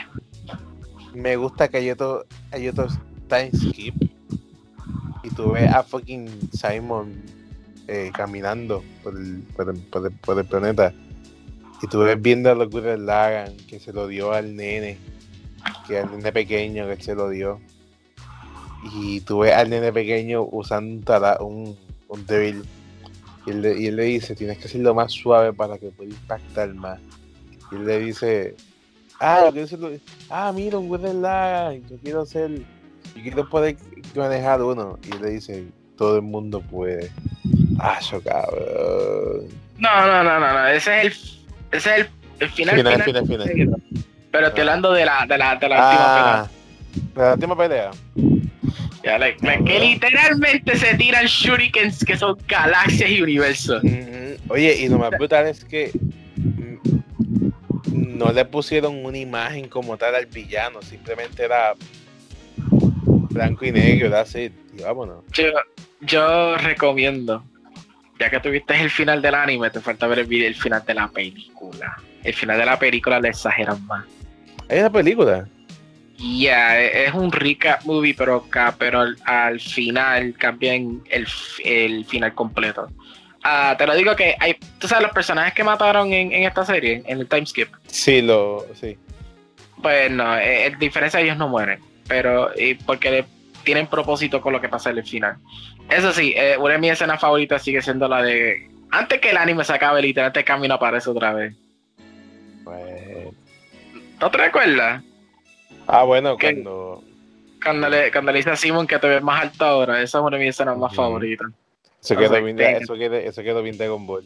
[1.13, 2.93] me gusta que hay otro, hay otros
[3.27, 3.95] time skip
[5.23, 7.21] y tú ves a fucking Simon
[7.89, 10.93] eh, caminando por el, por, el, por el- por el planeta
[11.81, 14.97] y tú ves viendo a los Gurren Lagann que se lo dio al nene
[15.87, 17.59] que al nene pequeño que se lo dio
[18.83, 21.77] y tú ves al nene pequeño usando un, tara- un,
[22.07, 22.63] un débil
[23.45, 26.09] y él, le, y él le dice tienes que hacerlo más suave para que pueda
[26.09, 26.99] impactar más
[27.71, 28.55] y él le dice
[29.19, 29.91] ah yo quiero hacerlo
[30.29, 32.51] ah, mira, un Lagann, yo quiero ser,
[33.15, 33.75] yo quiero poder
[34.15, 34.97] manejar uno.
[35.05, 35.65] Y le dice,
[35.97, 37.11] todo el mundo puede.
[37.79, 39.47] Ah, yo cabrón.
[39.77, 40.67] No, no, no, no, no.
[40.67, 41.11] Ese es el,
[41.77, 43.83] ese es el, el final, Final, final, final, final.
[44.31, 46.49] Pero estoy hablando de la, de la, de la última Ah,
[47.15, 47.91] la última pelea.
[49.03, 53.81] Ya, like- like, que literalmente se tiran shurikens que son galaxias y universos.
[53.83, 54.19] Mm,
[54.49, 55.91] Oye, y lo más brutal es que
[56.35, 61.73] mm, no le pusieron una imagen como tal al villano, simplemente era
[63.29, 65.23] blanco y negro, así, y vámonos.
[65.33, 65.45] Yo,
[66.01, 67.43] yo recomiendo,
[68.19, 70.93] ya que tuviste el final del anime, te falta ver el, video, el final de
[70.93, 71.95] la película.
[72.23, 74.05] El final de la película le exageran más.
[74.67, 75.47] Hay una película.
[76.19, 78.45] Ya, e- es un recap movie, pero,
[78.77, 81.25] pero al, al final cambian el,
[81.63, 82.89] el final completo.
[83.43, 86.65] Ah, te lo digo que hay, tú sabes, los personajes que mataron en, en esta
[86.65, 88.97] serie, en el time skip, Sí, lo, sí.
[89.81, 93.25] pues no, eh, en diferencia ellos no mueren, pero eh, porque le-
[93.63, 95.37] tienen propósito con lo que pasa en el final.
[95.89, 99.37] Eso sí, eh, una de mis escenas favoritas sigue siendo la de, antes que el
[99.37, 101.55] anime se acabe, literalmente Camino aparece otra vez.
[102.65, 103.27] Pues,
[104.19, 105.01] ¿No te recuerdas?
[105.91, 106.53] Ah, bueno, ¿Qué?
[106.53, 107.03] cuando
[107.63, 110.23] Cuando le, cuando le dice a Simon que te ves más alto ahora, esa es
[110.23, 111.47] una de mis escenas más favoritas.
[112.01, 112.83] Eso quedó, like, bien, damn.
[112.83, 114.23] eso, quedó, eso quedó bien Dragon Ball.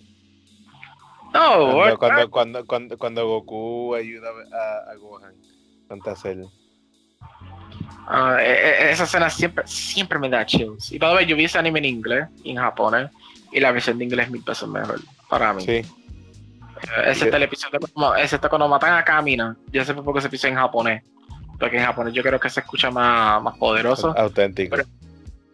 [1.34, 5.34] No, Cuando, cuando, cuando, cuando, cuando Goku ayuda a, a Gohan.
[8.08, 10.92] Ah, eh, eh, esa escena siempre, siempre me da chills.
[10.92, 13.10] Y way, yo vi ese anime en inglés y en japonés.
[13.52, 15.00] Y la versión de inglés es mil pesos mejor
[15.30, 15.64] para mí.
[15.64, 15.86] Sí, Eh,
[17.08, 19.56] excepto el episodio, como, excepto cuando matan a Kamina.
[19.72, 21.04] Yo sé poco ese episodio en japonés.
[21.64, 24.14] Porque en japonés yo creo que se escucha más, más poderoso.
[24.18, 24.76] auténtico.
[24.76, 24.90] Pero-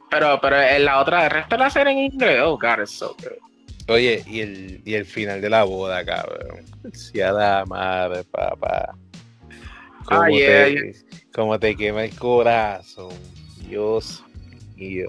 [0.09, 3.15] Pero, pero en la otra, el resto la serie en inglés, oh god, it's so
[3.21, 3.37] good.
[3.93, 6.65] Oye, y el, y el final de la boda, cabrón.
[6.93, 8.95] Si a la madre, papá.
[10.05, 10.95] ¿Cómo, Ah, yeah, te,
[11.31, 13.13] cómo te quema el corazón.
[13.67, 14.23] Dios
[14.75, 15.05] mío.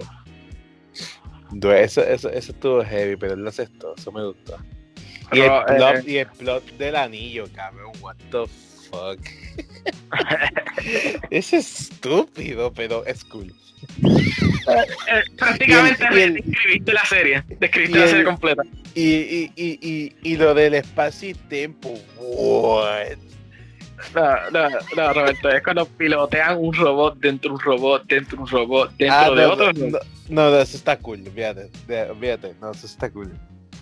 [1.75, 4.55] Eso, eso, eso estuvo heavy, pero él lo aceptó, eso me gustó.
[5.31, 8.70] Y el, plot, eh, y el plot del anillo, cabrón, what the fuck.
[11.29, 13.53] es estúpido, pero es cool.
[14.03, 17.43] Eh, prácticamente Y el- y el- describiste la serie.
[17.59, 18.63] Describiste la el- serie completa.
[18.93, 23.17] Y, y, y, y, y lo del espacio y tiempo, what?
[24.15, 28.43] No, no, no, Roberto, es cuando pilotean un robot dentro de un robot, dentro de
[28.43, 29.73] un robot, dentro Ah, de no, otro.
[29.73, 29.87] no,
[30.29, 31.69] no, no, eso está cool, fíjate,
[32.19, 33.31] fíjate, no, eso está cool.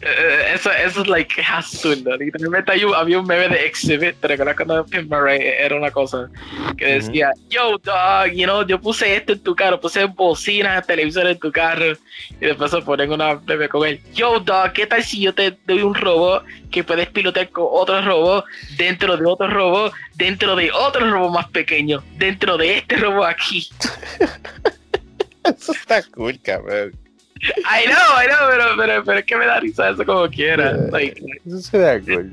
[0.01, 2.15] Eh, eso, eso es like absurdo.
[2.15, 5.91] Literalmente hay un- había un meme de Exhibit, ¿te recuerdas cuando Tim Murray era una
[5.91, 6.30] cosa
[6.77, 11.34] que decía, yo dog, you know, yo puse esto en tu carro, puse bocinas, televisores
[11.34, 11.91] en tu carro,
[12.39, 15.57] y después se ponen una meme con él, yo dog, ¿qué tal si yo te
[15.65, 18.45] doy un robot que puedes pilotear con otro robot,
[18.77, 23.67] dentro de otro robot, dentro de otro robot más pequeño, dentro de este robot aquí?
[25.43, 26.93] Eso está cool, cabrón.
[27.41, 30.72] I know, I know, pero, pero, pero es que me da risa eso como quiera.
[30.74, 30.91] Yeah.
[30.91, 32.32] Like, Eso está cool.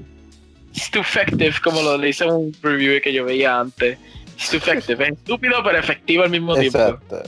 [0.73, 3.99] it's too effective, como lo le hice un review que yo veía antes.
[4.37, 6.79] It's too effective, es estúpido pero efectivo al mismo tiempo.
[6.79, 7.23] Exacto.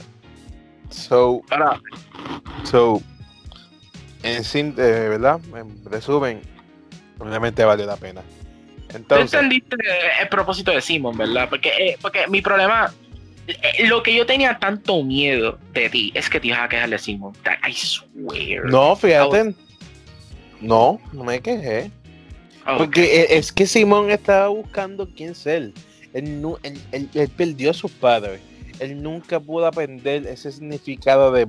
[0.89, 1.79] So, Ahora,
[2.63, 3.01] so,
[4.23, 5.39] en sin, eh, ¿verdad?
[5.55, 6.41] En resumen,
[7.19, 8.21] obviamente vale la pena.
[8.89, 9.75] tú Entonces, entendiste
[10.21, 11.47] el propósito de Simon, ¿verdad?
[11.49, 13.08] Porque, eh, porque mi problema, eh,
[13.87, 16.97] lo que yo tenía tanto miedo de ti es que te ibas a quejar de
[16.99, 17.33] Simon.
[17.67, 18.65] I swear.
[18.65, 19.53] no, fíjate,
[20.61, 21.91] no, no me quejé.
[22.67, 25.73] Oh, Porque e- es que Simón estaba buscando quién ser.
[26.13, 28.41] Él, él, él- él perdió a sus padres.
[28.79, 31.45] Él nunca pudo aprender ese significado de,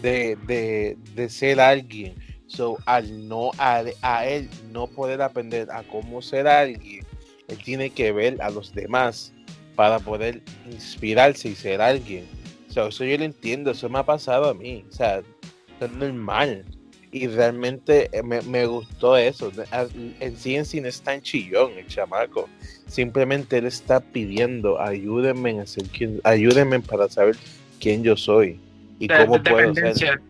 [0.00, 2.14] de, de, de ser alguien.
[2.46, 7.04] So, al no, a, a él no poder aprender a cómo ser alguien,
[7.48, 9.32] él tiene que ver a los demás
[9.74, 10.40] para poder
[10.70, 12.24] inspirarse y ser alguien.
[12.68, 14.84] So, eso yo lo entiendo, eso me ha pasado a mí.
[14.88, 15.22] O sea,
[15.80, 16.64] es normal.
[17.12, 19.52] Y realmente eh, me, me gustó eso.
[20.18, 22.48] En sí en sí no es tan chillón el chamaco.
[22.88, 27.36] Simplemente él está pidiendo, ayúdenme a ser quien, ayúdenme para saber
[27.80, 28.58] quién yo soy
[28.98, 30.20] y de- cómo de- puedo ser.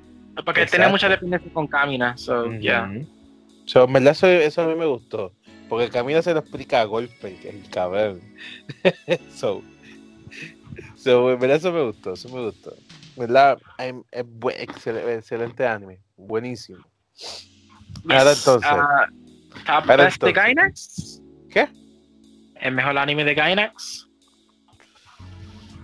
[0.45, 0.91] Porque Exacto.
[0.91, 1.69] mucha dependencia con
[2.17, 2.93] so, yeah.
[3.67, 5.33] So, en verdad eso, eso a mí me gustó.
[5.75, 8.21] Porque Camila se lo explica a golpe, el cabrón.
[9.35, 9.61] so,
[10.95, 12.77] so, en verdad eso me gustó, eso me gustó.
[13.17, 13.59] ¿Verdad?
[13.79, 16.79] Es, es buen- excelente, excelente anime, buenísimo.
[18.09, 19.07] Ahora entonces, Ah,
[19.67, 20.35] ¿Top Ahora Best de entonces.
[20.35, 21.23] Gainax?
[21.51, 21.69] ¿qué?
[22.61, 24.09] ¿El mejor anime de Gainax?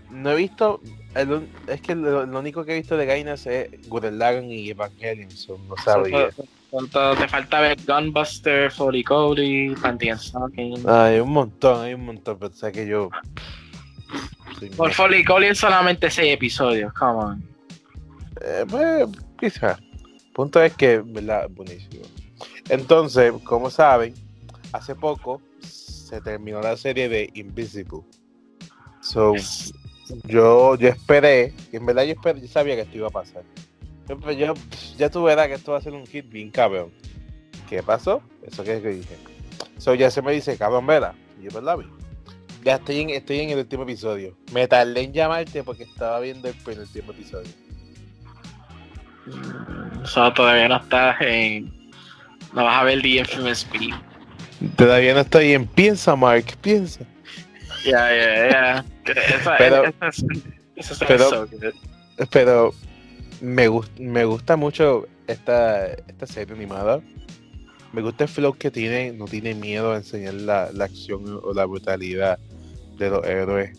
[0.09, 0.81] No he visto,
[1.17, 4.71] el es que lo, lo único que he visto de Gainas es Gurren Lagann y
[4.71, 6.31] Evangelion, so no sabía.
[6.31, 10.89] So, so, te falta ver Gunbuster, Foley Cody, Panty and.
[10.89, 13.11] Hay un montón, hay un montón, pero sé que yo...
[14.77, 17.51] Por Foley Cody es solamente 6 episodios, come on.
[18.43, 19.79] Eh, pues, quizá.
[20.35, 21.49] Punto es que, ¿verdad?
[21.51, 22.05] Buenísimo.
[22.69, 24.15] Entonces, como saben,
[24.73, 28.01] hace poco se terminó la serie de Invisible.
[29.01, 29.35] So,
[30.25, 33.43] yo, yo esperé, en verdad yo, esperé, yo sabía que esto iba a pasar.
[34.11, 34.55] Yo, pues, yo,
[34.99, 36.91] ya tú verás que esto va a ser un hit bien cabrón.
[37.69, 38.21] ¿Qué pasó?
[38.45, 39.17] Eso que es que dije.
[39.79, 41.15] So, ya se me dice, cabrón, ¿verdad?
[41.41, 41.79] Y yo, ¿verdad?
[41.79, 41.87] vi?
[42.65, 44.37] Ya estoy en, estoy en el último episodio.
[44.53, 47.49] Me tardé en llamarte porque estaba viendo el penúltimo episodio.
[50.05, 51.73] So, todavía no estás en.
[52.53, 54.75] No vas a ver The Infamous Beat.
[54.77, 57.05] Todavía no estoy en piensa, Mark, piensa.
[57.85, 58.85] Ya, ya, ya.
[59.05, 60.25] Esa- Pero- esa es-
[60.75, 61.49] esa es pero-.
[62.33, 62.75] Pero
[63.41, 67.01] me, gust- me gusta mucho esta, esta serie animada.
[67.93, 71.53] Me gusta el flow que tiene, no tiene miedo a enseñar la, la acción o
[71.53, 72.39] la brutalidad
[72.99, 73.77] de los héroes.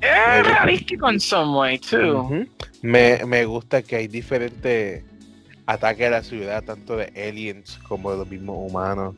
[0.00, 2.46] Es realístico en some way, too.
[2.82, 5.04] Me, me gusta que hay diferentes
[5.66, 9.14] ataques a la ciudad, tanto de aliens como de los mismos humanos.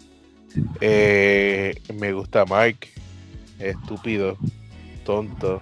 [0.80, 2.76] Eh, me gusta Mark,
[3.58, 4.36] estúpido,
[5.04, 5.60] tonto,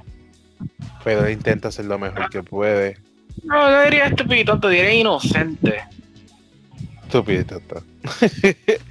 [1.02, 2.98] pero intenta hacer lo mejor que puede.
[3.44, 5.84] No, no diría estúpido, tonto, diría inocente.
[7.04, 7.82] Estúpido tonto.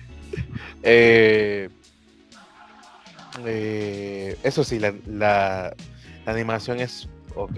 [0.84, 1.70] Eh,
[3.46, 5.74] eh, eso sí, la, la,
[6.26, 7.56] la animación es ok,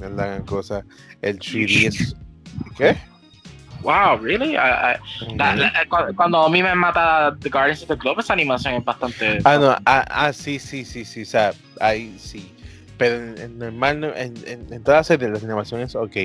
[0.00, 0.84] no es la gran cosa.
[1.22, 2.16] El 3D es.
[2.76, 2.96] ¿Qué?
[3.82, 4.52] Wow, really?
[4.52, 8.20] I- I- la- la- cu- cuando a mí me mata The Guardians of the Globe,
[8.20, 9.38] esa animación es bastante.
[9.44, 12.52] Ah, no, ah, ah, sí, sí, sí, sí, o sea, ahí sí.
[12.98, 16.16] Pero en, en normal, no- en, en, en todas las series, la animación es ok.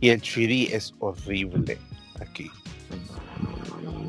[0.00, 1.78] Y el 3D es horrible
[2.20, 2.50] aquí.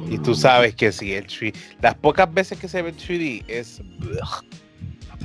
[0.09, 1.53] Y tú sabes que sí, el 3D.
[1.81, 3.81] Las pocas veces que se ve el 3D es.
[4.01, 4.45] ugh,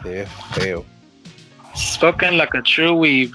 [0.02, 0.84] se ve feo.
[1.76, 3.32] Spoken like a true weeb.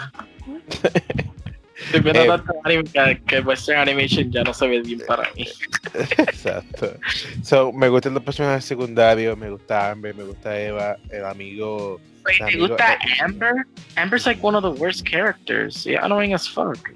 [1.87, 5.23] Estoy viendo Eh, tanto anime que, que Western Animation ya no se ve bien para
[5.35, 5.47] mí.
[5.93, 6.97] Exacto.
[7.43, 12.01] So, me gustan los personajes secundarios, me gusta Amber, me gusta Eva, el amigo.
[12.25, 13.53] Wait, ¿te gusta eh, Amber?
[13.95, 15.85] Amber's like one of the worst characters.
[15.85, 16.89] Yeah, annoying as fuck.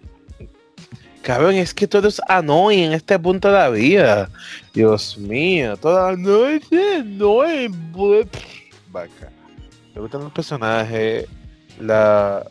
[1.22, 4.30] Cabrón, es que todo es annoying en este punto de la vida.
[4.74, 6.62] Dios mío, todo annoying,
[7.00, 8.28] annoying, boy.
[8.92, 9.32] Vaca.
[9.96, 11.28] Me gustan los personajes,
[11.80, 12.44] la,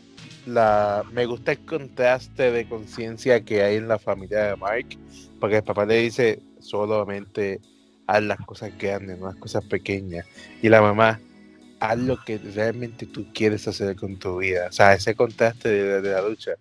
[1.11, 4.87] me gusta el contraste de conciencia que hay en la familia de Mark,
[5.39, 7.59] porque el papá le dice solamente
[8.07, 10.25] haz las cosas grandes, no las cosas pequeñas.
[10.61, 11.19] Y la mamá,
[11.79, 14.67] haz lo que realmente tú quieres hacer con tu vida.
[14.69, 16.51] O sea, ese contraste de, la lucha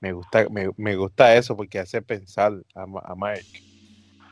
[0.00, 3.44] me gusta, me, gusta eso porque hace pensar a, a Mark.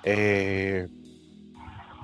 [0.04, 0.88] Eh,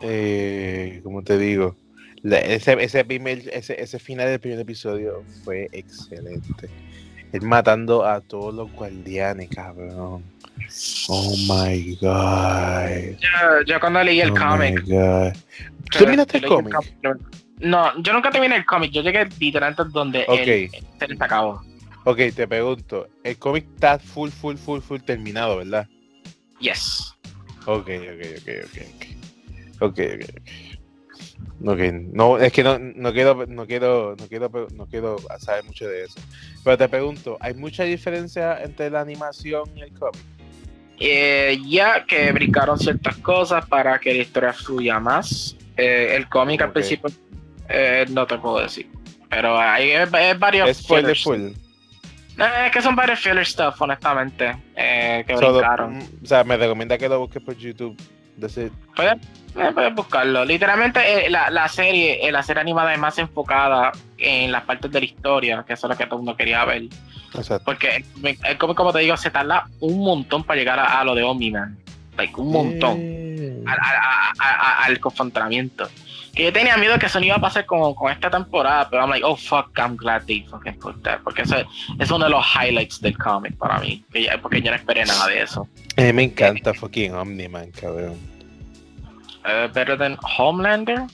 [0.02, 1.76] eh, como te digo,
[2.22, 6.68] ese final del primer episodio fue excelente.
[7.32, 10.24] Él matando a todos los guardianes, cabrón.
[11.08, 13.18] Oh my god.
[13.18, 14.84] Yo, yo cuando leí el oh cómic.
[14.84, 16.74] ¿Tú terminaste el cómic?
[17.60, 18.90] No, yo nunca terminé el cómic.
[18.90, 20.38] Yo llegué literalmente donde Ok.
[20.40, 21.62] él se les acabó.
[22.04, 23.08] Ok, te pregunto.
[23.22, 25.86] El cómic está full, full, full, full terminado, ¿verdad?
[26.58, 27.14] Yes.
[27.66, 29.06] Ok, ok, ok, ok, ok.
[29.82, 30.24] Ok, ok,
[31.62, 31.68] ok.
[31.68, 31.78] Ok,
[32.12, 36.04] no, es que no, no quiero, no quiero, no quiero, no quiero saber mucho de
[36.04, 36.20] eso.
[36.64, 40.22] Pero te pregunto, ¿hay mucha diferencia entre la animación y el cómic?
[40.98, 45.56] Eh, ya que brincaron ciertas cosas para que la historia fluya más.
[45.76, 47.10] Eh, el cómic al principio
[47.68, 48.88] eh, no te puedo decir.
[49.30, 49.92] Pero hay
[50.38, 50.76] varios.
[50.76, 51.60] Spoiler filler full.
[52.38, 54.56] Eh, es que son varios filler stuff, honestamente.
[54.74, 55.98] Eh, que brincaron.
[55.98, 57.96] mm, o sea, me recomienda que lo busques por YouTube.
[58.98, 60.44] Eh, puedes buscarlo.
[60.44, 64.90] Literalmente eh, la, la serie, eh, la serie animada es más enfocada en las partes
[64.90, 66.84] de la historia, que eso es lo que todo el mundo quería ver.
[67.34, 67.64] Exacto.
[67.64, 68.04] Porque
[68.44, 71.22] el cómic- como te digo, se tarda un montón para llegar a, a lo de
[71.22, 71.76] Omni-Man.
[72.16, 72.96] Like, un montón.
[73.00, 73.78] Eh, Al,
[74.38, 75.88] a- al confrontamiento.
[76.34, 79.02] Que yo tenía miedo que eso no iba a pasar con, con esta temporada, pero
[79.02, 81.20] I'm like, oh fuck, I'm glad they fucking put that.
[81.24, 81.56] Porque eso
[81.98, 84.04] es uno de los highlights del cómic para mí.
[84.40, 85.66] porque yo no esperé nada de eso.
[85.96, 88.29] me encanta fucking Omni-Man, cabrón.
[89.44, 91.08] Uh, better than Homelander.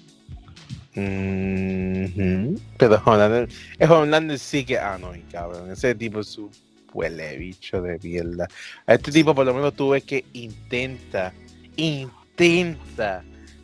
[0.95, 2.59] Mhm.
[2.79, 3.49] Pero Homelander,
[3.79, 5.71] es Homelander sí que ah no, cabrón.
[5.71, 6.51] Ese tipo es un
[6.93, 8.49] huele bicho de mierda.
[8.87, 11.33] A este tipo por lo menos tú ves que intenta,
[11.77, 13.23] intenta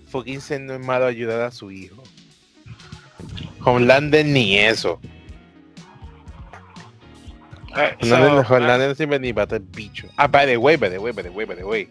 [0.09, 2.03] fucking ser normal ayudar a su hijo.
[3.65, 5.01] Homelander ni eso.
[7.77, 10.07] Eh, Homelander, so, Homelander no sirve ni para el bicho.
[10.17, 11.89] Ah, by the way, by the way, by the way, by the way.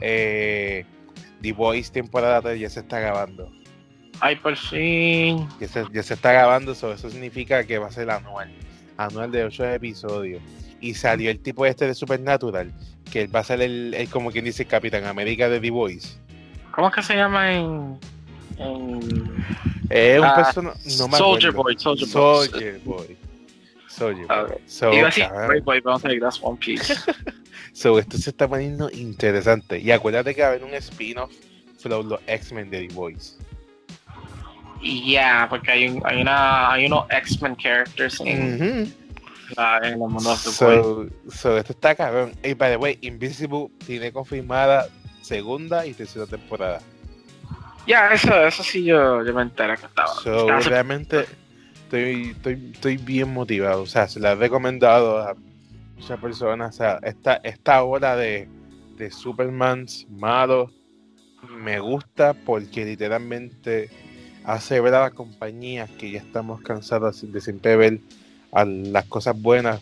[0.00, 0.84] Eh,
[1.42, 3.50] The Voice temporada 3 ya se está grabando.
[4.20, 5.48] Ay, por fin.
[5.60, 8.50] Ya se, ya se está grabando, so eso significa que va a ser anual.
[8.96, 10.42] Anual de 8 episodios.
[10.80, 12.72] Y salió el tipo este de Supernatural,
[13.10, 16.18] que él va a ser el, el como quien dice Capitán América de The Voice.
[16.72, 17.98] ¿Cómo es que se llama en.
[18.58, 19.00] en
[19.90, 20.52] Es un Ah.
[20.54, 21.52] No Soldier.
[21.52, 22.48] Boy, Soldier Boy.
[22.48, 23.16] Soldier Boy.
[24.44, 24.62] Okay.
[24.66, 24.90] So,
[25.62, 25.80] Boy,
[26.42, 26.94] One Piece.
[27.72, 29.78] so, esto se está poniendo interesante.
[29.78, 31.32] Y acuérdate que va a haber un spin-off
[31.76, 33.36] sobre los X-Men de The Voice.
[34.80, 38.94] Y ya, porque hay, un- hay, una, hay unos X-Men characters en,
[39.56, 40.50] la- en el mundo de The.
[40.52, 42.32] So, so, esto está cabrón.
[42.44, 44.86] Y by the way, Invisible tiene confirmada
[45.22, 46.80] segunda y tercera temporada.
[47.86, 50.14] Ya, eso, eso sí yo, yo me enteré que estaba.
[50.22, 51.26] So, realmente
[51.88, 53.82] estoy, estoy, estoy bien motivado.
[53.82, 55.34] O sea, se la he recomendado a
[55.96, 56.74] muchas personas.
[56.74, 58.48] O sea, esta, esta ola de,
[58.96, 60.70] de Supermans malos
[61.62, 63.88] me gusta porque literalmente
[64.44, 68.00] hace ver a las compañías que ya estamos cansados de siempre ver
[68.52, 69.80] a las cosas buenas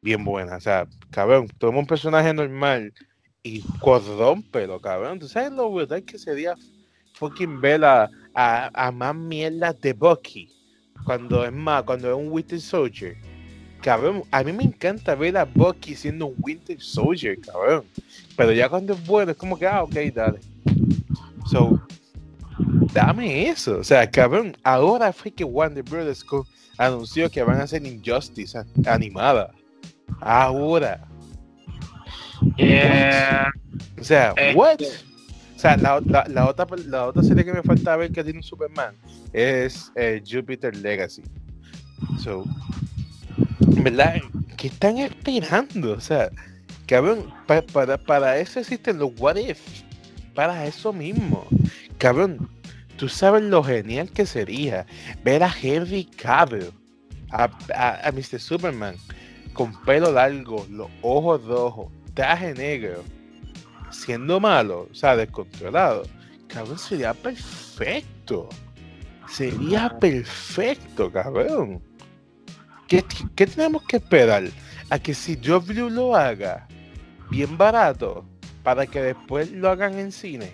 [0.00, 0.58] bien buenas.
[0.58, 2.92] O sea, cabrón, toma un personaje normal
[3.42, 5.18] y corrómpelo, cabrón.
[5.18, 6.54] ¿Tú sabes lo brutal que sería
[7.14, 10.61] fucking ver a, a, a más mierda de Bucky?
[11.04, 13.16] Cuando es más, cuando es un Winter Soldier.
[13.82, 17.84] Cabrón, a mí me encanta ver a Bucky siendo un Winter Soldier, cabrón.
[18.36, 20.38] Pero ya cuando es bueno, es como que, ah, ok, dale.
[21.50, 21.80] So,
[22.92, 23.78] dame eso.
[23.78, 26.46] O sea, cabrón, ahora fue que Warner Brothers co-
[26.78, 28.56] anunció que van a hacer Injustice
[28.86, 29.50] animada.
[30.20, 31.08] Ahora.
[32.56, 33.50] Yeah.
[34.00, 34.78] O sea, Este- what?
[35.62, 38.42] Sea, la, la- la otra, la otra serie que me falta ver que tiene un
[38.42, 38.96] Superman
[39.32, 41.22] es eh, Jupiter Legacy.
[43.80, 44.16] ¿verdad?
[44.56, 45.92] ¿Qué están esperando?
[45.92, 46.30] O sea,
[46.86, 49.60] cabrón, pa- para, para eso existen los What If.
[50.34, 51.46] Para eso mismo.
[51.98, 52.48] Cabrón,
[52.96, 54.84] tú sabes lo genial que sería
[55.22, 56.72] ver a Henry Cavill,
[57.30, 58.40] a, a, a Mr.
[58.40, 58.96] Superman,
[59.52, 63.04] con pelo largo, los ojos rojos, traje negro,
[63.92, 66.02] siendo malo, o sea, descontrolado.
[66.48, 68.48] Cabrón, sería perfecto.
[69.28, 71.82] Sería perfecto, cabrón.
[72.88, 73.04] ¿Qué,
[73.34, 74.44] qué tenemos que esperar?
[74.90, 76.66] A que si Blue lo haga
[77.30, 78.26] bien barato,
[78.62, 80.52] para que después lo hagan en cine.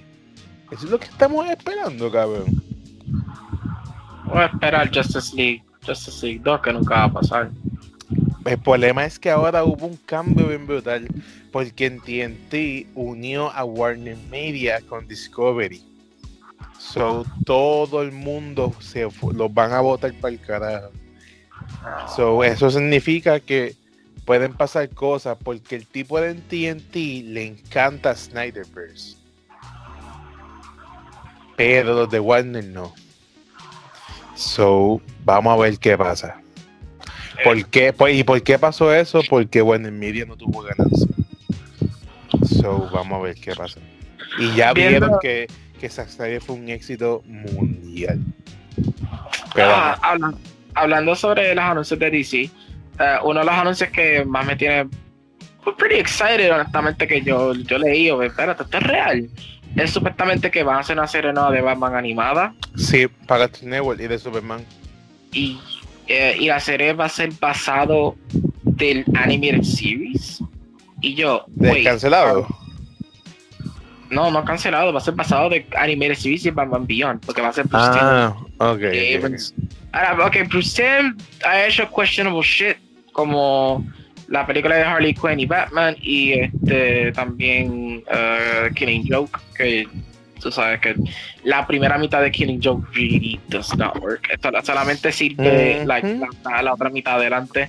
[0.70, 2.62] Eso es lo que estamos esperando, cabrón.
[4.26, 7.50] Voy a esperar Justice League, Justice League 2, que nunca va a pasar.
[8.48, 11.06] El problema es que ahora hubo un cambio bien brutal
[11.52, 15.84] porque en TNT unió a Warner Media con Discovery.
[16.78, 20.90] So todo el mundo se los van a votar para el carajo.
[22.16, 23.76] So eso significa que
[24.24, 26.94] pueden pasar cosas porque el tipo de TNT
[27.26, 29.18] le encanta Snyderverse.
[31.54, 32.94] Pero los de Warner no.
[34.34, 36.40] So vamos a ver qué pasa.
[37.44, 37.92] ¿Por qué?
[37.92, 39.20] Pues, ¿Y por qué pasó eso?
[39.28, 41.06] Porque Warner Media no tuvo ganancia.
[42.60, 43.80] So, vamos a ver qué pasa.
[44.38, 45.46] Y ya Viendo- vieron que,
[45.80, 48.18] que Zack Snyder fue un éxito mundial.
[49.54, 50.34] Pero, Ah, habla-
[50.74, 52.50] hablando sobre los anuncios de DC, eh,
[53.24, 54.88] uno de los anuncios que más me tiene
[55.64, 59.28] pues, pretty excited, honestamente, que yo, yo leí, o espérate, esto es real.
[59.76, 64.00] Es supuestamente que van a hacer una serie nueva de Batman animada sí, para Network
[64.00, 64.64] y de Superman.
[65.32, 65.58] y,
[66.08, 68.16] eh, y la serie va a ser basado
[68.62, 70.42] del animated series.
[71.00, 72.46] Y yo, ¿De cancelado?
[74.10, 77.48] no, no cancelado, va a ser basado de animated series y Batman Beyond, porque va
[77.48, 77.86] a ser Bruce.
[77.92, 78.78] Ah, ok.
[78.78, 79.24] de ok.
[79.24, 79.54] Abrams.
[79.92, 80.82] Ahora, ok, Bruce
[81.44, 82.76] ha hecho questionable shit,
[83.12, 83.86] como
[84.28, 89.88] la película de Harley Quinn y Batman, y este también uh, Killing Joke, que
[90.40, 90.94] tú sabes que
[91.44, 94.28] la primera mitad de Killing Joke really does not work.
[94.32, 95.86] Esto solamente sirve Ujú.
[95.88, 97.68] like, la, la otra mitad adelante.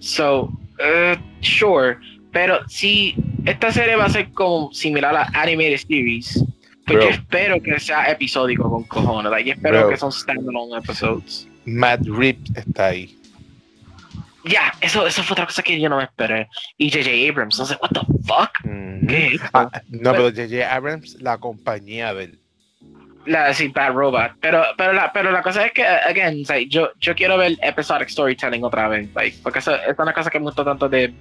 [0.00, 0.44] So,
[0.78, 1.96] uh, sure.
[2.32, 3.14] Pero si
[3.46, 6.44] esta serie va a ser como similar a la animated series,
[6.86, 7.02] pues Bro.
[7.02, 9.30] yo espero que sea episódico con cojones.
[9.30, 9.90] Like, yo espero Bro.
[9.90, 11.48] que son standalone episodes.
[11.64, 13.17] Matt Reeves está ahí.
[14.48, 16.48] Ya, eso, eso fue otra cosa que yo no me esperé.
[16.76, 17.10] Y J.J.
[17.28, 18.50] Abrams, entonces, what the fuck?
[18.64, 19.06] Ujú.
[19.06, 19.48] ¿Qué es esto?
[19.52, 20.74] Ah, no, pero J.J.
[20.74, 22.38] Abrams, la compañía de él.
[23.26, 24.32] La, sí, Bad Robot.
[24.40, 28.08] Pero, pero, la, pero la cosa es que, again, like, yo, yo quiero ver episodic
[28.08, 29.08] storytelling otra vez.
[29.14, 31.12] Like, porque eso, es una cosa que me gusta tanto de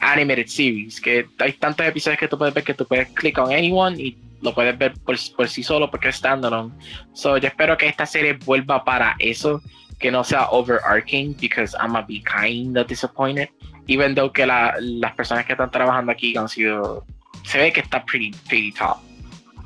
[0.00, 1.00] animated series.
[1.00, 4.16] Que hay tantos episodios que tú puedes ver que tú puedes click on anyone y
[4.40, 6.72] lo puedes ver por, por sí solo porque es standalone.
[7.12, 9.60] So, yo espero que esta serie vuelva para eso.
[9.98, 13.48] Que no sea overarching, because I'm gonna be kind of disappointed.
[13.86, 17.04] Even though que la, las personas que están trabajando aquí han sido.
[17.44, 18.98] Se ve que está pretty, pretty top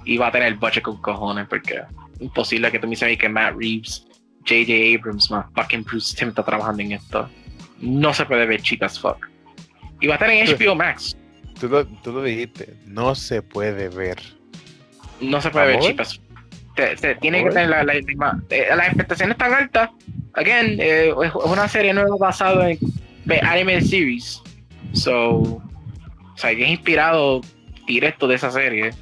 [0.05, 1.83] y va a tener budget con cojones porque
[2.21, 4.07] imposible que tú me digas que Matt Reeves,
[4.47, 4.99] J.J.
[4.99, 7.29] Abrams, más fucking Bruce Tim está trabajando en esto.
[7.81, 9.29] No se puede ver cheap as fuck.
[10.01, 11.17] Y va a estar en HBO Max.
[11.61, 14.21] Tú lo, tú lo dijiste, no se puede ver.
[15.21, 17.21] No se puede ver cheap as fuck.
[17.21, 18.05] tiene que tener la, la, eh,
[18.77, 19.91] las expectaciones tan altas.
[20.35, 22.79] Again, eh, es una serie nueva basada en
[23.45, 24.43] anime series.
[24.93, 25.63] So, o
[26.37, 27.41] sea, es inspirado
[27.87, 28.93] directo de esa serie.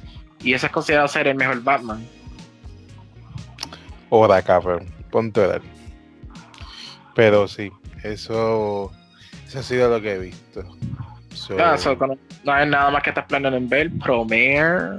[0.43, 2.05] Y ese es considerado ser el mejor Batman.
[4.09, 4.87] Hora, cabrón.
[5.09, 5.61] Ponte a
[7.15, 7.71] Pero sí,
[8.03, 8.91] eso,
[9.47, 10.63] eso ha sido lo que he visto.
[11.57, 11.77] Ah,
[12.43, 13.91] no, hay nada más que estás planeando en ver.
[13.99, 14.97] Promare.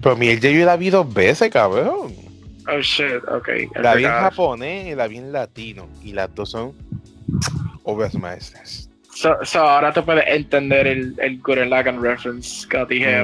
[0.00, 2.23] Promare ya yo la vi dos veces, cabrón.
[2.68, 3.48] Oh shit, ok.
[3.76, 5.88] La vi en japonés y la vi en latino.
[6.02, 6.72] Y las dos son
[7.82, 8.88] obras maestras.
[9.14, 13.22] So, so, ahora tú puedes entender el, el Gurren Lagann reference que dije.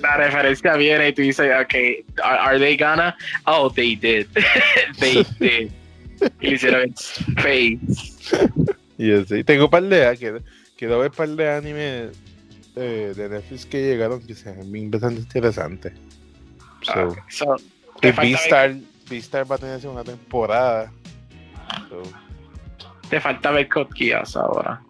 [0.00, 1.74] la, referencia viene y tú dices, ok,
[2.24, 3.14] are, are they gonna?
[3.44, 4.26] Oh, they did.
[4.98, 5.70] they did.
[6.40, 6.94] y hicieron
[7.36, 7.78] face.
[8.98, 10.40] Y sí, tengo par de quiero,
[10.76, 12.18] quiero ver un par de animes
[12.74, 15.92] de, de, Netflix que llegaron que se bastante interesantes.
[16.82, 17.22] So, ah, okay.
[17.28, 17.56] so,
[18.00, 20.92] Beastar, va a tener una temporada.
[21.88, 22.02] So,
[23.08, 24.80] te falta ver Geass ahora.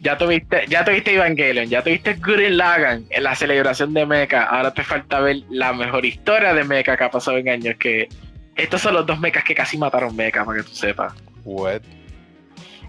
[0.00, 4.44] Ya tuviste, ya tuviste Evangelion, ya tuviste Gurren Lagan en la celebración de Mecha.
[4.44, 7.76] Ahora te falta ver la mejor historia de Mecha que ha pasado en años.
[7.78, 8.08] Que
[8.54, 11.14] estos son los dos mechas que casi mataron Mecha, para que tú sepas.
[11.44, 11.80] What?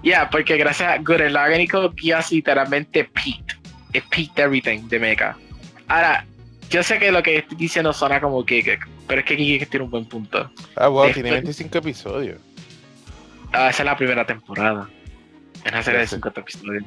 [0.04, 3.56] Ya, porque gracias a Gurren Lagan y Code Geass literalmente peaked.
[3.94, 5.38] It peaked everything de Mecha.
[5.88, 6.26] Ahora,
[6.70, 8.78] yo sé que lo que estoy diciendo suena como que,
[9.08, 10.50] pero es que Kikek tiene un buen punto.
[10.76, 12.40] Ah, wow, tiene 25 episodios.
[13.52, 14.90] Ah, esa es la primera temporada.
[15.64, 16.84] Es una serie de 50 episodios.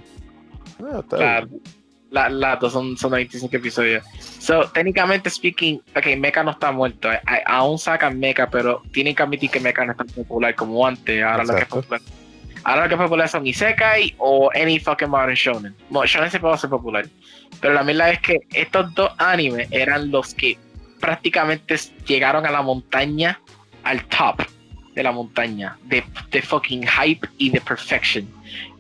[1.13, 1.43] Ah,
[2.11, 4.05] las dos son, son 25 episodios.
[4.39, 7.09] So, técnicamente speaking, ok, Mecha no está muerto.
[7.47, 11.23] aún sacan Mecha, pero tienen que admitir que Mecha no es tan popular como antes.
[11.23, 12.01] Ahora lo que es popular.
[12.65, 15.75] Ahora lo que es popular son Isekai o any fucking modern shonen.
[15.91, 17.07] shonen se puede hacer popular.
[17.61, 20.59] Pero la verdad es que estos dos animes eran los que
[21.01, 21.77] prácticamente
[22.07, 23.41] llegaron a la montaña,
[23.85, 24.43] al top
[24.95, 28.29] de la montaña de, de fucking hype y de perfection.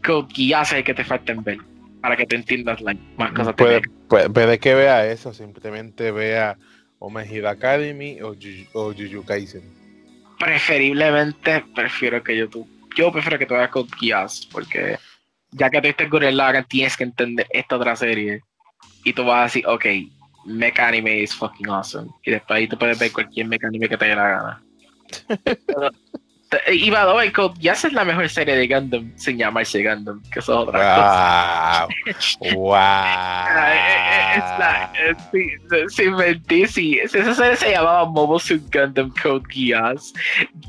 [0.03, 1.59] Que ya sé que te falten ver
[2.01, 3.55] para que te entiendas la más cosas.
[3.55, 6.57] Puede, puede, que vea eso, simplemente vea
[6.99, 7.13] o
[7.47, 8.35] Academy o,
[8.73, 9.63] o Kaisen.
[10.39, 12.69] Preferiblemente prefiero que YouTube.
[12.97, 14.99] Yo prefiero que tú veas con Geass, porque
[15.53, 18.43] ya que te viste Gurren Lagann, tienes que entender esta otra serie.
[19.05, 19.87] Y tú vas a decir, ok,
[20.49, 22.11] Mecha Anime is fucking awesome.
[22.25, 24.63] Y después ahí tú puedes ver cualquier Mecha Anime que te dé la gana.
[26.73, 27.31] Y by the way,
[27.61, 31.89] ya es la mejor serie de Gundam sin llamarse Gundam, que es otra wow.
[32.15, 32.55] cosa.
[32.55, 32.79] wow.
[35.89, 40.15] Sin mentir, si esa serie se llamaba Mobile Suit Gundam Code Geass,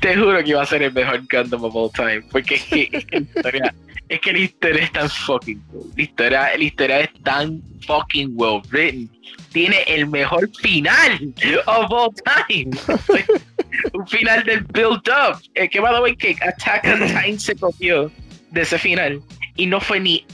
[0.00, 2.88] te juro que iba a ser el mejor Gundam of all time, porque es que,
[2.92, 3.74] es que la historia,
[4.10, 5.62] es que la historia es tan fucking.
[5.96, 9.08] La historia, la historia es tan fucking well written.
[9.52, 11.32] Tiene el mejor final
[11.66, 12.10] of all
[12.48, 12.70] time.
[13.94, 15.40] un final del build-up.
[15.54, 18.10] Eh, que by the way, que Attack on Titan se copió
[18.50, 19.22] de ese final
[19.54, 20.26] y no fue ni,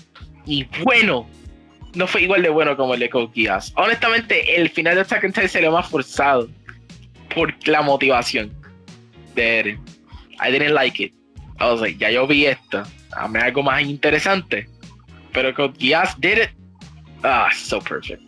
[0.47, 1.28] ni bueno.
[1.94, 3.31] No fue igual de bueno como el de Code.
[3.74, 6.48] Honestamente, el final de Attack on Titan sería más forzado
[7.35, 8.51] por la motivación
[9.35, 9.81] de Eren.
[10.40, 11.12] I didn't like it.
[11.61, 12.82] I was ya yo vi esto.
[13.16, 14.68] Dame algo más interesante.
[15.32, 16.51] Pero Code Geass did it.
[17.22, 18.22] Ah, so perfect.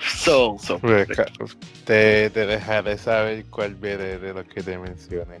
[0.00, 1.36] So, so pues, perfect.
[1.84, 5.38] Te, te dejaré saber cuál viene de los que te mencioné.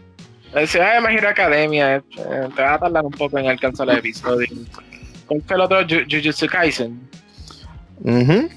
[0.52, 2.02] La ciudad de Magiro Academia, eh,
[2.54, 4.48] te va a tardar un poco en alcanzar el episodio.
[5.26, 5.80] ¿Cuál fue el otro?
[5.82, 7.00] Jujutsu Kaisen.
[8.02, 8.48] Uh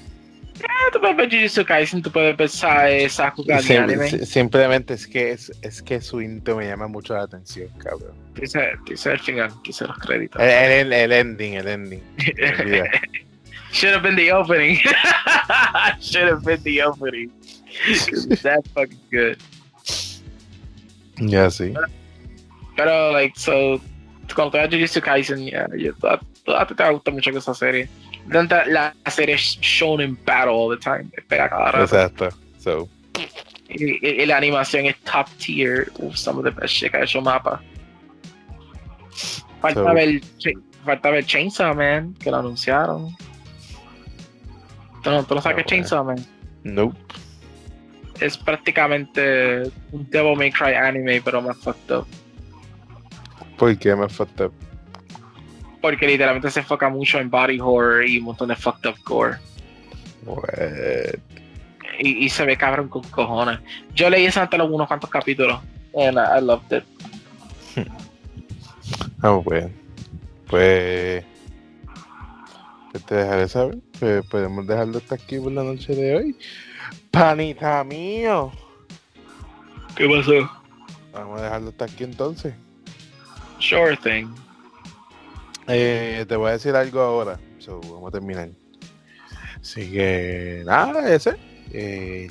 [0.92, 4.08] tú puedes ver Jujutsu Kaisen, tú puedes ver Sakuga Sim, anime.
[4.24, 8.14] Simplemente es que, es, es que su intro me llama mucho la atención, cabrón.
[8.34, 10.40] Dice, dice el final, dice los créditos.
[10.40, 12.02] El, el, el ending, el ending.
[13.72, 14.78] Should have been the opening.
[16.00, 17.32] Should have been the opening.
[18.40, 19.38] That's fucking good.
[21.18, 21.74] Ya, sí.
[22.76, 23.80] Pero, like, so,
[24.34, 27.88] cuando te vas a Jujutsu Kaisen, yeah, yo, a ti te gusta mucho esa serie.
[28.28, 28.42] La,
[29.04, 31.10] la serie Shonen Battle all the time.
[31.16, 31.84] Espera cada rato.
[31.84, 32.28] Exacto.
[32.58, 32.88] So.
[33.68, 35.90] Y, y- y la animación es top tier.
[35.98, 37.60] Uf, some of the best shit que ha hecho Mapa.
[39.60, 40.20] Falta So- ver,
[40.84, 43.14] falta ver Chainsaw Man, que lo anunciaron.
[45.02, 46.16] ¿Tú no, tú no sabes es Chainsaw Man?
[46.64, 46.98] Nope.
[48.20, 52.06] Es prácticamente un Devil May Cry anime, pero más fucked up.
[53.58, 54.52] ¿Por qué me fucked up?
[55.84, 59.36] Porque literalmente se enfoca mucho en body horror y un montón de fucked up gore.
[60.24, 61.18] What?
[61.98, 63.60] Y, y se ve cabrón con cojones.
[63.94, 65.60] Yo leí eso antes unos cuantos capítulos.
[65.94, 66.84] And I, I loved it.
[69.20, 69.70] Pues.
[70.48, 71.24] Pues.
[72.90, 73.76] pues te dejaré saber.
[74.00, 76.36] Pues podemos dejarlo hasta aquí por la noche de hoy.
[77.10, 78.50] Panita mío.
[79.94, 80.50] ¿Qué pasó?
[81.12, 82.54] Vamos a dejarlo hasta aquí entonces.
[83.58, 84.43] Sure thing.
[85.66, 87.40] Eh, te voy a decir algo ahora.
[87.58, 88.50] So, vamos a terminar.
[89.60, 91.36] Así que, nada, ese.
[91.72, 92.30] Eh,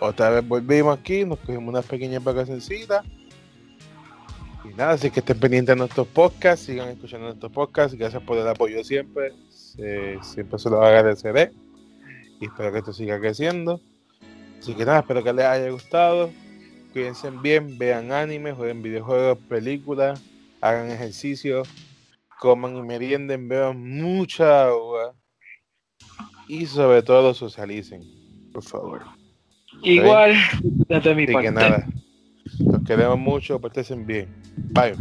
[0.00, 3.04] otra vez volvimos aquí, nos cogimos unas pequeñas vacacioncitas.
[4.64, 7.96] Y nada, así que estén pendientes de nuestros podcasts, sigan escuchando nuestros podcasts.
[7.96, 9.32] Gracias por el apoyo siempre.
[9.50, 11.52] Siempre se los agradeceré.
[12.40, 13.80] Y espero que esto siga creciendo.
[14.58, 16.30] Así que nada, espero que les haya gustado.
[16.92, 20.20] Cuídense bien, vean anime, jueguen videojuegos, películas,
[20.60, 21.62] hagan ejercicio,
[22.38, 25.14] coman y merienden, beban mucha agua
[26.48, 28.02] y sobre todo socialicen,
[28.52, 29.02] por favor.
[29.82, 30.34] Igual,
[30.88, 31.48] desde mi Así parte.
[31.48, 31.86] que nada,
[32.58, 34.28] los queremos mucho, portense bien.
[34.72, 34.94] Bye.